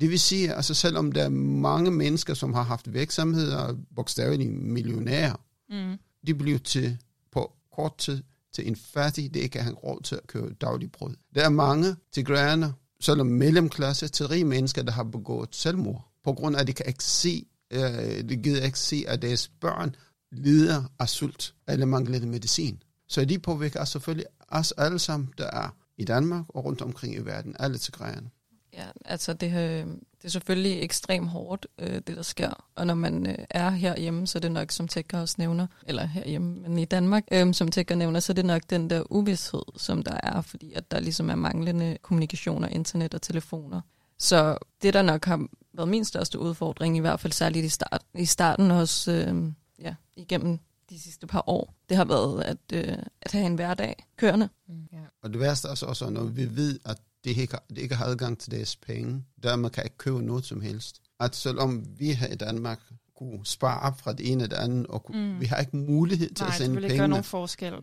Det 0.00 0.10
vil 0.10 0.20
sige, 0.20 0.54
altså 0.54 0.74
selvom 0.74 1.12
der 1.12 1.24
er 1.24 1.28
mange 1.28 1.90
mennesker, 1.90 2.34
som 2.34 2.54
har 2.54 2.62
haft 2.62 2.92
virksomheder, 2.92 3.76
bogstaveligt 3.96 4.50
millionærer, 4.50 5.34
mm. 5.70 5.98
de 6.26 6.34
bliver 6.34 6.58
til 6.58 6.98
på 7.32 7.52
kort 7.72 7.96
tid 7.98 8.22
til 8.54 8.68
en 8.68 8.76
fattig, 8.76 9.34
det 9.34 9.40
ikke 9.40 9.62
han 9.62 9.74
råd 9.74 10.02
til 10.02 10.14
at 10.14 10.26
købe 10.26 10.54
daglig 10.60 10.92
brød. 10.92 11.14
Der 11.34 11.44
er 11.44 11.48
mange 11.48 11.96
tigraner, 12.12 12.72
selvom 13.00 13.26
mellemklasse, 13.26 14.08
til 14.08 14.28
rige 14.28 14.44
mennesker, 14.44 14.82
der 14.82 14.92
har 14.92 15.04
begået 15.04 15.48
selvmord, 15.52 16.12
på 16.24 16.32
grund 16.32 16.56
af, 16.56 16.60
at 16.60 16.66
de 16.66 16.72
kan 16.72 16.86
ikke 16.86 17.04
se, 17.04 17.46
øh, 17.72 18.28
de 18.28 18.36
gider 18.36 18.64
ikke 18.64 18.78
se, 18.78 19.04
at 19.08 19.22
deres 19.22 19.48
børn 19.48 19.94
lider 20.32 20.84
af 20.98 21.08
sult 21.08 21.54
eller 21.68 21.86
mangler 21.86 22.26
medicin. 22.26 22.82
Så 23.08 23.24
de 23.24 23.38
påvirker 23.38 23.84
selvfølgelig 23.84 24.26
os 24.48 24.72
alle 24.72 24.98
sammen, 24.98 25.32
der 25.38 25.50
er 25.52 25.76
i 25.98 26.04
Danmark 26.04 26.44
og 26.48 26.64
rundt 26.64 26.82
omkring 26.82 27.14
i 27.14 27.18
verden, 27.18 27.56
alle 27.58 27.78
tigræerne. 27.78 28.30
Ja, 28.72 28.84
altså 29.04 29.32
det, 29.32 29.46
øh, 29.46 29.86
det 29.86 30.24
er 30.24 30.28
selvfølgelig 30.28 30.82
ekstremt 30.82 31.28
hårdt, 31.28 31.66
øh, 31.78 31.94
det 31.94 32.16
der 32.16 32.22
sker. 32.22 32.66
Og 32.74 32.86
når 32.86 32.94
man 32.94 33.26
øh, 33.26 33.34
er 33.50 33.70
herhjemme, 33.70 34.26
så 34.26 34.38
er 34.38 34.40
det 34.40 34.52
nok, 34.52 34.70
som 34.70 34.88
Tækker 34.88 35.20
også 35.20 35.34
nævner, 35.38 35.66
eller 35.86 36.06
herhjemme, 36.06 36.60
men 36.60 36.78
i 36.78 36.84
Danmark, 36.84 37.24
øh, 37.32 37.54
som 37.54 37.68
Tækker 37.68 37.94
nævner, 37.94 38.20
så 38.20 38.32
er 38.32 38.34
det 38.34 38.44
nok 38.44 38.62
den 38.70 38.90
der 38.90 39.12
uvidshed, 39.12 39.62
som 39.76 40.02
der 40.02 40.20
er, 40.22 40.40
fordi 40.40 40.72
at 40.72 40.90
der 40.90 41.00
ligesom 41.00 41.30
er 41.30 41.34
manglende 41.34 41.98
kommunikation 42.02 42.64
og 42.64 42.70
internet 42.70 43.14
og 43.14 43.22
telefoner. 43.22 43.80
Så 44.18 44.58
det, 44.82 44.94
der 44.94 45.02
nok 45.02 45.24
har 45.24 45.46
været 45.72 45.88
min 45.88 46.04
største 46.04 46.38
udfordring, 46.38 46.96
i 46.96 47.00
hvert 47.00 47.20
fald 47.20 47.32
særligt 47.32 47.64
i, 47.64 47.68
start, 47.68 48.02
i 48.14 48.24
starten 48.24 48.70
også, 48.70 49.12
øh, 49.12 49.52
ja, 49.78 49.94
igennem 50.16 50.58
de 50.90 51.00
sidste 51.00 51.26
par 51.26 51.44
år, 51.46 51.74
det 51.88 51.96
har 51.96 52.04
været 52.04 52.42
at, 52.42 52.58
øh, 52.72 52.98
at 53.22 53.32
have 53.32 53.46
en 53.46 53.54
hverdag 53.54 54.06
kørende. 54.16 54.48
Mm, 54.68 54.88
ja. 54.92 54.98
Og 55.22 55.30
det 55.30 55.40
værste 55.40 55.68
er 55.68 55.70
også, 55.70 55.86
også, 55.86 56.10
når 56.10 56.24
vi 56.24 56.56
ved, 56.56 56.78
at 56.84 56.98
det 57.24 57.36
ikke, 57.36 57.56
det 57.70 57.78
ikke 57.78 57.94
har 57.94 58.04
adgang 58.04 58.38
til 58.38 58.50
deres 58.50 58.76
penge, 58.76 59.24
der 59.42 59.56
man 59.56 59.70
kan 59.70 59.84
ikke 59.84 59.98
købe 59.98 60.22
noget 60.22 60.44
som 60.44 60.60
helst. 60.60 61.00
At 61.20 61.36
selvom 61.36 61.86
vi 61.98 62.12
her 62.12 62.26
i 62.26 62.34
Danmark 62.34 62.80
kunne 63.16 63.46
spare 63.46 63.80
op 63.80 64.00
fra 64.00 64.12
det 64.12 64.32
ene 64.32 64.44
og 64.44 64.50
det 64.50 64.56
andet, 64.56 64.86
og 64.86 65.04
kunne, 65.04 65.32
mm. 65.32 65.40
vi 65.40 65.46
har 65.46 65.56
ikke 65.56 65.76
mulighed 65.76 66.34
til 66.34 66.44
Nej, 66.44 66.48
at 66.48 66.54
sende 66.54 66.74
penge. 66.74 66.74
Nej, 66.74 66.80
det 66.80 66.82
vil 66.82 66.92
ikke 66.92 67.00
gøre 67.00 67.08
nogen 67.08 67.24
forskel. 67.24 67.74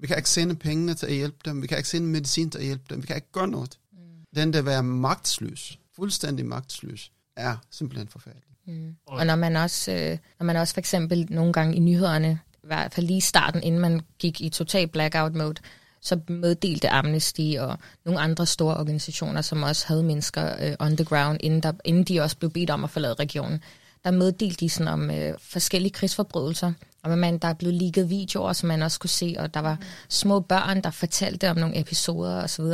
Vi 0.00 0.06
kan 0.06 0.16
ikke 0.16 0.30
sende 0.30 0.54
pengene 0.54 0.94
til 0.94 1.06
at 1.06 1.14
hjælpe 1.14 1.38
dem, 1.44 1.62
vi 1.62 1.66
kan 1.66 1.76
ikke 1.76 1.88
sende 1.88 2.08
medicin 2.08 2.50
til 2.50 2.58
at 2.58 2.64
hjælpe 2.64 2.84
dem, 2.90 3.02
vi 3.02 3.06
kan 3.06 3.16
ikke 3.16 3.32
gøre 3.32 3.48
noget. 3.48 3.78
Mm. 3.92 3.98
Den 4.34 4.52
der 4.52 4.62
være 4.62 4.82
magtsløs, 4.82 5.78
fuldstændig 5.96 6.46
magtsløs, 6.46 7.12
er 7.36 7.56
simpelthen 7.70 8.08
forfærdelig. 8.08 8.44
Mm. 8.66 8.96
Og 9.06 9.26
når 9.26 9.36
man 9.36 9.56
også, 9.56 9.92
øh, 9.92 10.18
når 10.38 10.44
man 10.44 10.56
også 10.56 10.74
for 10.74 10.80
eksempel 10.80 11.26
nogle 11.30 11.52
gange 11.52 11.76
i 11.76 11.78
nyhederne, 11.78 12.40
i 12.54 12.66
hvert 12.66 12.94
fald 12.94 13.06
lige 13.06 13.16
i 13.16 13.20
starten, 13.20 13.62
inden 13.62 13.80
man 13.80 14.00
gik 14.18 14.40
i 14.40 14.48
total 14.48 14.88
blackout 14.88 15.34
mode, 15.34 15.60
så 16.04 16.18
meddelte 16.28 16.88
Amnesty 16.88 17.54
og 17.58 17.78
nogle 18.04 18.20
andre 18.20 18.46
store 18.46 18.76
organisationer, 18.76 19.40
som 19.40 19.62
også 19.62 19.86
havde 19.88 20.02
mennesker 20.02 20.54
øh, 20.60 20.74
on 20.80 20.96
the 20.96 21.04
ground, 21.04 21.38
inden, 21.40 21.60
der, 21.60 21.72
inden 21.84 22.04
de 22.04 22.20
også 22.20 22.36
blev 22.36 22.50
bedt 22.50 22.70
om 22.70 22.84
at 22.84 22.90
forlade 22.90 23.14
regionen, 23.14 23.62
der 24.04 24.10
meddelte 24.10 24.56
de 24.56 24.68
sådan 24.68 24.92
om 24.92 25.10
øh, 25.10 25.34
forskellige 25.40 25.92
krigsforbrydelser, 25.92 26.72
og 27.02 27.18
man, 27.18 27.38
der 27.38 27.48
er 27.48 27.54
blevet 27.54 27.74
ligget 27.74 28.10
videoer, 28.10 28.52
som 28.52 28.68
man 28.68 28.82
også 28.82 29.00
kunne 29.00 29.10
se, 29.10 29.36
og 29.38 29.54
der 29.54 29.60
var 29.60 29.78
små 30.08 30.40
børn, 30.40 30.80
der 30.80 30.90
fortalte 30.90 31.50
om 31.50 31.56
nogle 31.56 31.80
episoder 31.80 32.42
osv., 32.42 32.64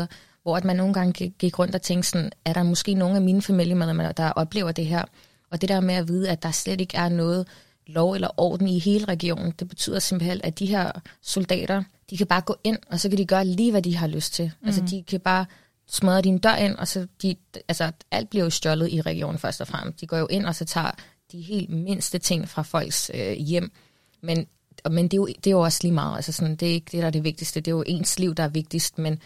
hvor 0.43 0.57
at 0.57 0.64
man 0.64 0.76
nogle 0.76 0.95
gange 0.95 1.12
gik, 1.12 1.33
gik 1.39 1.59
rundt 1.59 1.74
og 1.74 1.83
tænkte 1.83 2.11
sådan, 2.11 2.33
er 2.45 2.53
der 2.53 2.62
måske 2.62 2.95
nogle 2.95 3.16
af 3.16 3.22
mine 3.22 3.43
familiemedlemmer, 3.43 4.12
der 4.12 4.31
oplever 4.31 4.72
det 4.72 4.87
her? 4.87 5.05
Og 5.51 5.61
det 5.61 5.68
der 5.68 5.81
med 5.81 5.95
at 5.95 6.09
vide, 6.09 6.31
at 6.31 6.43
der 6.43 6.51
slet 6.51 6.81
ikke 6.81 6.97
er 6.97 7.09
noget 7.09 7.47
lov 7.87 8.12
eller 8.12 8.28
orden 8.41 8.68
i 8.68 8.78
hele 8.78 9.05
regionen, 9.05 9.53
det 9.59 9.68
betyder 9.68 9.99
simpelthen, 9.99 10.41
at 10.45 10.59
de 10.59 10.66
her 10.66 10.93
soldater, 11.22 11.83
de 12.11 12.17
kan 12.17 12.27
bare 12.27 12.41
gå 12.41 12.57
ind, 12.65 12.79
og 12.87 13.01
så 13.01 13.09
kan 13.09 13.19
de 13.19 13.27
gøre 13.27 13.45
lige, 13.45 13.71
hvad 13.71 13.83
de 13.83 13.97
har 13.97 14.07
lyst 14.07 14.35
til. 14.35 14.53
Mm. 14.61 14.67
Altså, 14.67 14.83
de 14.91 15.03
kan 15.03 15.21
bare 15.21 15.47
smadre 15.89 16.23
din 16.23 16.39
dør 16.39 16.55
ind, 16.55 16.77
og 16.77 16.89
så 16.89 17.07
de, 17.23 17.37
altså, 17.69 17.93
alt 18.11 18.31
bliver 18.31 18.45
jo 18.45 18.51
stjålet 18.51 18.93
i 18.93 19.01
regionen 19.01 19.39
først 19.39 19.61
og 19.61 19.69
fremmest. 19.69 20.01
De 20.01 20.07
går 20.07 20.17
jo 20.17 20.27
ind, 20.27 20.47
og 20.47 20.55
så 20.55 20.65
tager 20.65 20.91
de 21.33 21.41
helt 21.41 21.71
mindste 21.71 22.19
ting 22.19 22.49
fra 22.49 22.63
folks 22.63 23.11
øh, 23.15 23.33
hjem. 23.33 23.73
Men, 24.23 24.47
men 24.91 25.05
det, 25.05 25.15
er 25.15 25.17
jo, 25.17 25.27
det 25.27 25.47
er 25.47 25.51
jo 25.51 25.61
også 25.61 25.79
lige 25.83 25.93
meget. 25.93 26.17
Altså, 26.17 26.33
sådan, 26.33 26.57
det 26.57 26.69
er 26.69 26.73
ikke 26.73 26.89
det, 26.93 27.01
der 27.01 27.07
er 27.07 27.11
det 27.11 27.25
vigtigste. 27.25 27.61
Det 27.61 27.71
er 27.71 27.77
jo 27.77 27.85
ens 27.87 28.19
liv, 28.19 28.35
der 28.35 28.43
er 28.43 28.49
vigtigst, 28.49 28.99
men 28.99 29.19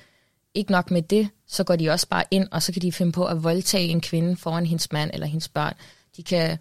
ikke 0.54 0.72
nok 0.72 0.90
med 0.90 1.02
det, 1.02 1.28
så 1.46 1.64
går 1.64 1.76
de 1.76 1.90
også 1.90 2.08
bare 2.08 2.24
ind, 2.30 2.48
og 2.52 2.62
så 2.62 2.72
kan 2.72 2.82
de 2.82 2.92
finde 2.92 3.12
på 3.12 3.24
at 3.24 3.44
voldtage 3.44 3.88
en 3.88 4.00
kvinde 4.00 4.36
foran 4.36 4.66
hendes 4.66 4.92
mand 4.92 5.10
eller 5.14 5.26
hendes 5.26 5.48
børn. 5.48 5.74
De 6.16 6.22
kan 6.22 6.58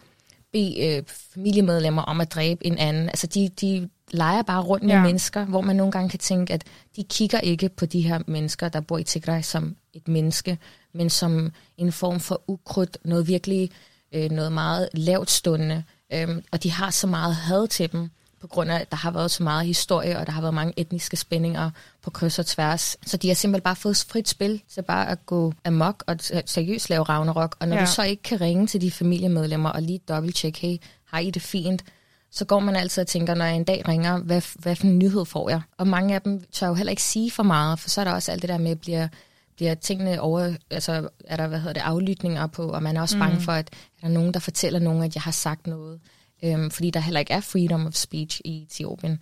bede 0.52 0.86
øh, 0.88 1.04
familiemedlemmer 1.08 2.02
om 2.02 2.22
at 2.22 2.32
dræbe 2.32 2.68
en 2.68 2.78
anden. 2.78 3.10
Altså, 3.10 3.28
de, 3.28 3.50
de 3.62 3.90
leger 4.12 4.42
bare 4.42 4.62
rundt 4.62 4.86
med 4.86 4.94
ja. 4.94 5.02
mennesker, 5.02 5.46
hvor 5.46 5.62
man 5.62 5.76
nogle 5.76 5.92
gange 5.92 6.10
kan 6.10 6.20
tænke, 6.20 6.54
at 6.54 6.64
de 6.96 7.04
kigger 7.04 7.40
ikke 7.40 7.70
på 7.70 7.86
de 7.86 8.02
her 8.02 8.20
mennesker, 8.28 8.70
der 8.70 8.82
bor 8.82 8.98
i 8.98 9.04
Tigray, 9.04 9.42
som 9.42 9.76
et 9.94 10.08
menneske, 10.08 10.58
men 10.94 11.10
som 11.10 11.52
en 11.78 11.92
form 11.92 12.20
for 12.20 12.42
ukrudt, 12.48 12.98
noget 13.06 13.28
virkelig, 13.28 13.72
øh, 14.14 14.32
noget 14.32 14.52
meget 14.52 14.90
lavt 14.94 15.32
stående. 15.32 15.84
Øhm, 16.14 16.44
og 16.52 16.64
de 16.64 16.72
har 16.72 16.90
så 16.90 17.08
meget 17.08 17.36
had 17.36 17.68
til 17.68 17.92
dem, 17.92 18.10
på 18.44 18.48
grund 18.48 18.72
af, 18.72 18.80
at 18.80 18.92
der 18.92 18.98
har 18.98 19.12
været 19.12 19.32
så 19.32 19.44
meget 19.44 19.66
historie, 19.66 20.20
og 20.20 20.26
der 20.26 20.32
har 20.32 20.42
været 20.42 20.54
mange 20.54 20.74
etniske 20.78 21.18
spændinger 21.18 21.72
på 22.02 22.10
kryds 22.10 22.40
og 22.40 22.46
tværs. 22.46 22.98
Så 23.06 23.18
de 23.18 23.28
har 23.28 23.36
simpelthen 23.36 23.64
bare 23.64 23.76
fået 23.76 24.06
frit 24.10 24.30
spil 24.30 24.62
til 24.74 24.82
bare 24.82 25.10
at 25.10 25.26
gå 25.26 25.54
amok 25.66 26.04
og 26.08 26.16
seriøst 26.46 26.90
lave 26.90 27.04
Ragnarok. 27.04 27.56
Og 27.60 27.68
når 27.68 27.76
ja. 27.76 27.82
du 27.82 27.88
så 27.88 28.04
ikke 28.04 28.24
kan 28.24 28.42
ringe 28.42 28.68
til 28.68 28.82
de 28.82 28.92
familiemedlemmer 28.92 29.70
og 29.70 29.82
lige 29.82 30.00
dobbelt 30.08 30.42
hey, 30.60 30.78
har 31.06 31.20
I 31.20 31.30
det 31.30 31.42
fint? 31.42 31.84
Så 32.36 32.46
går 32.46 32.60
man 32.60 32.76
altid 32.76 33.02
og 33.02 33.08
tænker, 33.08 33.34
når 33.34 33.46
jeg 33.46 33.56
en 33.56 33.64
dag 33.64 33.88
ringer, 33.88 34.18
hvad, 34.18 34.42
hvad 34.60 34.76
for 34.76 34.88
en 34.88 35.00
nyhed 35.00 35.26
får 35.26 35.50
jeg? 35.50 35.62
Og 35.78 35.88
mange 35.88 36.16
af 36.16 36.22
dem 36.22 36.44
tør 36.52 36.68
jo 36.68 36.74
heller 36.74 36.92
ikke 36.92 37.04
sige 37.04 37.32
for 37.32 37.44
meget, 37.44 37.80
for 37.80 37.90
så 37.90 38.02
er 38.02 38.06
der 38.06 38.12
også 38.12 38.32
alt 38.32 38.42
det 38.42 38.50
der 38.50 38.58
med, 38.58 38.76
bliver, 38.76 39.08
bliver 39.56 39.76
tingene 39.76 40.22
over, 40.22 40.54
altså 40.72 41.10
er 41.26 41.38
der, 41.38 41.48
hvad 41.48 41.60
hedder 41.60 41.74
det, 41.74 41.82
aflytninger 41.82 42.48
på, 42.48 42.64
og 42.64 42.84
man 42.84 42.98
er 42.98 43.02
også 43.02 43.18
mm. 43.18 43.22
bange 43.22 43.42
for, 43.42 43.52
at 43.52 43.70
er 44.02 44.08
der 44.08 44.14
nogen, 44.14 44.34
der 44.34 44.40
fortæller 44.40 44.80
nogen, 44.80 45.04
at 45.04 45.16
jeg 45.16 45.22
har 45.22 45.32
sagt 45.32 45.68
noget 45.68 46.00
øhm, 46.44 46.72
fordi 46.72 46.90
der 46.90 47.00
heller 47.00 47.20
ikke 47.20 47.34
er 47.34 47.42
freedom 47.42 47.86
of 47.86 47.94
speech 47.94 48.42
i 48.46 48.64
Etiopien. 48.64 49.20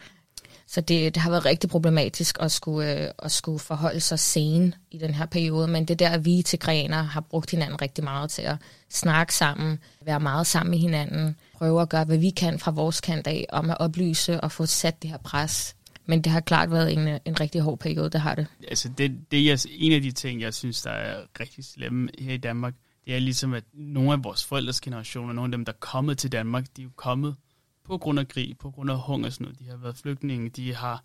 Så 0.68 0.82
det, 0.82 1.16
det 1.16 1.24
har 1.24 1.30
været 1.30 1.46
rigtig 1.46 1.70
problematisk 1.70 2.38
at 2.40 2.52
skulle, 2.52 3.04
øh, 3.04 3.12
at 3.24 3.32
skulle 3.32 3.60
forholde 3.60 4.00
sig 4.00 4.20
sen 4.20 4.76
i 4.92 4.98
den 4.98 5.14
her 5.14 5.26
periode, 5.26 5.68
men 5.68 5.86
det 5.86 5.92
er 5.92 6.08
der, 6.08 6.10
at 6.10 6.26
vi 6.26 6.42
til 6.42 6.60
Grener 6.60 7.02
har 7.02 7.22
brugt 7.22 7.52
hinanden 7.52 7.82
rigtig 7.82 8.04
meget 8.04 8.32
til 8.32 8.42
at 8.42 8.56
snakke 8.90 9.34
sammen, 9.34 9.80
være 10.06 10.20
meget 10.20 10.48
sammen 10.48 10.72
med 10.72 10.80
hinanden, 10.80 11.36
prøve 11.62 11.82
at 11.82 11.90
gøre, 11.90 12.06
hvad 12.06 12.18
vi 12.18 12.30
kan 12.30 12.60
fra 12.60 12.72
vores 12.72 13.02
kant 13.02 13.28
af, 13.28 13.46
om 13.50 13.70
at 13.70 13.78
oplyse 13.80 14.42
og 14.42 14.52
få 14.52 14.66
sat 14.66 15.02
det 15.02 15.10
her 15.10 15.18
pres. 15.18 15.76
Men 16.06 16.22
det 16.22 16.32
har 16.32 16.40
klart 16.40 16.72
været 16.72 16.94
en, 16.94 17.20
en 17.26 17.40
rigtig 17.40 17.62
hård 17.62 17.80
periode, 17.80 18.10
det 18.10 18.22
har 18.22 18.36
det. 18.36 18.48
Altså 18.68 18.90
det, 18.90 19.32
det 19.32 19.52
er 19.52 19.66
en 19.70 19.92
af 19.92 20.02
de 20.02 20.12
ting, 20.12 20.42
jeg 20.42 20.54
synes, 20.54 20.82
der 20.82 20.92
er 20.92 21.24
rigtig 21.40 21.66
slemme 21.66 22.10
her 22.20 22.34
i 22.34 22.38
Danmark, 22.38 22.74
det 23.06 23.16
er 23.16 23.20
ligesom, 23.20 23.54
at 23.54 23.64
nogle 23.74 24.12
af 24.12 24.24
vores 24.24 24.46
forældres 24.46 24.82
generationer, 24.82 25.34
nogle 25.34 25.48
af 25.54 25.58
dem, 25.58 25.66
der 25.66 25.72
er 25.72 25.78
kommet 25.80 26.18
til 26.18 26.32
Danmark, 26.32 26.66
de 26.78 26.82
er 26.82 26.84
jo 26.84 26.92
kommet 26.96 27.36
på 27.84 27.98
grund 27.98 28.20
af 28.20 28.28
krig, 28.28 28.58
på 28.58 28.72
grund 28.72 28.92
af 28.92 29.00
hungersnød. 29.00 29.54
De 29.54 29.70
har 29.70 29.78
været 29.78 29.98
flygtninge, 29.98 30.50
de 30.50 30.76
har 30.76 31.04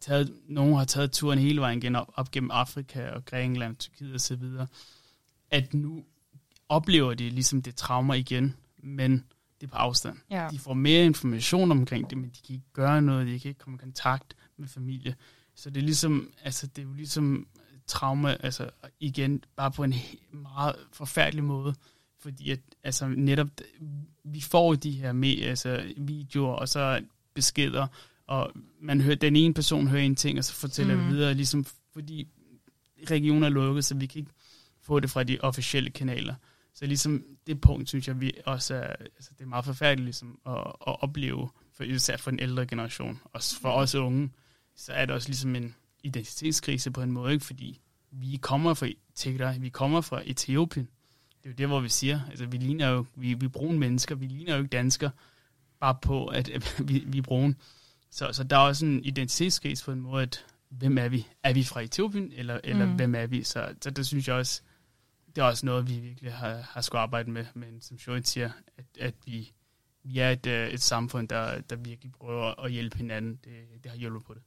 taget, 0.00 0.32
nogle 0.48 0.76
har 0.76 0.84
taget 0.84 1.12
turen 1.12 1.38
hele 1.38 1.60
vejen 1.60 1.78
igen 1.78 1.96
op, 1.96 2.12
op 2.14 2.30
gennem 2.30 2.50
Afrika 2.50 3.10
og 3.10 3.24
Grækenland, 3.24 3.76
Tyrkiet 3.76 4.14
osv. 4.14 4.42
At 5.50 5.74
nu 5.74 6.04
oplever 6.68 7.14
de 7.14 7.30
ligesom 7.30 7.62
det 7.62 7.74
traumer 7.74 8.14
igen, 8.14 8.56
men 8.82 9.24
det 9.62 9.68
er 9.68 9.70
på 9.70 9.76
afstand. 9.76 10.18
Ja. 10.30 10.48
De 10.50 10.58
får 10.58 10.74
mere 10.74 11.04
information 11.04 11.70
omkring 11.70 12.10
det, 12.10 12.18
men 12.18 12.30
de 12.30 12.40
kan 12.46 12.54
ikke 12.54 12.72
gøre 12.72 13.02
noget, 13.02 13.26
de 13.26 13.40
kan 13.40 13.48
ikke 13.48 13.58
komme 13.58 13.76
i 13.76 13.78
kontakt 13.78 14.36
med 14.56 14.68
familie. 14.68 15.14
Så 15.54 15.70
det 15.70 15.80
er 15.80 15.84
ligesom, 15.84 16.32
altså 16.42 16.66
det 16.66 16.82
er 16.82 16.86
jo 16.86 16.92
ligesom 16.92 17.46
trauma, 17.86 18.36
altså 18.40 18.70
igen, 19.00 19.44
bare 19.56 19.70
på 19.70 19.84
en 19.84 19.94
meget 20.32 20.74
forfærdelig 20.92 21.44
måde, 21.44 21.74
fordi 22.20 22.50
at, 22.50 22.60
altså 22.82 23.08
netop, 23.08 23.48
vi 24.24 24.40
får 24.40 24.74
de 24.74 24.90
her 24.90 25.12
med, 25.12 25.42
altså, 25.42 25.94
videoer, 25.96 26.52
og 26.52 26.68
så 26.68 27.04
beskeder, 27.34 27.86
og 28.26 28.52
man 28.80 29.00
hører, 29.00 29.16
den 29.16 29.36
ene 29.36 29.54
person 29.54 29.86
hører 29.86 30.02
en 30.02 30.16
ting, 30.16 30.38
og 30.38 30.44
så 30.44 30.52
fortæller 30.52 30.96
mm. 30.96 31.08
videre, 31.08 31.34
ligesom, 31.34 31.66
fordi 31.92 32.28
regionen 33.10 33.42
er 33.42 33.48
lukket, 33.48 33.84
så 33.84 33.94
vi 33.94 34.06
kan 34.06 34.18
ikke 34.18 34.32
få 34.82 35.00
det 35.00 35.10
fra 35.10 35.22
de 35.22 35.38
officielle 35.40 35.90
kanaler. 35.90 36.34
Så 36.74 36.86
ligesom 36.86 37.24
det 37.46 37.60
punkt, 37.60 37.88
synes 37.88 38.08
jeg, 38.08 38.20
vi 38.20 38.32
også 38.46 38.74
er, 38.74 38.86
altså 38.86 39.30
det 39.38 39.44
er 39.44 39.48
meget 39.48 39.64
forfærdeligt 39.64 40.04
ligesom, 40.04 40.40
at, 40.46 40.58
at 40.86 41.02
opleve, 41.02 41.48
for 41.72 41.84
især 41.84 42.16
for 42.16 42.30
den 42.30 42.40
ældre 42.40 42.66
generation, 42.66 43.20
og 43.24 43.40
for 43.60 43.70
os 43.70 43.94
unge, 43.94 44.30
så 44.76 44.92
er 44.92 45.06
det 45.06 45.14
også 45.14 45.28
ligesom 45.28 45.56
en, 45.56 45.74
identitetskrise 46.02 46.90
på 46.90 47.02
en 47.02 47.12
måde, 47.12 47.32
ikke? 47.32 47.44
fordi 47.44 47.80
vi 48.10 48.36
kommer 48.36 48.74
fra 48.74 48.86
Tigray, 49.14 49.54
vi 49.58 49.68
kommer 49.68 50.00
fra 50.00 50.22
Etiopien. 50.24 50.88
Det 51.42 51.46
er 51.46 51.50
jo 51.50 51.54
det, 51.54 51.66
hvor 51.66 51.80
vi 51.80 51.88
siger, 51.88 52.20
altså 52.30 52.46
vi 52.46 52.56
ligner 52.56 52.88
jo, 52.88 53.06
vi, 53.14 53.34
vi 53.34 53.46
er 53.46 53.50
brune 53.50 53.78
mennesker, 53.78 54.14
vi 54.14 54.26
ligner 54.26 54.52
jo 54.54 54.62
ikke 54.62 54.70
danskere, 54.70 55.10
bare 55.80 55.96
på, 56.02 56.26
at, 56.26 56.48
at 56.48 56.74
vi, 56.88 57.04
vi 57.06 57.18
er 57.18 57.22
brune. 57.22 57.54
Så, 58.10 58.32
så 58.32 58.44
der 58.44 58.56
er 58.56 58.60
også 58.60 58.86
en 58.86 59.04
identitetskrise 59.04 59.84
på 59.84 59.92
en 59.92 60.00
måde, 60.00 60.22
at 60.22 60.44
hvem 60.68 60.98
er 60.98 61.08
vi? 61.08 61.26
Er 61.42 61.52
vi 61.52 61.64
fra 61.64 61.80
Etiopien, 61.80 62.32
eller, 62.36 62.60
eller 62.64 62.86
mm. 62.86 62.96
hvem 62.96 63.14
er 63.14 63.26
vi? 63.26 63.42
Så, 63.42 63.74
så 63.82 63.90
det 63.90 64.06
synes 64.06 64.28
jeg 64.28 64.36
også, 64.36 64.62
det 65.36 65.42
er 65.42 65.46
også 65.46 65.66
noget, 65.66 65.88
vi 65.88 65.94
virkelig 65.94 66.32
har, 66.32 66.68
har 66.70 66.80
skulle 66.80 67.00
arbejde 67.00 67.30
med. 67.30 67.44
Men 67.54 67.80
som 67.80 67.98
Shorit 67.98 68.28
siger, 68.28 68.50
at, 68.78 68.84
at 69.00 69.14
vi, 69.26 69.52
vi 70.04 70.18
er 70.18 70.30
et, 70.30 70.46
øh, 70.46 70.68
et 70.68 70.82
samfund, 70.82 71.28
der, 71.28 71.60
der 71.60 71.76
virkelig 71.76 72.12
prøver 72.12 72.64
at 72.64 72.72
hjælpe 72.72 72.96
hinanden. 72.96 73.40
Det, 73.44 73.52
det 73.82 73.90
har 73.90 73.98
hjulpet 73.98 74.24
på 74.24 74.34
det. 74.34 74.42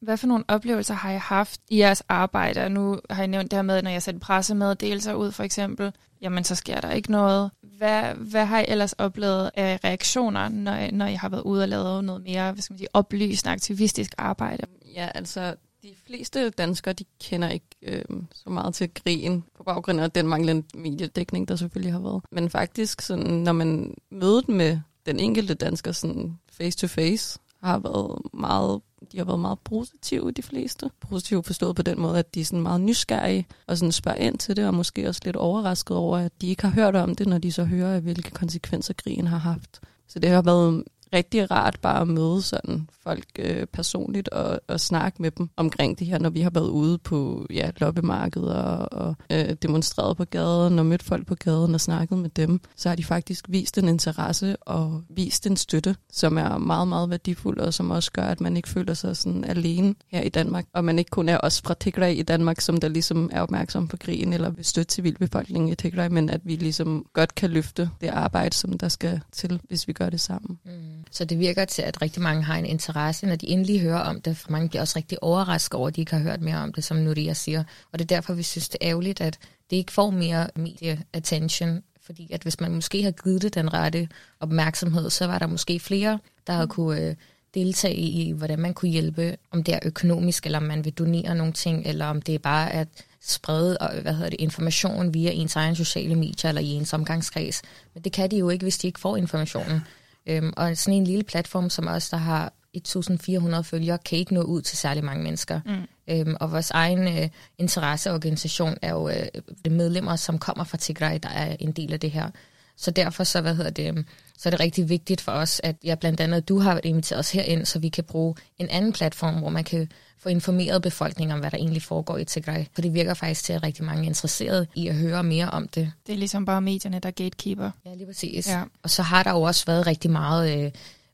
Hvad 0.00 0.16
for 0.16 0.26
nogle 0.26 0.44
oplevelser 0.48 0.94
har 0.94 1.10
jeg 1.10 1.20
haft 1.20 1.60
i 1.68 1.78
jeres 1.78 2.00
arbejde? 2.08 2.68
Nu 2.68 3.00
har 3.10 3.18
jeg 3.18 3.28
nævnt 3.28 3.50
det 3.50 3.56
her 3.56 3.62
med, 3.62 3.82
når 3.82 3.90
jeg 3.90 4.02
sætter 4.02 4.20
pressemeddelelser 4.20 5.14
ud 5.14 5.32
for 5.32 5.42
eksempel, 5.42 5.92
jamen 6.20 6.44
så 6.44 6.54
sker 6.54 6.80
der 6.80 6.90
ikke 6.90 7.10
noget. 7.10 7.50
Hvad, 7.62 8.14
hvad 8.14 8.46
har 8.46 8.60
I 8.60 8.64
ellers 8.68 8.92
oplevet 8.92 9.50
af 9.54 9.80
reaktioner, 9.84 10.48
når, 10.48 10.90
når 10.90 11.06
I 11.06 11.14
har 11.14 11.28
været 11.28 11.42
ude 11.42 11.62
og 11.62 11.68
lavet 11.68 12.04
noget 12.04 12.22
mere 12.22 12.52
hvad 12.52 12.62
skal 12.62 12.72
man 12.72 12.78
sige, 12.78 12.88
oplysende 12.92 13.52
aktivistisk 13.52 14.14
arbejde? 14.18 14.66
Ja, 14.94 15.08
altså 15.14 15.54
de 15.82 15.94
fleste 16.06 16.50
danskere, 16.50 16.94
de 16.94 17.04
kender 17.20 17.48
ikke 17.48 17.66
øh, 17.82 18.04
så 18.34 18.50
meget 18.50 18.74
til 18.74 18.90
grin, 18.94 19.44
på 19.56 19.62
baggrund 19.62 20.00
af 20.00 20.10
den 20.10 20.26
manglende 20.26 20.62
mediedækning, 20.74 21.48
der 21.48 21.56
selvfølgelig 21.56 21.92
har 21.92 22.00
været. 22.00 22.22
Men 22.30 22.50
faktisk, 22.50 23.00
sådan, 23.00 23.32
når 23.32 23.52
man 23.52 23.94
møder 24.10 24.42
med 24.48 24.80
den 25.06 25.20
enkelte 25.20 25.54
dansker 25.54 25.92
sådan 25.92 26.38
face 26.50 26.78
to 26.78 26.86
face, 26.86 27.38
har 27.62 27.78
været 27.78 28.18
meget 28.34 28.80
de 29.12 29.18
har 29.18 29.24
været 29.24 29.40
meget 29.40 29.58
positive, 29.58 30.30
de 30.30 30.42
fleste. 30.42 30.90
Positivt 31.00 31.46
forstået 31.46 31.76
på 31.76 31.82
den 31.82 32.00
måde, 32.00 32.18
at 32.18 32.34
de 32.34 32.40
er 32.40 32.44
sådan 32.44 32.62
meget 32.62 32.80
nysgerrige 32.80 33.46
og 33.66 33.78
sådan 33.78 33.92
spørger 33.92 34.18
ind 34.18 34.38
til 34.38 34.56
det, 34.56 34.66
og 34.66 34.74
måske 34.74 35.08
også 35.08 35.20
lidt 35.24 35.36
overrasket 35.36 35.96
over, 35.96 36.18
at 36.18 36.32
de 36.40 36.48
ikke 36.48 36.62
har 36.62 36.70
hørt 36.70 36.96
om 36.96 37.14
det, 37.14 37.26
når 37.26 37.38
de 37.38 37.52
så 37.52 37.64
hører, 37.64 38.00
hvilke 38.00 38.30
konsekvenser 38.30 38.94
krigen 38.94 39.26
har 39.26 39.38
haft. 39.38 39.80
Så 40.08 40.18
det 40.18 40.30
har 40.30 40.42
været 40.42 40.84
rigtig 41.12 41.50
rart 41.50 41.80
bare 41.80 42.00
at 42.00 42.08
møde 42.08 42.42
sådan 42.42 42.88
folk 43.02 43.24
øh, 43.38 43.66
personligt 43.66 44.28
og, 44.28 44.60
og 44.68 44.80
snakke 44.80 45.22
med 45.22 45.30
dem 45.30 45.50
omkring 45.56 45.98
det 45.98 46.06
her, 46.06 46.18
når 46.18 46.30
vi 46.30 46.40
har 46.40 46.50
været 46.50 46.68
ude 46.68 46.98
på 46.98 47.46
ja, 47.50 47.70
loppemarkedet 47.76 48.54
og, 48.54 48.92
og 48.92 49.14
øh, 49.32 49.56
demonstreret 49.62 50.16
på 50.16 50.24
gaden 50.24 50.78
og 50.78 50.86
mødt 50.86 51.02
folk 51.02 51.26
på 51.26 51.34
gaden 51.34 51.74
og 51.74 51.80
snakket 51.80 52.18
med 52.18 52.30
dem, 52.30 52.60
så 52.76 52.88
har 52.88 52.96
de 52.96 53.04
faktisk 53.04 53.44
vist 53.48 53.78
en 53.78 53.88
interesse 53.88 54.56
og 54.56 55.02
vist 55.08 55.46
en 55.46 55.56
støtte, 55.56 55.96
som 56.12 56.38
er 56.38 56.58
meget, 56.58 56.88
meget 56.88 57.10
værdifuld 57.10 57.58
og 57.58 57.74
som 57.74 57.90
også 57.90 58.12
gør, 58.12 58.22
at 58.22 58.40
man 58.40 58.56
ikke 58.56 58.68
føler 58.68 58.94
sig 58.94 59.16
sådan 59.16 59.44
alene 59.44 59.94
her 60.08 60.20
i 60.20 60.28
Danmark. 60.28 60.66
Og 60.72 60.84
man 60.84 60.98
ikke 60.98 61.10
kun 61.10 61.28
er 61.28 61.38
os 61.42 61.60
fra 61.60 61.74
Tigray 61.74 62.14
i 62.14 62.22
Danmark, 62.22 62.60
som 62.60 62.76
der 62.76 62.88
ligesom 62.88 63.30
er 63.32 63.40
opmærksom 63.40 63.88
på 63.88 63.96
krigen 63.96 64.32
eller 64.32 64.50
vil 64.50 64.64
støtte 64.64 64.94
civilbefolkningen 64.94 65.72
i 65.72 65.74
Tigray, 65.74 66.08
men 66.08 66.30
at 66.30 66.40
vi 66.44 66.56
ligesom 66.56 67.06
godt 67.12 67.34
kan 67.34 67.50
løfte 67.50 67.90
det 68.00 68.08
arbejde, 68.08 68.56
som 68.56 68.78
der 68.78 68.88
skal 68.88 69.20
til, 69.32 69.60
hvis 69.68 69.88
vi 69.88 69.92
gør 69.92 70.10
det 70.10 70.20
sammen. 70.20 70.58
Mm. 70.64 70.97
Så 71.10 71.24
det 71.24 71.38
virker 71.38 71.64
til, 71.64 71.82
at 71.82 72.02
rigtig 72.02 72.22
mange 72.22 72.42
har 72.42 72.56
en 72.56 72.66
interesse, 72.66 73.26
når 73.26 73.36
de 73.36 73.48
endelig 73.48 73.80
hører 73.80 74.00
om 74.00 74.20
det. 74.20 74.36
For 74.36 74.50
mange 74.50 74.68
bliver 74.68 74.80
også 74.80 74.96
rigtig 74.96 75.22
overrasket 75.22 75.74
over, 75.74 75.88
at 75.88 75.96
de 75.96 76.00
ikke 76.00 76.12
har 76.12 76.22
hørt 76.22 76.40
mere 76.40 76.56
om 76.56 76.72
det, 76.72 76.84
som 76.84 76.96
Nuria 76.96 77.34
siger. 77.34 77.64
Og 77.92 77.98
det 77.98 78.04
er 78.04 78.16
derfor, 78.16 78.34
vi 78.34 78.42
synes, 78.42 78.68
det 78.68 78.78
er 78.80 78.88
ærgerligt, 78.88 79.20
at 79.20 79.38
det 79.70 79.76
ikke 79.76 79.92
får 79.92 80.10
mere 80.10 80.48
medie-attention. 80.56 81.82
Fordi 82.06 82.32
at 82.32 82.42
hvis 82.42 82.60
man 82.60 82.74
måske 82.74 83.02
har 83.02 83.10
givet 83.10 83.42
det 83.42 83.54
den 83.54 83.74
rette 83.74 84.08
opmærksomhed, 84.40 85.10
så 85.10 85.26
var 85.26 85.38
der 85.38 85.46
måske 85.46 85.80
flere, 85.80 86.18
der 86.46 86.52
havde 86.52 86.68
kunne 86.68 87.00
øh, 87.00 87.14
deltage 87.54 87.94
i, 87.94 88.32
hvordan 88.32 88.58
man 88.58 88.74
kunne 88.74 88.90
hjælpe, 88.90 89.36
om 89.50 89.64
det 89.64 89.74
er 89.74 89.78
økonomisk, 89.84 90.46
eller 90.46 90.58
om 90.58 90.64
man 90.64 90.84
vil 90.84 90.92
donere 90.92 91.34
nogle 91.34 91.52
ting, 91.52 91.86
eller 91.86 92.06
om 92.06 92.22
det 92.22 92.34
er 92.34 92.38
bare 92.38 92.72
at 92.72 92.88
sprede 93.20 93.78
hvad 94.02 94.14
hedder 94.14 94.30
det, 94.30 94.40
information 94.40 95.14
via 95.14 95.30
ens 95.30 95.56
egen 95.56 95.76
sociale 95.76 96.14
medier 96.14 96.48
eller 96.48 96.62
i 96.62 96.66
ens 96.66 96.92
omgangskreds. 96.92 97.62
Men 97.94 98.02
det 98.02 98.12
kan 98.12 98.30
de 98.30 98.36
jo 98.36 98.48
ikke, 98.48 98.64
hvis 98.64 98.78
de 98.78 98.86
ikke 98.86 99.00
får 99.00 99.16
informationen. 99.16 99.80
Øhm, 100.28 100.52
og 100.56 100.76
sådan 100.76 100.94
en 100.94 101.04
lille 101.04 101.24
platform 101.24 101.70
som 101.70 101.88
os, 101.88 102.08
der 102.08 102.16
har 102.16 102.52
1.400 102.76 103.60
følgere, 103.60 103.98
kan 103.98 104.18
ikke 104.18 104.34
nå 104.34 104.42
ud 104.42 104.62
til 104.62 104.78
særlig 104.78 105.04
mange 105.04 105.22
mennesker. 105.22 105.60
Mm. 105.66 106.14
Øhm, 106.14 106.36
og 106.40 106.52
vores 106.52 106.70
egen 106.70 107.18
øh, 107.18 107.28
interesseorganisation 107.58 108.76
er 108.82 108.90
jo 108.90 109.08
øh, 109.08 109.72
medlemmer, 109.72 110.16
som 110.16 110.38
kommer 110.38 110.64
fra 110.64 110.76
Tigray, 110.78 111.18
der 111.22 111.28
er 111.28 111.56
en 111.60 111.72
del 111.72 111.92
af 111.92 112.00
det 112.00 112.10
her. 112.10 112.30
Så 112.76 112.90
derfor 112.90 113.24
så, 113.24 113.40
hvad 113.40 113.54
hedder 113.54 113.70
det, 113.70 114.06
så 114.38 114.48
er 114.48 114.50
det 114.50 114.60
rigtig 114.60 114.88
vigtigt 114.88 115.20
for 115.20 115.32
os, 115.32 115.60
at 115.64 115.76
ja, 115.84 115.94
blandt 115.94 116.20
andet 116.20 116.48
du 116.48 116.58
har 116.58 116.80
inviteret 116.84 117.18
os 117.18 117.30
herind, 117.30 117.66
så 117.66 117.78
vi 117.78 117.88
kan 117.88 118.04
bruge 118.04 118.34
en 118.58 118.68
anden 118.68 118.92
platform, 118.92 119.34
hvor 119.34 119.48
man 119.48 119.64
kan 119.64 119.88
få 120.18 120.28
informeret 120.28 120.82
befolkningen 120.82 121.34
om, 121.34 121.40
hvad 121.40 121.50
der 121.50 121.56
egentlig 121.56 121.82
foregår 121.82 122.18
i 122.18 122.24
Tigray. 122.24 122.64
For 122.74 122.82
det 122.82 122.94
virker 122.94 123.14
faktisk 123.14 123.44
til, 123.44 123.52
at 123.52 123.62
rigtig 123.62 123.84
mange 123.84 124.02
er 124.02 124.06
interesserede 124.06 124.66
i 124.74 124.88
at 124.88 124.94
høre 124.94 125.22
mere 125.22 125.50
om 125.50 125.68
det. 125.68 125.92
Det 126.06 126.12
er 126.12 126.16
ligesom 126.16 126.44
bare 126.44 126.60
medierne, 126.60 126.98
der 126.98 127.06
er 127.06 127.12
gatekeeper. 127.12 127.70
Ja, 127.86 127.94
lige 127.94 128.06
præcis. 128.06 128.48
Ja. 128.48 128.62
Og 128.82 128.90
så 128.90 129.02
har 129.02 129.22
der 129.22 129.30
jo 129.30 129.42
også 129.42 129.66
været 129.66 129.86
rigtig 129.86 130.10
meget 130.10 130.64
øh, 130.64 130.70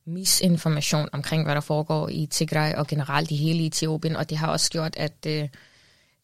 misinformation 0.07 1.09
omkring, 1.13 1.45
hvad 1.45 1.55
der 1.55 1.61
foregår 1.61 2.09
i 2.09 2.27
Tigray 2.27 2.73
og 2.75 2.87
generelt 2.87 3.31
i 3.31 3.37
hele 3.37 3.67
Etiopien, 3.67 4.17
og 4.17 4.31
det 4.31 4.39
har 4.39 4.49
også 4.49 4.71
gjort, 4.71 4.97
at 4.97 5.27
øh, 5.27 5.49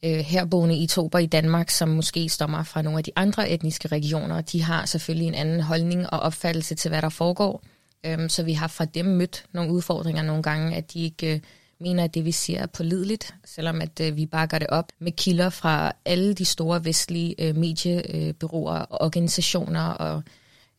øh, 0.04 0.18
herboende 0.18 0.76
itober 0.76 1.18
i 1.18 1.26
Danmark, 1.26 1.70
som 1.70 1.88
måske 1.88 2.28
stammer 2.28 2.62
fra 2.62 2.82
nogle 2.82 2.98
af 2.98 3.04
de 3.04 3.12
andre 3.16 3.50
etniske 3.50 3.88
regioner, 3.88 4.40
de 4.40 4.62
har 4.62 4.86
selvfølgelig 4.86 5.26
en 5.26 5.34
anden 5.34 5.60
holdning 5.60 6.10
og 6.10 6.20
opfattelse 6.20 6.74
til, 6.74 6.88
hvad 6.88 7.02
der 7.02 7.08
foregår. 7.08 7.62
Øhm, 8.06 8.28
så 8.28 8.42
vi 8.42 8.52
har 8.52 8.68
fra 8.68 8.84
dem 8.84 9.06
mødt 9.06 9.44
nogle 9.52 9.72
udfordringer 9.72 10.22
nogle 10.22 10.42
gange, 10.42 10.76
at 10.76 10.92
de 10.92 11.00
ikke 11.04 11.34
øh, 11.34 11.40
mener, 11.80 12.04
at 12.04 12.14
det 12.14 12.24
vi 12.24 12.32
siger 12.32 12.62
er 12.62 12.66
pålideligt, 12.66 13.34
selvom 13.44 13.80
at 13.80 14.00
øh, 14.00 14.16
vi 14.16 14.26
bakker 14.26 14.58
det 14.58 14.66
op 14.66 14.92
med 14.98 15.12
kilder 15.12 15.50
fra 15.50 15.92
alle 16.04 16.34
de 16.34 16.44
store 16.44 16.84
vestlige 16.84 17.34
øh, 17.38 17.56
mediebyråer 17.56 18.78
og 18.78 19.02
organisationer 19.02 19.86
og 19.86 20.22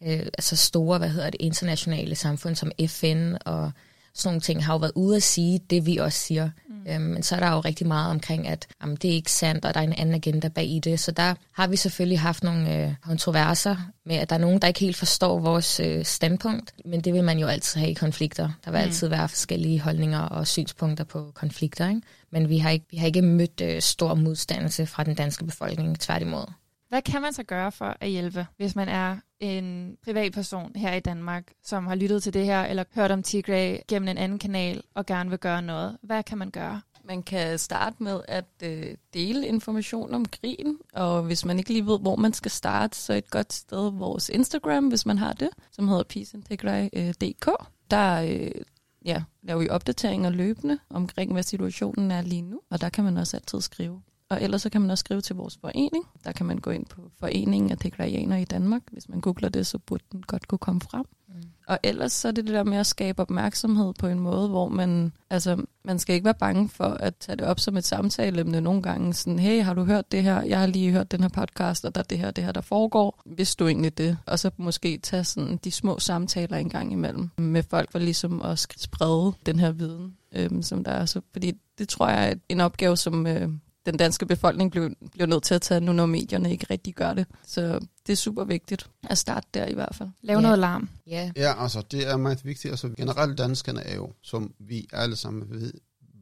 øh, 0.04 0.20
altså 0.20 0.56
store, 0.56 0.98
hvad 0.98 1.10
hedder 1.10 1.30
det, 1.30 1.42
internationale 1.42 2.16
samfund 2.16 2.56
som 2.56 2.72
FN 2.88 3.34
og 3.46 3.72
sådan 4.14 4.30
nogle 4.30 4.42
ting 4.42 4.66
har 4.66 4.74
jo 4.74 4.78
været 4.78 4.92
ude 4.96 5.16
at 5.16 5.24
sige 5.24 5.60
det, 5.70 5.86
vi 5.86 5.98
også 5.98 6.20
siger. 6.20 6.50
Mm. 6.70 6.92
Øhm, 6.92 7.02
men 7.02 7.24
så 7.24 7.36
er 7.36 7.40
der 7.40 7.52
jo 7.52 7.60
rigtig 7.60 7.88
meget 7.88 8.12
omkring, 8.12 8.48
at 8.48 8.68
jamen, 8.82 8.96
det 8.96 9.10
er 9.10 9.16
ikke 9.16 9.32
sandt, 9.32 9.66
og 9.66 9.74
der 9.74 9.80
er 9.80 9.84
en 9.84 9.94
anden 9.94 10.16
agenda 10.16 10.48
bag 10.48 10.66
i 10.66 10.80
det. 10.80 11.00
Så 11.00 11.12
der 11.12 11.34
har 11.52 11.68
vi 11.68 11.76
selvfølgelig 11.76 12.20
haft 12.20 12.44
nogle 12.44 12.78
øh, 12.78 12.94
kontroverser 13.02 13.76
med, 14.06 14.16
at 14.16 14.30
der 14.30 14.36
er 14.36 14.40
nogen, 14.40 14.60
der 14.60 14.68
ikke 14.68 14.80
helt 14.80 14.98
forstår 14.98 15.40
vores 15.40 15.80
øh, 15.80 16.06
standpunkt. 16.06 16.74
Men 16.86 17.02
det 17.02 17.14
vil 17.14 17.24
man 17.24 17.40
jo 17.40 17.48
altid 17.48 17.80
have 17.80 17.92
i 17.92 17.94
konflikter. 17.94 18.50
Der 18.66 18.72
vil 18.72 18.78
mm. 18.78 18.84
altid 18.84 19.08
være 19.08 19.30
forskellige 19.30 19.80
holdninger 19.80 20.20
og 20.20 20.48
synspunkter 20.48 21.04
på 21.04 21.32
konflikter. 21.34 21.90
Ikke? 21.90 22.02
Men 22.32 22.50
vi 22.50 22.58
har 22.58 22.70
ikke, 22.70 22.86
vi 22.92 22.98
har 22.98 23.08
ikke 23.08 23.22
mødt 23.22 23.62
øh, 23.62 23.82
stor 23.82 24.14
modstandelse 24.14 24.86
fra 24.86 25.04
den 25.04 25.16
danske 25.16 25.46
befolkning, 25.46 26.00
tværtimod. 26.00 26.46
Hvad 26.92 27.02
kan 27.02 27.22
man 27.22 27.34
så 27.34 27.44
gøre 27.44 27.72
for 27.72 27.98
at 28.00 28.10
hjælpe, 28.10 28.48
hvis 28.58 28.76
man 28.76 28.90
er 28.90 29.18
en 29.40 29.98
privatperson 30.04 30.72
her 30.76 30.94
i 30.94 31.00
Danmark, 31.00 31.52
som 31.64 31.88
har 31.88 31.96
lyttet 31.96 32.24
til 32.24 32.34
det 32.34 32.46
her, 32.46 32.64
eller 32.64 32.84
hørt 32.96 33.12
om 33.12 33.24
Tigray 33.24 33.78
gennem 33.88 34.08
en 34.08 34.18
anden 34.18 34.40
kanal, 34.40 34.84
og 34.96 35.06
gerne 35.06 35.30
vil 35.30 35.40
gøre 35.40 35.62
noget? 35.62 35.98
Hvad 36.04 36.24
kan 36.24 36.38
man 36.38 36.52
gøre? 36.52 36.82
Man 37.04 37.24
kan 37.24 37.60
starte 37.60 38.04
med 38.04 38.22
at 38.28 38.46
øh, 38.64 38.96
dele 39.14 39.48
information 39.48 40.14
om 40.14 40.26
krigen, 40.26 40.78
og 40.94 41.24
hvis 41.24 41.46
man 41.46 41.58
ikke 41.58 41.74
lige 41.74 41.86
ved, 41.86 42.00
hvor 42.00 42.16
man 42.16 42.34
skal 42.34 42.52
starte, 42.52 42.98
så 42.98 43.14
et 43.14 43.30
godt 43.30 43.54
sted 43.54 43.92
vores 43.92 44.30
Instagram, 44.30 44.88
hvis 44.88 45.06
man 45.06 45.18
har 45.18 45.34
det, 45.34 45.50
som 45.72 45.88
hedder 45.88 46.04
peaceandtigray.dk. 46.04 47.50
Der 47.92 48.22
øh, 48.22 48.62
ja, 49.06 49.24
laver 49.44 49.60
vi 49.60 49.70
opdateringer 49.70 50.30
løbende 50.30 50.80
omkring, 50.90 51.34
hvad 51.34 51.44
situationen 51.44 52.12
er 52.12 52.22
lige 52.22 52.42
nu, 52.42 52.62
og 52.70 52.82
der 52.82 52.90
kan 52.90 53.04
man 53.04 53.18
også 53.18 53.38
altid 53.38 53.62
skrive 53.62 54.02
og 54.32 54.42
ellers 54.42 54.62
så 54.62 54.70
kan 54.70 54.82
man 54.82 54.92
også 54.92 55.02
skrive 55.02 55.22
til 55.22 55.36
vores 55.36 55.58
forening. 55.62 56.06
Der 56.24 56.32
kan 56.32 56.46
man 56.46 56.58
gå 56.58 56.72
ind 56.72 56.86
på 56.86 57.02
Foreningen 57.20 57.72
af 57.72 57.78
Tigrayaner 57.78 58.38
i 58.38 58.44
Danmark. 58.44 58.82
Hvis 58.92 59.10
man 59.10 59.22
googler 59.22 59.50
det, 59.50 59.68
så 59.68 59.78
burde 59.78 60.04
den 60.12 60.24
godt 60.28 60.48
kunne 60.48 60.60
komme 60.60 60.82
frem. 60.82 61.06
Mm. 61.28 61.34
Og 61.68 61.80
ellers 61.84 62.12
så 62.12 62.28
er 62.28 62.32
det 62.32 62.46
det 62.46 62.54
der 62.54 62.64
med 62.64 62.78
at 62.78 62.86
skabe 62.86 63.22
opmærksomhed 63.22 63.94
på 64.00 64.08
en 64.08 64.20
måde, 64.20 64.48
hvor 64.48 64.68
man, 64.68 65.14
altså, 65.30 65.66
man 65.84 66.00
skal 66.00 66.16
ikke 66.16 66.26
være 66.26 66.34
bange 66.34 66.70
for 66.70 66.84
at 66.86 67.16
tage 67.16 67.36
det 67.36 67.46
op 67.46 67.60
som 67.60 67.78
et 67.78 67.86
samtaleemne 67.86 68.62
nogle 68.62 68.82
gange. 68.82 69.14
Sådan, 69.14 69.40
hey, 69.40 69.64
har 69.64 69.74
du 69.74 69.84
hørt 69.84 70.12
det 70.12 70.24
her? 70.24 70.42
Jeg 70.42 70.60
har 70.60 70.68
lige 70.68 70.92
hørt 70.92 71.12
den 71.12 71.22
her 71.22 71.30
podcast, 71.30 71.86
og 71.86 71.96
der 71.96 72.02
er 72.02 72.06
det 72.06 72.20
her, 72.20 72.32
det 72.32 72.44
her, 72.44 72.52
der 72.52 72.62
foregår. 72.62 73.22
Hvis 73.26 73.56
du 73.56 73.68
egentlig 73.68 73.98
det? 73.98 74.18
Og 74.26 74.40
så 74.40 74.52
måske 74.58 74.98
tage 74.98 75.24
sådan 75.24 75.60
de 75.64 75.72
små 75.72 76.00
samtaler 76.00 76.58
en 76.58 76.70
gang 76.70 76.94
imellem 76.94 77.30
med 77.38 77.64
folk, 77.64 77.92
for 77.92 78.00
ligesom 78.00 78.42
at 78.42 78.60
sprede 78.78 79.34
den 79.46 79.60
her 79.60 79.72
viden, 79.72 80.18
øhm, 80.36 80.62
som 80.62 80.84
der 80.84 80.92
er. 80.92 81.06
Så, 81.06 81.22
fordi 81.32 81.54
det 81.78 81.90
tror 81.90 82.10
jeg 82.10 82.30
er 82.30 82.34
en 82.50 82.60
opgave, 82.60 82.98
som, 82.98 83.28
øh, 83.28 83.50
den 83.86 83.98
danske 83.98 84.26
befolkning 84.26 84.72
bliver, 84.72 84.90
bliver 85.12 85.26
nødt 85.26 85.44
til 85.44 85.54
at 85.54 85.62
tage 85.62 85.82
nu, 85.82 85.94
når 85.94 86.06
medierne 86.06 86.52
ikke 86.52 86.68
rigtig 86.70 86.96
gør 86.96 87.14
det. 87.14 87.26
Så 87.48 87.80
det 88.08 88.14
er 88.14 88.18
super 88.18 88.44
vigtigt 88.44 88.90
at 89.04 89.18
starte 89.18 89.48
der 89.54 89.66
i 89.66 89.74
hvert 89.74 89.96
fald. 89.96 90.10
Lave 90.22 90.36
yeah. 90.36 90.44
noget 90.44 90.60
larm. 90.60 90.90
Yeah. 91.08 91.32
Ja, 91.36 91.64
altså 91.64 91.82
det 91.92 92.08
er 92.08 92.18
meget 92.18 92.46
vigtigt. 92.46 92.72
Altså 92.72 92.90
generelt 92.90 93.38
danskerne 93.38 93.82
er 93.82 93.96
jo, 93.96 94.14
som 94.22 94.54
vi 94.60 94.88
alle 94.94 95.16
sammen 95.16 95.50
ved, 95.50 95.74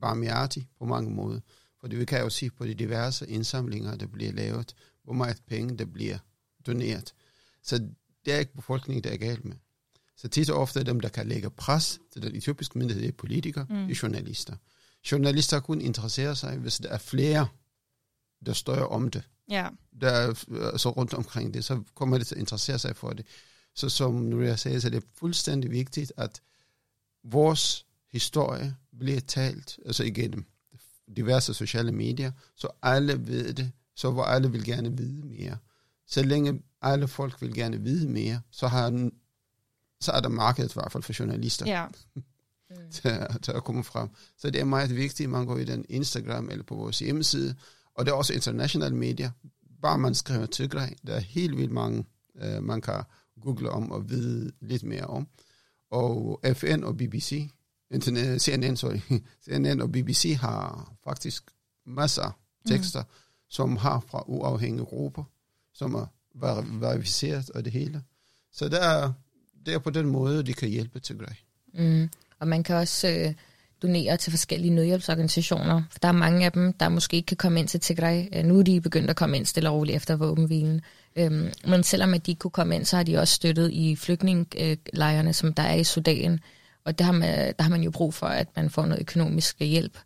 barmhjertige 0.01 0.67
på 0.79 0.85
mange 0.85 1.11
måder. 1.11 1.39
Fordi 1.79 1.95
vi 1.95 2.05
kan 2.05 2.21
jo 2.21 2.29
se 2.29 2.49
på 2.49 2.65
de 2.65 2.73
diverse 2.73 3.27
indsamlinger, 3.27 3.95
der 3.95 4.07
bliver 4.07 4.31
lavet, 4.31 4.75
hvor 5.03 5.13
meget 5.13 5.41
penge, 5.47 5.77
der 5.77 5.85
bliver 5.85 6.17
doneret. 6.67 7.13
Så 7.63 7.77
det 8.25 8.33
er 8.33 8.37
ikke 8.37 8.53
befolkningen, 8.53 9.03
der 9.03 9.09
er 9.09 9.17
galt 9.17 9.45
med. 9.45 9.55
Så 10.17 10.27
tit 10.27 10.49
og 10.49 10.61
ofte 10.61 10.83
dem, 10.83 10.99
der 10.99 11.09
kan 11.09 11.27
lægge 11.27 11.49
pres 11.49 11.99
til 12.13 12.21
den 12.21 12.35
etiopiske 12.35 12.79
myndighed, 12.79 13.03
det 13.03 13.09
er 13.09 13.17
politikere, 13.17 13.65
mm. 13.69 13.75
det 13.75 13.91
er 13.91 13.99
journalister. 14.03 14.55
Journalister 15.11 15.59
kun 15.59 15.81
interesserer 15.81 16.33
sig, 16.33 16.57
hvis 16.57 16.77
der 16.77 16.89
er 16.89 16.97
flere, 16.97 17.47
der 18.45 18.53
står 18.53 18.75
om 18.75 19.09
det. 19.09 19.23
Ja. 19.49 19.67
Der 20.01 20.09
er 20.09 20.33
så 20.77 20.89
rundt 20.89 21.13
omkring 21.13 21.53
det, 21.53 21.65
så 21.65 21.83
kommer 21.95 22.17
det 22.17 22.27
til 22.27 22.35
at 22.35 22.39
interessere 22.39 22.79
sig 22.79 22.95
for 22.95 23.09
det. 23.09 23.25
Så 23.75 23.89
som 23.89 24.13
nu 24.13 24.41
jeg 24.41 24.59
sagde, 24.59 24.81
så 24.81 24.87
er 24.87 24.91
det 24.91 25.03
fuldstændig 25.15 25.71
vigtigt, 25.71 26.13
at 26.17 26.41
vores 27.23 27.85
historie 28.11 28.75
bliver 28.99 29.19
talt, 29.19 29.79
altså 29.85 30.03
igennem 30.03 30.45
diverse 31.15 31.53
sociale 31.53 31.91
medier, 31.91 32.31
så 32.55 32.67
alle 32.81 33.27
ved 33.27 33.53
det, 33.53 33.71
så 33.95 34.11
hvor 34.11 34.23
alle 34.23 34.51
vil 34.51 34.65
gerne 34.65 34.97
vide 34.97 35.25
mere. 35.25 35.57
Så 36.07 36.23
længe 36.23 36.61
alle 36.81 37.07
folk 37.07 37.41
vil 37.41 37.53
gerne 37.53 37.81
vide 37.81 38.09
mere, 38.09 38.41
så, 38.51 38.67
har 38.67 38.89
den, 38.89 39.11
så 40.01 40.11
er 40.11 40.19
der 40.19 40.29
markedet 40.29 40.71
i 40.71 40.73
hvert 40.73 40.91
fald 40.91 41.03
for 41.03 41.13
journalister. 41.19 41.65
Ja. 41.65 41.85
mm. 42.69 42.91
til, 42.91 43.11
til 43.41 43.51
at 43.51 43.63
komme 43.63 43.83
frem. 43.83 44.09
Så 44.37 44.49
det 44.49 44.61
er 44.61 44.65
meget 44.65 44.95
vigtigt, 44.95 45.27
at 45.27 45.31
man 45.31 45.45
går 45.45 45.57
i 45.57 45.65
den 45.65 45.85
Instagram 45.89 46.49
eller 46.49 46.63
på 46.63 46.75
vores 46.75 46.99
hjemmeside, 46.99 47.55
og 47.93 48.05
det 48.05 48.11
er 48.11 48.15
også 48.15 48.33
internationale 48.33 48.95
medier. 48.95 49.31
Bare 49.81 49.97
man 49.97 50.15
skriver 50.15 50.45
Tigray, 50.45 50.89
der 51.07 51.15
er 51.15 51.19
helt 51.19 51.57
vildt 51.57 51.71
mange, 51.71 52.05
uh, 52.35 52.63
man 52.63 52.81
kan 52.81 53.03
google 53.41 53.69
om 53.69 53.91
og 53.91 54.09
vide 54.09 54.51
lidt 54.61 54.83
mere 54.83 55.05
om. 55.05 55.27
Og 55.91 56.41
FN 56.53 56.83
og 56.83 56.97
BBC, 56.97 57.49
CNN, 58.39 58.75
sorry, 58.77 58.99
CNN 59.45 59.81
og 59.81 59.91
BBC 59.91 60.35
har 60.39 60.93
faktisk 61.03 61.43
masser 61.85 62.23
af 62.23 62.31
tekster, 62.67 63.01
mm. 63.01 63.09
som 63.49 63.77
har 63.77 63.99
fra 63.99 64.23
uafhængige 64.27 64.85
grupper, 64.85 65.23
som 65.73 65.93
er 65.93 66.05
verificeret 66.79 67.49
og 67.49 67.65
det 67.65 67.73
hele. 67.73 68.03
Så 68.51 68.69
det 68.69 68.83
er, 68.85 69.13
det 69.65 69.73
er 69.73 69.79
på 69.79 69.89
den 69.89 70.07
måde, 70.07 70.43
de 70.43 70.53
kan 70.53 70.69
hjælpe 70.69 70.99
Tigray. 70.99 71.35
Mm. 71.73 72.09
Og 72.39 72.47
man 72.47 72.63
kan 72.63 72.75
også 72.75 73.07
øh, 73.07 73.33
donere 73.81 74.17
til 74.17 74.31
forskellige 74.31 74.73
nødhjælpsorganisationer. 74.73 75.83
For 75.91 75.99
der 75.99 76.07
er 76.07 76.11
mange 76.11 76.45
af 76.45 76.51
dem, 76.51 76.73
der 76.73 76.89
måske 76.89 77.17
ikke 77.17 77.27
kan 77.27 77.37
komme 77.37 77.59
ind 77.59 77.67
til 77.67 77.79
Tigray. 77.79 78.25
Øh, 78.33 78.45
nu 78.45 78.59
er 78.59 78.63
de 78.63 78.81
begyndt 78.81 79.09
at 79.09 79.15
komme 79.15 79.37
ind 79.37 79.45
stille 79.45 79.69
og 79.69 79.75
roligt 79.75 79.95
efter 79.95 80.15
våbenhvilen. 80.15 80.81
Øhm, 81.15 81.51
men 81.67 81.83
selvom 81.83 82.13
at 82.13 82.25
de 82.25 82.31
ikke 82.31 82.39
kunne 82.39 82.51
komme 82.51 82.75
ind, 82.75 82.85
så 82.85 82.95
har 82.95 83.03
de 83.03 83.17
også 83.17 83.33
støttet 83.33 83.71
i 83.71 83.95
flygtningelejrene, 83.95 85.33
som 85.33 85.53
der 85.53 85.63
er 85.63 85.75
i 85.75 85.83
Sudan. 85.83 86.39
Og 86.85 86.99
der 86.99 87.05
har, 87.05 87.11
man, 87.11 87.53
der 87.57 87.63
har 87.63 87.69
man 87.69 87.83
jo 87.83 87.91
brug 87.91 88.13
for, 88.13 88.27
at 88.27 88.47
man 88.55 88.69
får 88.69 88.85
noget 88.85 89.01
økonomisk 89.01 89.59
hjælp. 89.59 89.97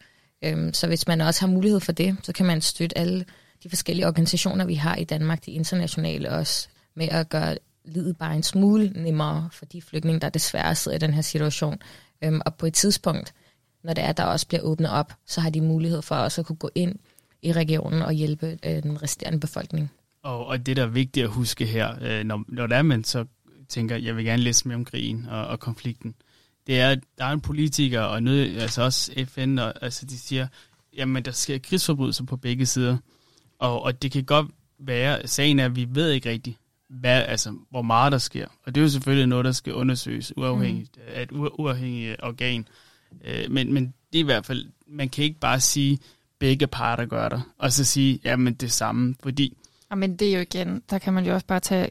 Øhm, 0.44 0.74
så 0.74 0.88
hvis 0.88 1.08
man 1.08 1.22
også 1.22 1.42
har 1.42 1.48
mulighed 1.48 1.80
for 1.80 1.92
det, 1.92 2.18
så 2.24 2.34
kan 2.34 2.46
man 2.46 2.62
støtte 2.62 2.98
alle 2.98 3.26
de 3.64 3.70
forskellige 3.70 4.08
organisationer, 4.08 4.66
vi 4.66 4.76
har 4.76 4.96
i 4.96 5.04
Danmark, 5.04 5.46
de 5.46 5.52
internationale 5.52 6.32
også, 6.32 6.68
med 6.96 7.08
at 7.10 7.30
gøre 7.30 7.58
livet 7.86 8.18
bare 8.18 8.36
en 8.36 8.44
smule 8.44 8.92
nemmere 8.96 9.50
for 9.52 9.66
de 9.66 9.82
flygtninge, 9.82 10.20
der 10.20 10.30
desværre 10.30 10.76
sidder 10.76 10.98
i 10.98 11.00
den 11.00 11.14
her 11.14 11.22
situation. 11.22 11.78
Øhm, 12.24 12.42
og 12.46 12.56
på 12.56 12.66
et 12.66 12.74
tidspunkt, 12.74 13.34
når 13.84 13.94
det 13.94 14.04
er, 14.04 14.12
der 14.12 14.24
også 14.24 14.48
bliver 14.48 14.62
åbnet 14.62 14.92
op, 14.92 15.14
så 15.26 15.42
har 15.42 15.50
de 15.50 15.62
mulighed 15.62 16.02
for 16.02 16.16
også 16.16 16.42
at 16.42 16.48
kunne 16.48 16.56
gå 16.56 16.70
ind 16.76 16.96
i 17.42 17.52
regionen 17.52 18.02
og 18.02 18.14
hjælpe 18.14 18.60
øh, 18.66 18.84
den 18.84 19.04
resterende 19.04 19.40
befolkning. 19.40 19.92
Og, 20.24 20.46
og 20.46 20.66
det, 20.66 20.78
der 20.78 20.84
er 20.84 20.88
vigtigt 20.88 21.24
at 21.24 21.30
huske 21.30 21.66
her, 21.66 21.96
øh, 22.02 22.24
når, 22.24 22.44
når 22.48 22.68
der 22.68 22.76
er 22.76 22.82
man 22.82 23.04
så 23.04 23.26
tænker, 23.70 23.96
jeg 23.96 24.16
vil 24.16 24.26
gerne 24.26 24.44
læse 24.44 24.68
mere 24.68 24.76
om 24.76 24.86
krigen 24.86 25.26
og, 25.30 25.48
og 25.48 25.60
konflikten, 25.60 26.16
det 26.68 26.80
er, 26.80 26.90
at 26.90 27.00
der 27.18 27.26
er 27.26 27.32
en 27.32 27.42
politiker, 27.42 28.02
og 28.02 28.24
nød, 28.24 28.58
altså 28.58 28.82
også 28.84 29.26
FN, 29.28 29.58
og, 29.60 29.74
altså 29.82 30.06
de 30.06 30.20
siger, 30.20 30.48
jamen 30.98 31.26
der 31.26 31.32
sker 31.32 31.58
krigsforbrydelser 31.58 32.26
på 32.26 32.38
begge 32.38 32.66
sider. 32.66 32.98
Og, 33.60 33.82
og 33.82 34.02
det 34.02 34.12
kan 34.12 34.24
godt 34.24 34.48
være, 34.80 35.28
sagen 35.28 35.60
er, 35.60 35.66
at 35.66 35.76
vi 35.76 35.88
ved 35.90 36.12
ikke 36.12 36.30
rigtigt, 36.30 36.58
hvad, 37.00 37.22
altså, 37.22 37.56
hvor 37.70 37.82
meget 37.82 38.12
der 38.12 38.18
sker. 38.18 38.48
Og 38.66 38.76
det 38.76 38.82
er 38.82 38.86
jo 38.86 38.90
selvfølgelig 38.90 39.28
noget, 39.28 39.46
der 39.46 39.52
skal 39.52 39.74
undersøges 39.74 40.38
uafhængigt 40.38 40.98
mm. 40.98 41.14
af 41.16 41.22
et 41.22 41.32
uafhængigt 41.32 42.16
organ. 42.24 42.68
Øh, 43.26 43.52
men, 43.52 43.74
men 43.74 43.86
det 43.86 44.20
er 44.20 44.24
i 44.24 44.26
hvert 44.26 44.46
fald, 44.46 44.66
man 44.88 45.10
kan 45.10 45.24
ikke 45.24 45.40
bare 45.40 45.60
sige, 45.60 46.00
begge 46.40 46.68
parter 46.68 47.06
gør 47.06 47.30
det, 47.30 47.44
og 47.58 47.72
så 47.72 47.84
sige, 47.84 48.20
jamen 48.24 48.54
det 48.54 48.72
samme, 48.72 49.16
fordi... 49.24 49.58
Ja, 49.92 49.96
men 49.96 50.16
det 50.16 50.28
er 50.30 50.34
jo 50.34 50.40
igen, 50.40 50.82
der 50.90 50.98
kan 50.98 51.14
man 51.14 51.26
jo 51.26 51.34
også 51.34 51.46
bare 51.46 51.60
tage 51.60 51.90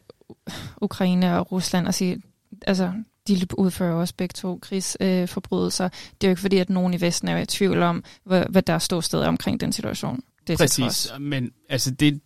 Ukraine 0.81 1.37
og 1.37 1.51
Rusland 1.51 1.87
og 1.87 1.93
sige, 1.93 2.21
altså 2.67 2.93
de 3.27 3.47
udfører 3.57 3.93
også 3.93 4.13
begge 4.17 4.33
to 4.33 4.59
krigsforbrydelser. 4.61 5.85
Øh, 5.85 5.91
det 5.91 6.27
er 6.27 6.27
jo 6.27 6.31
ikke 6.31 6.41
fordi, 6.41 6.57
at 6.57 6.69
nogen 6.69 6.93
i 6.93 7.01
Vesten 7.01 7.27
er 7.27 7.37
i 7.37 7.45
tvivl 7.45 7.81
om, 7.81 8.03
hvad, 8.23 8.45
hvad 8.49 8.61
der 8.61 8.79
står 8.79 9.01
sted 9.01 9.19
omkring 9.19 9.59
den 9.59 9.71
situation. 9.71 10.23
Det 10.47 10.57
Præcis, 10.57 11.11
men 11.19 11.51
altså 11.69 11.91
det 11.91 12.21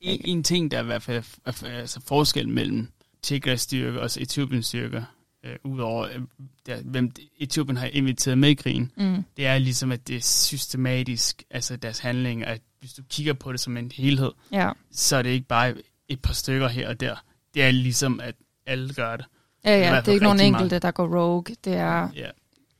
en, 0.00 0.20
en 0.24 0.42
ting, 0.42 0.70
der 0.70 0.78
er 0.78 0.82
i 0.82 0.86
hvert 0.86 1.02
fald 1.02 1.24
altså 1.64 2.00
forskel 2.06 2.48
mellem 2.48 2.88
Tigrays 3.22 3.60
styrker 3.60 4.00
og 4.00 4.10
Etiopiens 4.18 4.66
styrker, 4.66 5.02
øh, 5.44 5.56
udover 5.64 6.04
øh, 6.04 6.20
der, 6.66 6.82
hvem 6.82 7.12
Etiopien 7.38 7.76
har 7.76 7.86
inviteret 7.86 8.38
med 8.38 8.48
i 8.48 8.54
krigen, 8.54 8.92
mm. 8.96 9.24
det 9.36 9.46
er 9.46 9.58
ligesom, 9.58 9.92
at 9.92 10.08
det 10.08 10.16
er 10.16 10.20
systematisk, 10.20 11.42
altså 11.50 11.76
deres 11.76 11.98
handling, 11.98 12.44
at 12.44 12.60
hvis 12.80 12.92
du 12.92 13.02
kigger 13.10 13.32
på 13.32 13.52
det 13.52 13.60
som 13.60 13.76
en 13.76 13.92
helhed, 13.94 14.32
ja. 14.52 14.70
så 14.90 15.16
er 15.16 15.22
det 15.22 15.30
ikke 15.30 15.46
bare 15.46 15.74
et 16.08 16.22
par 16.22 16.32
stykker 16.32 16.68
her 16.68 16.88
og 16.88 17.00
der. 17.00 17.16
Det 17.54 17.62
er 17.62 17.70
ligesom, 17.70 18.20
at 18.20 18.34
alle 18.66 18.94
gør 18.94 19.16
det. 19.16 19.26
Ja, 19.64 19.78
ja, 19.78 20.00
det 20.00 20.08
er 20.08 20.12
ikke 20.12 20.24
nogen 20.24 20.40
enkelte, 20.40 20.74
mange. 20.74 20.80
der 20.80 20.90
går 20.90 21.18
rogue. 21.18 21.54
Det 21.64 21.74
er, 21.74 22.08
ja. 22.14 22.30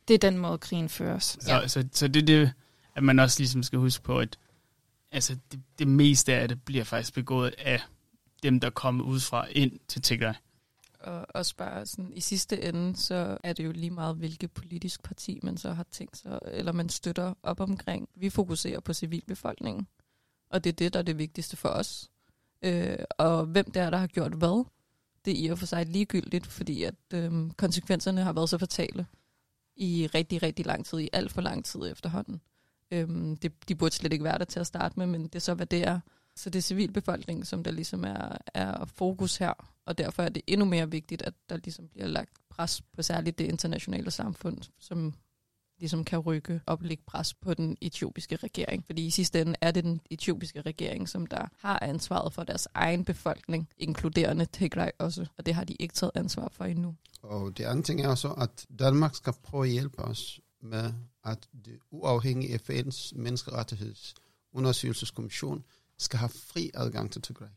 det 0.07 0.13
er 0.13 0.17
den 0.17 0.37
måde, 0.37 0.57
krigen 0.57 0.89
føres. 0.89 1.37
Så, 1.39 1.53
ja. 1.53 1.67
så, 1.67 1.87
så 1.91 2.07
det 2.07 2.21
er 2.21 2.25
det, 2.25 2.51
at 2.95 3.03
man 3.03 3.19
også 3.19 3.39
ligesom 3.39 3.63
skal 3.63 3.79
huske 3.79 4.03
på, 4.03 4.19
at 4.19 4.37
altså, 5.11 5.37
det, 5.51 5.61
det 5.79 5.87
meste 5.87 6.33
af 6.33 6.47
det 6.47 6.63
bliver 6.63 6.83
faktisk 6.83 7.13
begået 7.13 7.55
af 7.57 7.81
dem, 8.43 8.59
der 8.59 8.69
kommer 8.69 9.03
udefra 9.03 9.47
ind 9.47 9.79
til 9.87 10.01
Tigray. 10.01 10.33
Og 10.99 11.25
også 11.29 11.55
bare 11.55 11.85
sådan, 11.85 12.13
i 12.13 12.19
sidste 12.19 12.61
ende, 12.61 12.95
så 12.95 13.37
er 13.43 13.53
det 13.53 13.65
jo 13.65 13.71
lige 13.71 13.89
meget, 13.89 14.15
hvilket 14.15 14.51
politisk 14.51 15.03
parti 15.03 15.39
man 15.43 15.57
så 15.57 15.71
har 15.71 15.85
tænkt 15.91 16.17
sig, 16.17 16.39
eller 16.45 16.71
man 16.71 16.89
støtter 16.89 17.33
op 17.43 17.59
omkring. 17.59 18.09
Vi 18.15 18.29
fokuserer 18.29 18.79
på 18.79 18.93
civilbefolkningen, 18.93 19.87
og 20.49 20.63
det 20.63 20.69
er 20.69 20.73
det, 20.73 20.93
der 20.93 20.99
er 20.99 21.03
det 21.03 21.17
vigtigste 21.17 21.57
for 21.57 21.69
os. 21.69 22.09
Øh, 22.61 22.97
og 23.17 23.45
hvem 23.45 23.71
det 23.71 23.81
er, 23.81 23.89
der 23.89 23.97
har 23.97 24.07
gjort 24.07 24.33
hvad, 24.33 24.65
det 25.25 25.33
er 25.39 25.43
i 25.43 25.47
og 25.47 25.59
for 25.59 25.65
sig 25.65 25.85
ligegyldigt, 25.85 26.47
fordi 26.47 26.83
at 26.83 26.95
øh, 27.13 27.51
konsekvenserne 27.57 28.23
har 28.23 28.33
været 28.33 28.49
så 28.49 28.57
fatale 28.57 29.07
i 29.75 30.07
rigtig, 30.15 30.43
rigtig 30.43 30.65
lang 30.65 30.85
tid, 30.85 30.99
i 30.99 31.09
alt 31.13 31.31
for 31.31 31.41
lang 31.41 31.65
tid 31.65 31.91
efterhånden. 31.91 32.41
Øhm, 32.91 33.37
det, 33.37 33.69
de 33.69 33.75
burde 33.75 33.95
slet 33.95 34.13
ikke 34.13 34.23
være 34.23 34.37
der 34.37 34.45
til 34.45 34.59
at 34.59 34.67
starte 34.67 34.99
med, 34.99 35.07
men 35.07 35.23
det 35.23 35.35
er 35.35 35.39
så, 35.39 35.53
hvad 35.53 35.65
det 35.65 35.87
er. 35.87 35.99
Så 36.35 36.49
det 36.49 36.59
er 36.59 36.63
civilbefolkningen, 36.63 37.45
som 37.45 37.63
der 37.63 37.71
ligesom 37.71 38.03
er, 38.03 38.37
er 38.53 38.85
fokus 38.85 39.37
her, 39.37 39.53
og 39.85 39.97
derfor 39.97 40.23
er 40.23 40.29
det 40.29 40.43
endnu 40.47 40.65
mere 40.65 40.91
vigtigt, 40.91 41.21
at 41.21 41.33
der 41.49 41.57
ligesom 41.57 41.87
bliver 41.87 42.07
lagt 42.07 42.29
pres 42.49 42.81
på 42.95 43.01
særligt 43.01 43.39
det 43.39 43.45
internationale 43.45 44.11
samfund, 44.11 44.57
som 44.79 45.13
ligesom 45.79 46.03
kan 46.03 46.19
rykke 46.19 46.61
og 46.65 46.79
lægge 46.81 47.03
pres 47.07 47.33
på 47.33 47.53
den 47.53 47.77
etiopiske 47.81 48.35
regering. 48.35 48.85
Fordi 48.85 49.05
i 49.05 49.09
sidste 49.09 49.41
ende 49.41 49.55
er 49.61 49.71
det 49.71 49.83
den 49.83 50.01
etiopiske 50.09 50.61
regering, 50.61 51.09
som 51.09 51.27
der 51.27 51.47
har 51.59 51.79
ansvaret 51.81 52.33
for 52.33 52.43
deres 52.43 52.67
egen 52.73 53.05
befolkning, 53.05 53.69
inkluderende 53.77 54.45
Tigray 54.45 54.89
også, 54.99 55.25
og 55.37 55.45
det 55.45 55.53
har 55.53 55.63
de 55.63 55.73
ikke 55.73 55.93
taget 55.93 56.11
ansvar 56.15 56.49
for 56.51 56.65
endnu. 56.65 56.95
Og 57.21 57.57
det 57.57 57.63
andet 57.63 57.85
ting 57.85 58.01
er 58.01 58.15
så, 58.15 58.31
at 58.31 58.65
Danmark 58.79 59.15
skal 59.15 59.33
prøve 59.43 59.63
at 59.63 59.71
hjælpe 59.71 59.99
os 59.99 60.39
med, 60.61 60.93
at 61.25 61.49
det 61.65 61.79
uafhængige 61.91 62.59
FN's 62.69 63.11
menneskerettighedsundersøgelseskommission 63.15 65.63
skal 65.97 66.19
have 66.19 66.29
fri 66.29 66.71
adgang 66.73 67.11
til 67.11 67.21
Tigray. 67.21 67.47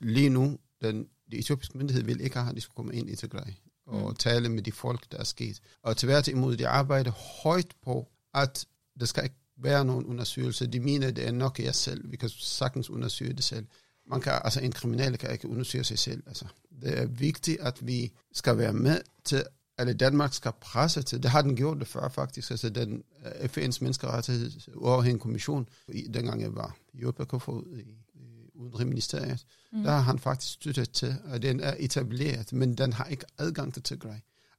Lige 0.00 0.28
nu, 0.28 0.58
den, 0.82 1.08
de 1.30 1.36
etiopiske 1.36 1.78
myndighed 1.78 2.04
vil 2.04 2.20
ikke 2.20 2.38
have, 2.38 2.50
at 2.50 2.56
de 2.56 2.60
skal 2.60 2.74
komme 2.74 2.94
ind 2.94 3.10
i 3.10 3.16
Tigray 3.16 3.52
og 3.86 4.08
mm. 4.08 4.16
tale 4.16 4.48
med 4.48 4.62
de 4.62 4.72
folk, 4.72 5.12
der 5.12 5.18
er 5.18 5.24
sket. 5.24 5.60
Og 5.82 5.96
imod, 6.28 6.56
de 6.56 6.68
arbejder 6.68 7.10
højt 7.42 7.74
på, 7.82 8.08
at 8.34 8.66
der 9.00 9.06
skal 9.06 9.24
ikke 9.24 9.36
være 9.56 9.84
nogen 9.84 10.06
undersøgelse. 10.06 10.66
De 10.66 10.80
mener, 10.80 11.10
det 11.10 11.26
er 11.26 11.32
nok 11.32 11.58
jeg 11.58 11.74
selv. 11.74 12.10
Vi 12.10 12.16
kan 12.16 12.28
sagtens 12.28 12.90
undersøge 12.90 13.32
det 13.32 13.44
selv. 13.44 13.66
Man 14.06 14.20
kan, 14.20 14.32
altså 14.44 14.60
en 14.60 14.72
kriminel 14.72 15.18
kan 15.18 15.32
ikke 15.32 15.48
undersøge 15.48 15.84
sig 15.84 15.98
selv. 15.98 16.22
Altså, 16.26 16.46
det 16.82 16.98
er 16.98 17.06
vigtigt, 17.06 17.60
at 17.60 17.86
vi 17.86 18.12
skal 18.32 18.58
være 18.58 18.72
med 18.72 19.00
til 19.24 19.44
eller 19.82 19.94
Danmark 19.94 20.32
skal 20.32 20.52
presse 20.60 21.02
til, 21.02 21.22
det 21.22 21.30
har 21.30 21.42
den 21.42 21.56
gjort 21.56 21.78
det 21.78 21.86
før 21.86 22.08
faktisk, 22.08 22.50
altså 22.50 22.68
den 22.68 23.02
uh, 23.24 23.30
FN's 23.30 23.78
menneskerettigheds 23.80 24.68
uafhængige 24.74 25.20
kommission, 25.20 25.68
dengang 26.14 26.42
jeg 26.42 26.54
var 26.54 26.76
i 26.94 27.02
for 27.38 27.64
i, 27.72 27.80
i 28.14 28.50
Udenrigsministeriet, 28.54 29.46
mm. 29.72 29.82
der 29.82 29.90
har 29.90 30.00
han 30.00 30.18
faktisk 30.18 30.52
støttet 30.52 30.90
til, 30.90 31.14
at 31.24 31.42
den 31.42 31.60
er 31.60 31.74
etableret, 31.78 32.52
men 32.52 32.74
den 32.74 32.92
har 32.92 33.04
ikke 33.04 33.24
adgang 33.38 33.74
til 33.74 33.82
Tigray. 33.82 34.18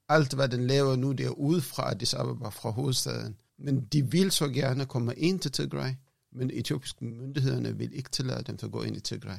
Alt 0.09 0.33
hvad 0.33 0.47
den 0.47 0.67
laver 0.67 0.95
nu, 0.95 1.11
det 1.11 1.25
er 1.25 1.29
udefra 1.29 1.91
Addis 1.91 2.13
Ababa, 2.13 2.49
fra 2.49 2.69
hovedstaden. 2.69 3.35
Men 3.59 3.85
de 3.85 4.11
vil 4.11 4.31
så 4.31 4.47
gerne 4.49 4.85
komme 4.85 5.15
ind 5.15 5.39
til 5.39 5.51
Tigray, 5.51 5.91
men 6.31 6.51
etiopiske 6.53 7.05
myndighederne 7.05 7.77
vil 7.77 7.93
ikke 7.93 8.09
tillade 8.09 8.43
dem 8.43 8.57
til 8.57 8.65
at 8.65 8.71
gå 8.71 8.81
ind 8.81 8.97
i 8.97 8.99
Tigray. 8.99 9.37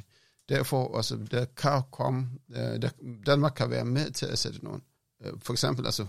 Derfor, 0.48 0.96
altså, 0.96 1.16
der 1.30 1.44
kan 1.44 1.82
komme, 1.92 2.28
uh, 2.48 2.56
der, 2.56 2.88
Danmark 3.26 3.52
kan 3.56 3.70
være 3.70 3.84
med 3.84 4.10
til 4.10 4.26
at 4.26 4.38
sætte 4.38 4.64
nogen 4.64 4.80
Øh, 4.80 4.93
for 5.38 5.52
eksempel, 5.52 5.86
altså, 5.86 6.06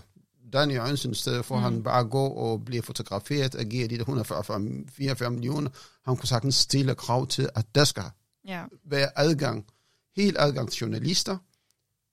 Daniel 0.52 0.76
Jørgensen, 0.76 1.10
i 1.10 1.14
stedet 1.14 1.44
for 1.44 1.56
mm. 1.56 1.62
han 1.62 1.82
bare 1.82 2.04
gå 2.04 2.26
og 2.26 2.64
blive 2.64 2.82
fotograferet 2.82 3.54
og 3.54 3.64
give 3.64 3.88
de 3.88 3.94
der 3.94 4.00
144 4.00 5.30
millioner, 5.30 5.70
han 6.04 6.16
kunne 6.16 6.28
sagtens 6.28 6.54
stille 6.54 6.94
krav 6.94 7.26
til, 7.26 7.48
at 7.54 7.66
der 7.74 7.84
skal 7.84 8.04
ja. 8.46 8.64
være 8.84 9.18
adgang, 9.18 9.66
helt 10.16 10.36
adgang 10.38 10.70
til 10.70 10.80
journalister, 10.80 11.38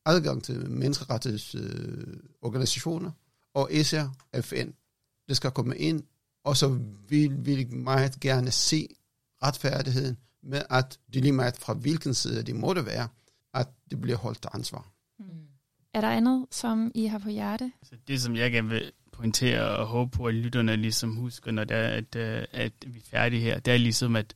adgang 0.06 0.44
til 0.44 0.70
menneskerettighedsorganisationer, 0.70 3.10
øh, 3.10 3.16
og 3.54 3.72
især 3.72 4.08
FN. 4.42 4.70
Det 5.30 5.38
skal 5.38 5.52
komme 5.52 5.78
ind, 5.78 6.04
og 6.44 6.58
så 6.58 6.80
vil 7.10 7.46
vi 7.46 7.64
meget 7.64 8.20
gerne 8.20 8.52
se 8.52 8.88
retfærdigheden 9.44 10.18
med, 10.44 10.62
at 10.70 11.00
det 11.14 11.22
lige 11.22 11.32
meget 11.32 11.58
fra 11.58 11.74
hvilken 11.74 12.14
side 12.14 12.44
det 12.44 12.56
måtte 12.56 12.86
være, 12.86 13.08
at 13.54 13.68
det 13.92 14.02
bliver 14.02 14.18
holdt 14.18 14.42
til 14.42 14.50
ansvar. 14.54 14.92
Mm. 15.20 15.26
Er 15.94 16.02
der 16.02 16.10
andet, 16.10 16.46
som 16.52 16.92
I 16.96 17.06
har 17.06 17.18
på 17.18 17.30
hjerte? 17.30 17.72
Altså 17.82 17.96
det, 18.08 18.22
som 18.22 18.36
jeg 18.36 18.52
gerne 18.52 18.70
vil 18.70 18.92
pointere 19.12 19.78
og 19.78 19.88
håbe 19.88 20.12
på, 20.12 20.26
at 20.26 20.34
lytterne 20.34 20.76
ligesom 20.76 21.16
husker, 21.16 21.52
når 21.52 21.64
det 21.64 21.78
er, 21.78 21.88
at, 21.88 22.16
øh, 22.16 22.46
at 22.52 22.74
vi 22.86 23.00
er 23.00 23.04
færdige 23.12 23.42
her, 23.42 23.60
det 23.60 23.74
er 23.74 23.78
ligesom, 23.78 24.16
at 24.16 24.36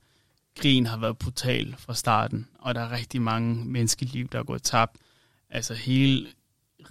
krigen 0.55 0.85
har 0.85 0.97
været 0.97 1.17
brutal 1.17 1.75
fra 1.77 1.93
starten, 1.93 2.47
og 2.59 2.75
der 2.75 2.81
er 2.81 2.91
rigtig 2.91 3.21
mange 3.21 3.65
menneskeliv, 3.65 4.27
der 4.27 4.39
er 4.39 4.43
gået 4.43 4.63
tabt. 4.63 4.97
Altså 5.49 5.73
hele 5.73 6.27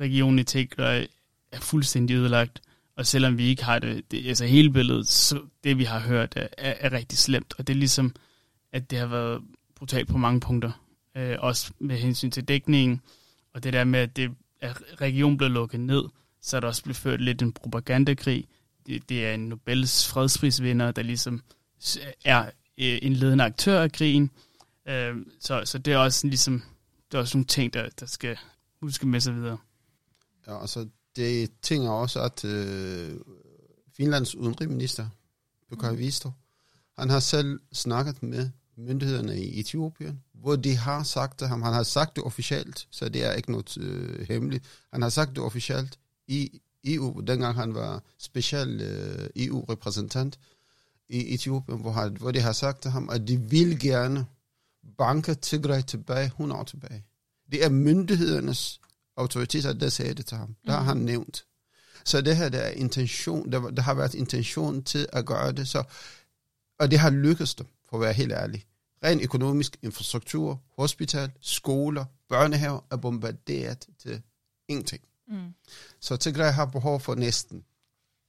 regionen 0.01 0.39
i 0.39 0.45
Tigray 0.45 1.07
er 1.53 1.61
fuldstændig 1.61 2.17
ødelagt, 2.17 2.63
og 2.97 3.07
selvom 3.07 3.39
vi 3.39 3.45
ikke 3.45 3.65
har 3.65 3.79
det, 3.79 4.11
det 4.11 4.29
altså 4.29 4.47
hele 4.47 4.73
billedet, 4.73 5.09
så 5.09 5.41
det 5.65 5.79
vi 5.79 5.85
har 5.85 6.01
hørt 6.01 6.33
er, 6.37 6.49
er, 6.59 6.75
er 6.81 6.93
rigtig 6.93 7.19
slemt, 7.19 7.55
og 7.59 7.67
det 7.67 7.73
er 7.73 7.79
ligesom, 7.79 8.15
at 8.73 8.91
det 8.91 8.99
har 8.99 9.07
været 9.07 9.43
brutalt 9.75 10.09
på 10.09 10.19
mange 10.19 10.41
punkter. 10.41 10.73
Øh, 11.17 11.37
også 11.39 11.73
med 11.79 11.97
hensyn 11.97 12.31
til 12.31 12.45
dækningen, 12.45 13.01
og 13.55 13.63
det 13.63 13.73
der 13.73 13.85
med, 13.85 14.01
at 14.01 14.17
det 14.17 14.31
at 14.61 14.83
regionen 15.01 15.39
blev 15.39 15.51
lukket 15.51 15.81
ned, 15.81 16.03
så 16.43 16.57
er 16.57 16.61
der 16.61 16.69
også 16.69 16.83
blevet 16.83 16.97
ført 16.97 17.21
lidt 17.21 17.43
en 17.43 17.53
propagandakrig. 17.53 18.49
Det, 18.87 19.09
det 19.09 19.27
er 19.27 19.35
en 19.35 19.49
Nobels 19.49 20.09
fredsprisvinder, 20.09 20.91
der 20.91 21.03
ligesom 21.03 21.43
er 22.25 22.45
øh, 22.79 22.99
en 23.03 23.13
ledende 23.13 23.45
aktør 23.45 23.83
af 23.83 23.93
krigen. 23.93 24.31
Øh, 24.89 25.17
så, 25.41 25.63
så 25.65 25.79
det 25.79 25.93
er 25.93 25.99
også 25.99 26.27
ligesom 26.27 26.63
det 27.13 27.19
er 27.19 27.21
også 27.21 27.37
nogle 27.37 27.47
ting, 27.47 27.75
der, 27.75 27.89
der 28.01 28.07
skal 28.07 28.39
huske 28.81 29.07
med 29.07 29.21
sig 29.21 29.35
videre. 29.35 29.59
Ja, 30.47 30.53
og 30.53 30.69
så 30.69 30.89
det 31.17 31.51
ting 31.63 31.87
er 31.87 31.91
også, 31.91 32.21
at 32.21 32.45
øh, 32.45 33.21
Finlands 33.97 34.35
udenrigsminister, 34.35 35.09
Pekka. 35.69 35.93
Visto, 35.93 36.31
han 36.99 37.11
har 37.11 37.21
selv 37.21 37.61
snakket 37.73 38.23
med 38.23 38.51
myndighederne 38.77 39.41
i 39.41 39.61
Etiopien, 39.61 40.23
hvor 40.35 40.57
de 40.57 40.77
har 40.77 41.03
sagt 41.03 41.39
til 41.39 41.47
ham, 41.47 41.63
han 41.63 41.73
har 41.73 41.83
sagt 41.83 42.17
det 42.17 42.25
officielt, 42.25 42.87
så 42.91 43.09
det 43.09 43.25
er 43.25 43.33
ikke 43.33 43.51
noget 43.51 43.79
øh, 43.79 44.29
hemmeligt, 44.29 44.65
han 44.93 45.03
har 45.03 45.09
sagt 45.09 45.31
det 45.31 45.39
officielt 45.39 45.99
i 46.29 46.61
EU, 46.85 47.21
dengang 47.21 47.55
han 47.57 47.75
var 47.75 48.03
special 48.19 48.81
øh, 48.81 49.29
EU-repræsentant 49.37 50.39
i 51.09 51.35
Etiopien, 51.35 51.81
hvor, 51.81 51.93
han, 51.93 52.17
hvor 52.17 52.31
de 52.31 52.41
har 52.41 52.53
sagt 52.53 52.83
til 52.83 52.91
ham, 52.91 53.11
at 53.11 53.29
de 53.29 53.41
vil 53.41 53.81
gerne 53.81 54.27
banke 54.99 55.35
Tigray 55.35 55.83
tilbage, 55.83 56.27
100 56.27 56.61
år 56.61 56.65
tilbage. 56.65 57.05
Det 57.53 57.65
er 57.65 57.69
myndighedernes 57.69 58.81
autoriteter, 59.17 59.73
der 59.73 59.89
sagde 59.89 60.15
det 60.15 60.27
til 60.27 60.37
ham. 60.37 60.57
Der 60.67 60.73
har 60.73 60.83
han 60.83 60.97
nævnt. 60.97 61.45
Så 62.05 62.21
det 62.21 62.37
her 62.37 62.49
der 62.49 62.59
er 62.59 62.71
intention, 62.71 63.53
der, 63.53 63.71
der 63.71 63.83
har 63.83 63.95
været 63.95 64.15
intention 64.15 64.83
til 64.83 65.07
at 65.13 65.27
gøre 65.27 65.53
det, 65.53 65.69
så, 65.69 65.83
og 66.79 66.91
det 66.91 66.99
har 66.99 67.11
lykkedes 67.11 67.55
dem, 67.55 67.67
for 67.89 67.97
at 67.97 68.01
være 68.01 68.13
helt 68.13 68.33
ærlig. 68.33 68.65
Ren 69.05 69.21
økonomisk 69.21 69.77
infrastruktur, 69.83 70.63
hospital, 70.79 71.33
skoler, 71.41 72.05
børnehaver 72.29 72.81
er 72.91 72.97
bombarderet 72.97 73.87
til 73.99 74.23
ingenting. 74.69 75.03
Mm. 75.29 75.55
Så 76.01 76.17
Tigray 76.17 76.53
har 76.53 76.65
behov 76.65 77.01
for 77.01 77.15
næsten 77.15 77.65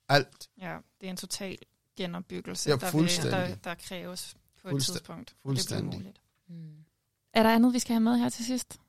alt. 0.10 0.50
Ja, 0.62 0.78
det 1.02 1.08
er 1.08 1.12
en 1.12 1.18
total 1.18 1.58
genopbyggelse, 1.98 2.70
ja, 2.70 2.76
der, 2.76 2.92
vil, 2.92 3.32
der, 3.32 3.56
der 3.56 3.76
kræves 3.76 4.38
på 4.62 4.76
et 4.76 4.84
tidspunkt. 4.84 5.36
Fuldstændig. 5.42 6.00
Det 6.00 6.20
mm. 6.48 6.86
Er 7.34 7.44
der 7.44 7.56
andet, 7.56 7.74
vi 7.74 7.80
skal 7.80 7.94
have 7.94 8.04
med 8.04 8.18
her 8.18 8.30
til 8.30 8.46
sidst? 8.46 8.80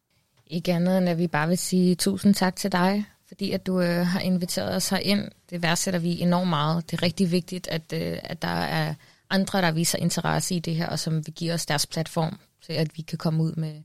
Ikke 0.47 0.73
andet 0.73 0.99
end, 0.99 1.09
at 1.09 1.19
vi 1.19 1.27
bare 1.27 1.49
vil 1.49 1.59
sige 1.59 1.95
tusind 1.95 2.35
tak 2.35 2.57
til 2.57 2.73
dig, 2.73 3.05
fordi 3.27 3.53
at 3.53 3.67
du 3.67 3.81
øh, 3.81 4.07
har 4.07 4.21
inviteret 4.21 4.77
os 4.77 4.93
ind. 5.03 5.31
Det 5.51 5.63
værdsætter 5.63 6.01
vi 6.01 6.21
enormt 6.21 6.49
meget. 6.49 6.91
Det 6.91 6.99
er 6.99 7.03
rigtig 7.03 7.31
vigtigt, 7.31 7.69
at, 7.69 7.93
øh, 7.93 8.19
at 8.23 8.43
der 8.43 8.49
er 8.49 8.95
andre, 9.31 9.63
der 9.63 9.71
viser 9.71 9.99
interesse 9.99 10.55
i 10.55 10.59
det 10.59 10.75
her, 10.77 10.89
og 10.89 10.99
som 10.99 11.27
vil 11.27 11.35
give 11.35 11.53
os 11.53 11.67
deres 11.67 11.87
platform, 11.87 12.39
til 12.67 12.73
at 12.73 12.97
vi 12.97 13.03
kan 13.03 13.19
komme 13.19 13.43
ud 13.43 13.53
med, 13.53 13.83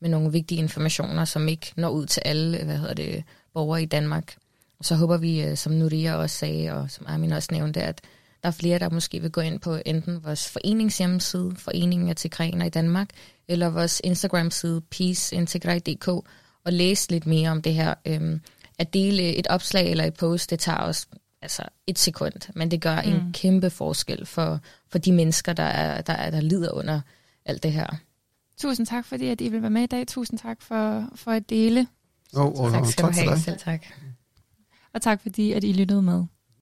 med 0.00 0.10
nogle 0.10 0.32
vigtige 0.32 0.58
informationer, 0.58 1.24
som 1.24 1.48
ikke 1.48 1.72
når 1.76 1.88
ud 1.88 2.06
til 2.06 2.22
alle 2.24 2.64
hvad 2.64 2.78
hedder 2.78 2.94
det, 2.94 3.24
borgere 3.54 3.82
i 3.82 3.86
Danmark. 3.86 4.36
Og 4.78 4.84
så 4.84 4.94
håber 4.94 5.16
vi, 5.16 5.42
øh, 5.42 5.56
som 5.56 5.72
Nuria 5.72 6.14
også 6.14 6.36
sagde, 6.36 6.72
og 6.72 6.90
som 6.90 7.06
Armin 7.08 7.32
også 7.32 7.48
nævnte, 7.52 7.82
at 7.82 8.00
der 8.42 8.48
er 8.48 8.52
flere, 8.52 8.78
der 8.78 8.90
måske 8.90 9.20
vil 9.20 9.30
gå 9.30 9.40
ind 9.40 9.60
på 9.60 9.78
enten 9.86 10.24
vores 10.24 10.48
foreningshjemmeside, 10.48 11.54
Foreningen 11.56 12.08
af 12.08 12.16
Tigræner 12.16 12.66
i 12.66 12.68
Danmark, 12.68 13.08
eller 13.48 13.68
vores 13.68 14.00
Instagram-side, 14.04 14.80
peaceintegrai.dk, 14.80 16.08
og 16.64 16.72
læse 16.72 17.10
lidt 17.10 17.26
mere 17.26 17.50
om 17.50 17.62
det 17.62 17.74
her. 17.74 17.94
Øhm, 18.06 18.40
at 18.78 18.94
dele 18.94 19.36
et 19.36 19.46
opslag 19.46 19.90
eller 19.90 20.04
et 20.04 20.14
post, 20.14 20.50
det 20.50 20.58
tager 20.58 20.78
os 20.78 21.06
altså 21.42 21.62
et 21.86 21.98
sekund, 21.98 22.52
men 22.54 22.70
det 22.70 22.80
gør 22.80 23.02
mm. 23.02 23.08
en 23.08 23.32
kæmpe 23.32 23.70
forskel 23.70 24.26
for, 24.26 24.60
for 24.88 24.98
de 24.98 25.12
mennesker, 25.12 25.52
der, 25.52 25.62
er, 25.62 26.00
der, 26.02 26.12
er, 26.12 26.30
der 26.30 26.40
lider 26.40 26.72
under 26.72 27.00
alt 27.44 27.62
det 27.62 27.72
her. 27.72 27.86
Tusind 28.56 28.86
tak, 28.86 29.04
fordi 29.04 29.28
at 29.28 29.40
I 29.40 29.48
vil 29.48 29.62
være 29.62 29.70
med 29.70 29.82
i 29.82 29.86
dag. 29.86 30.06
Tusind 30.06 30.38
tak 30.38 30.62
for, 30.62 31.08
for 31.14 31.30
at 31.30 31.50
dele. 31.50 31.86
Oh, 32.34 32.60
oh, 32.60 32.70
tak 32.70 32.86
skal 32.86 33.04
tak 33.04 33.14
du 33.14 33.20
have. 33.20 33.38
Selv 33.38 33.58
tak. 33.58 33.86
Og 34.94 35.02
tak 35.02 35.20
fordi, 35.20 35.52
at 35.52 35.64
I 35.64 35.72
lyttede 35.72 36.02
med. 36.02 36.24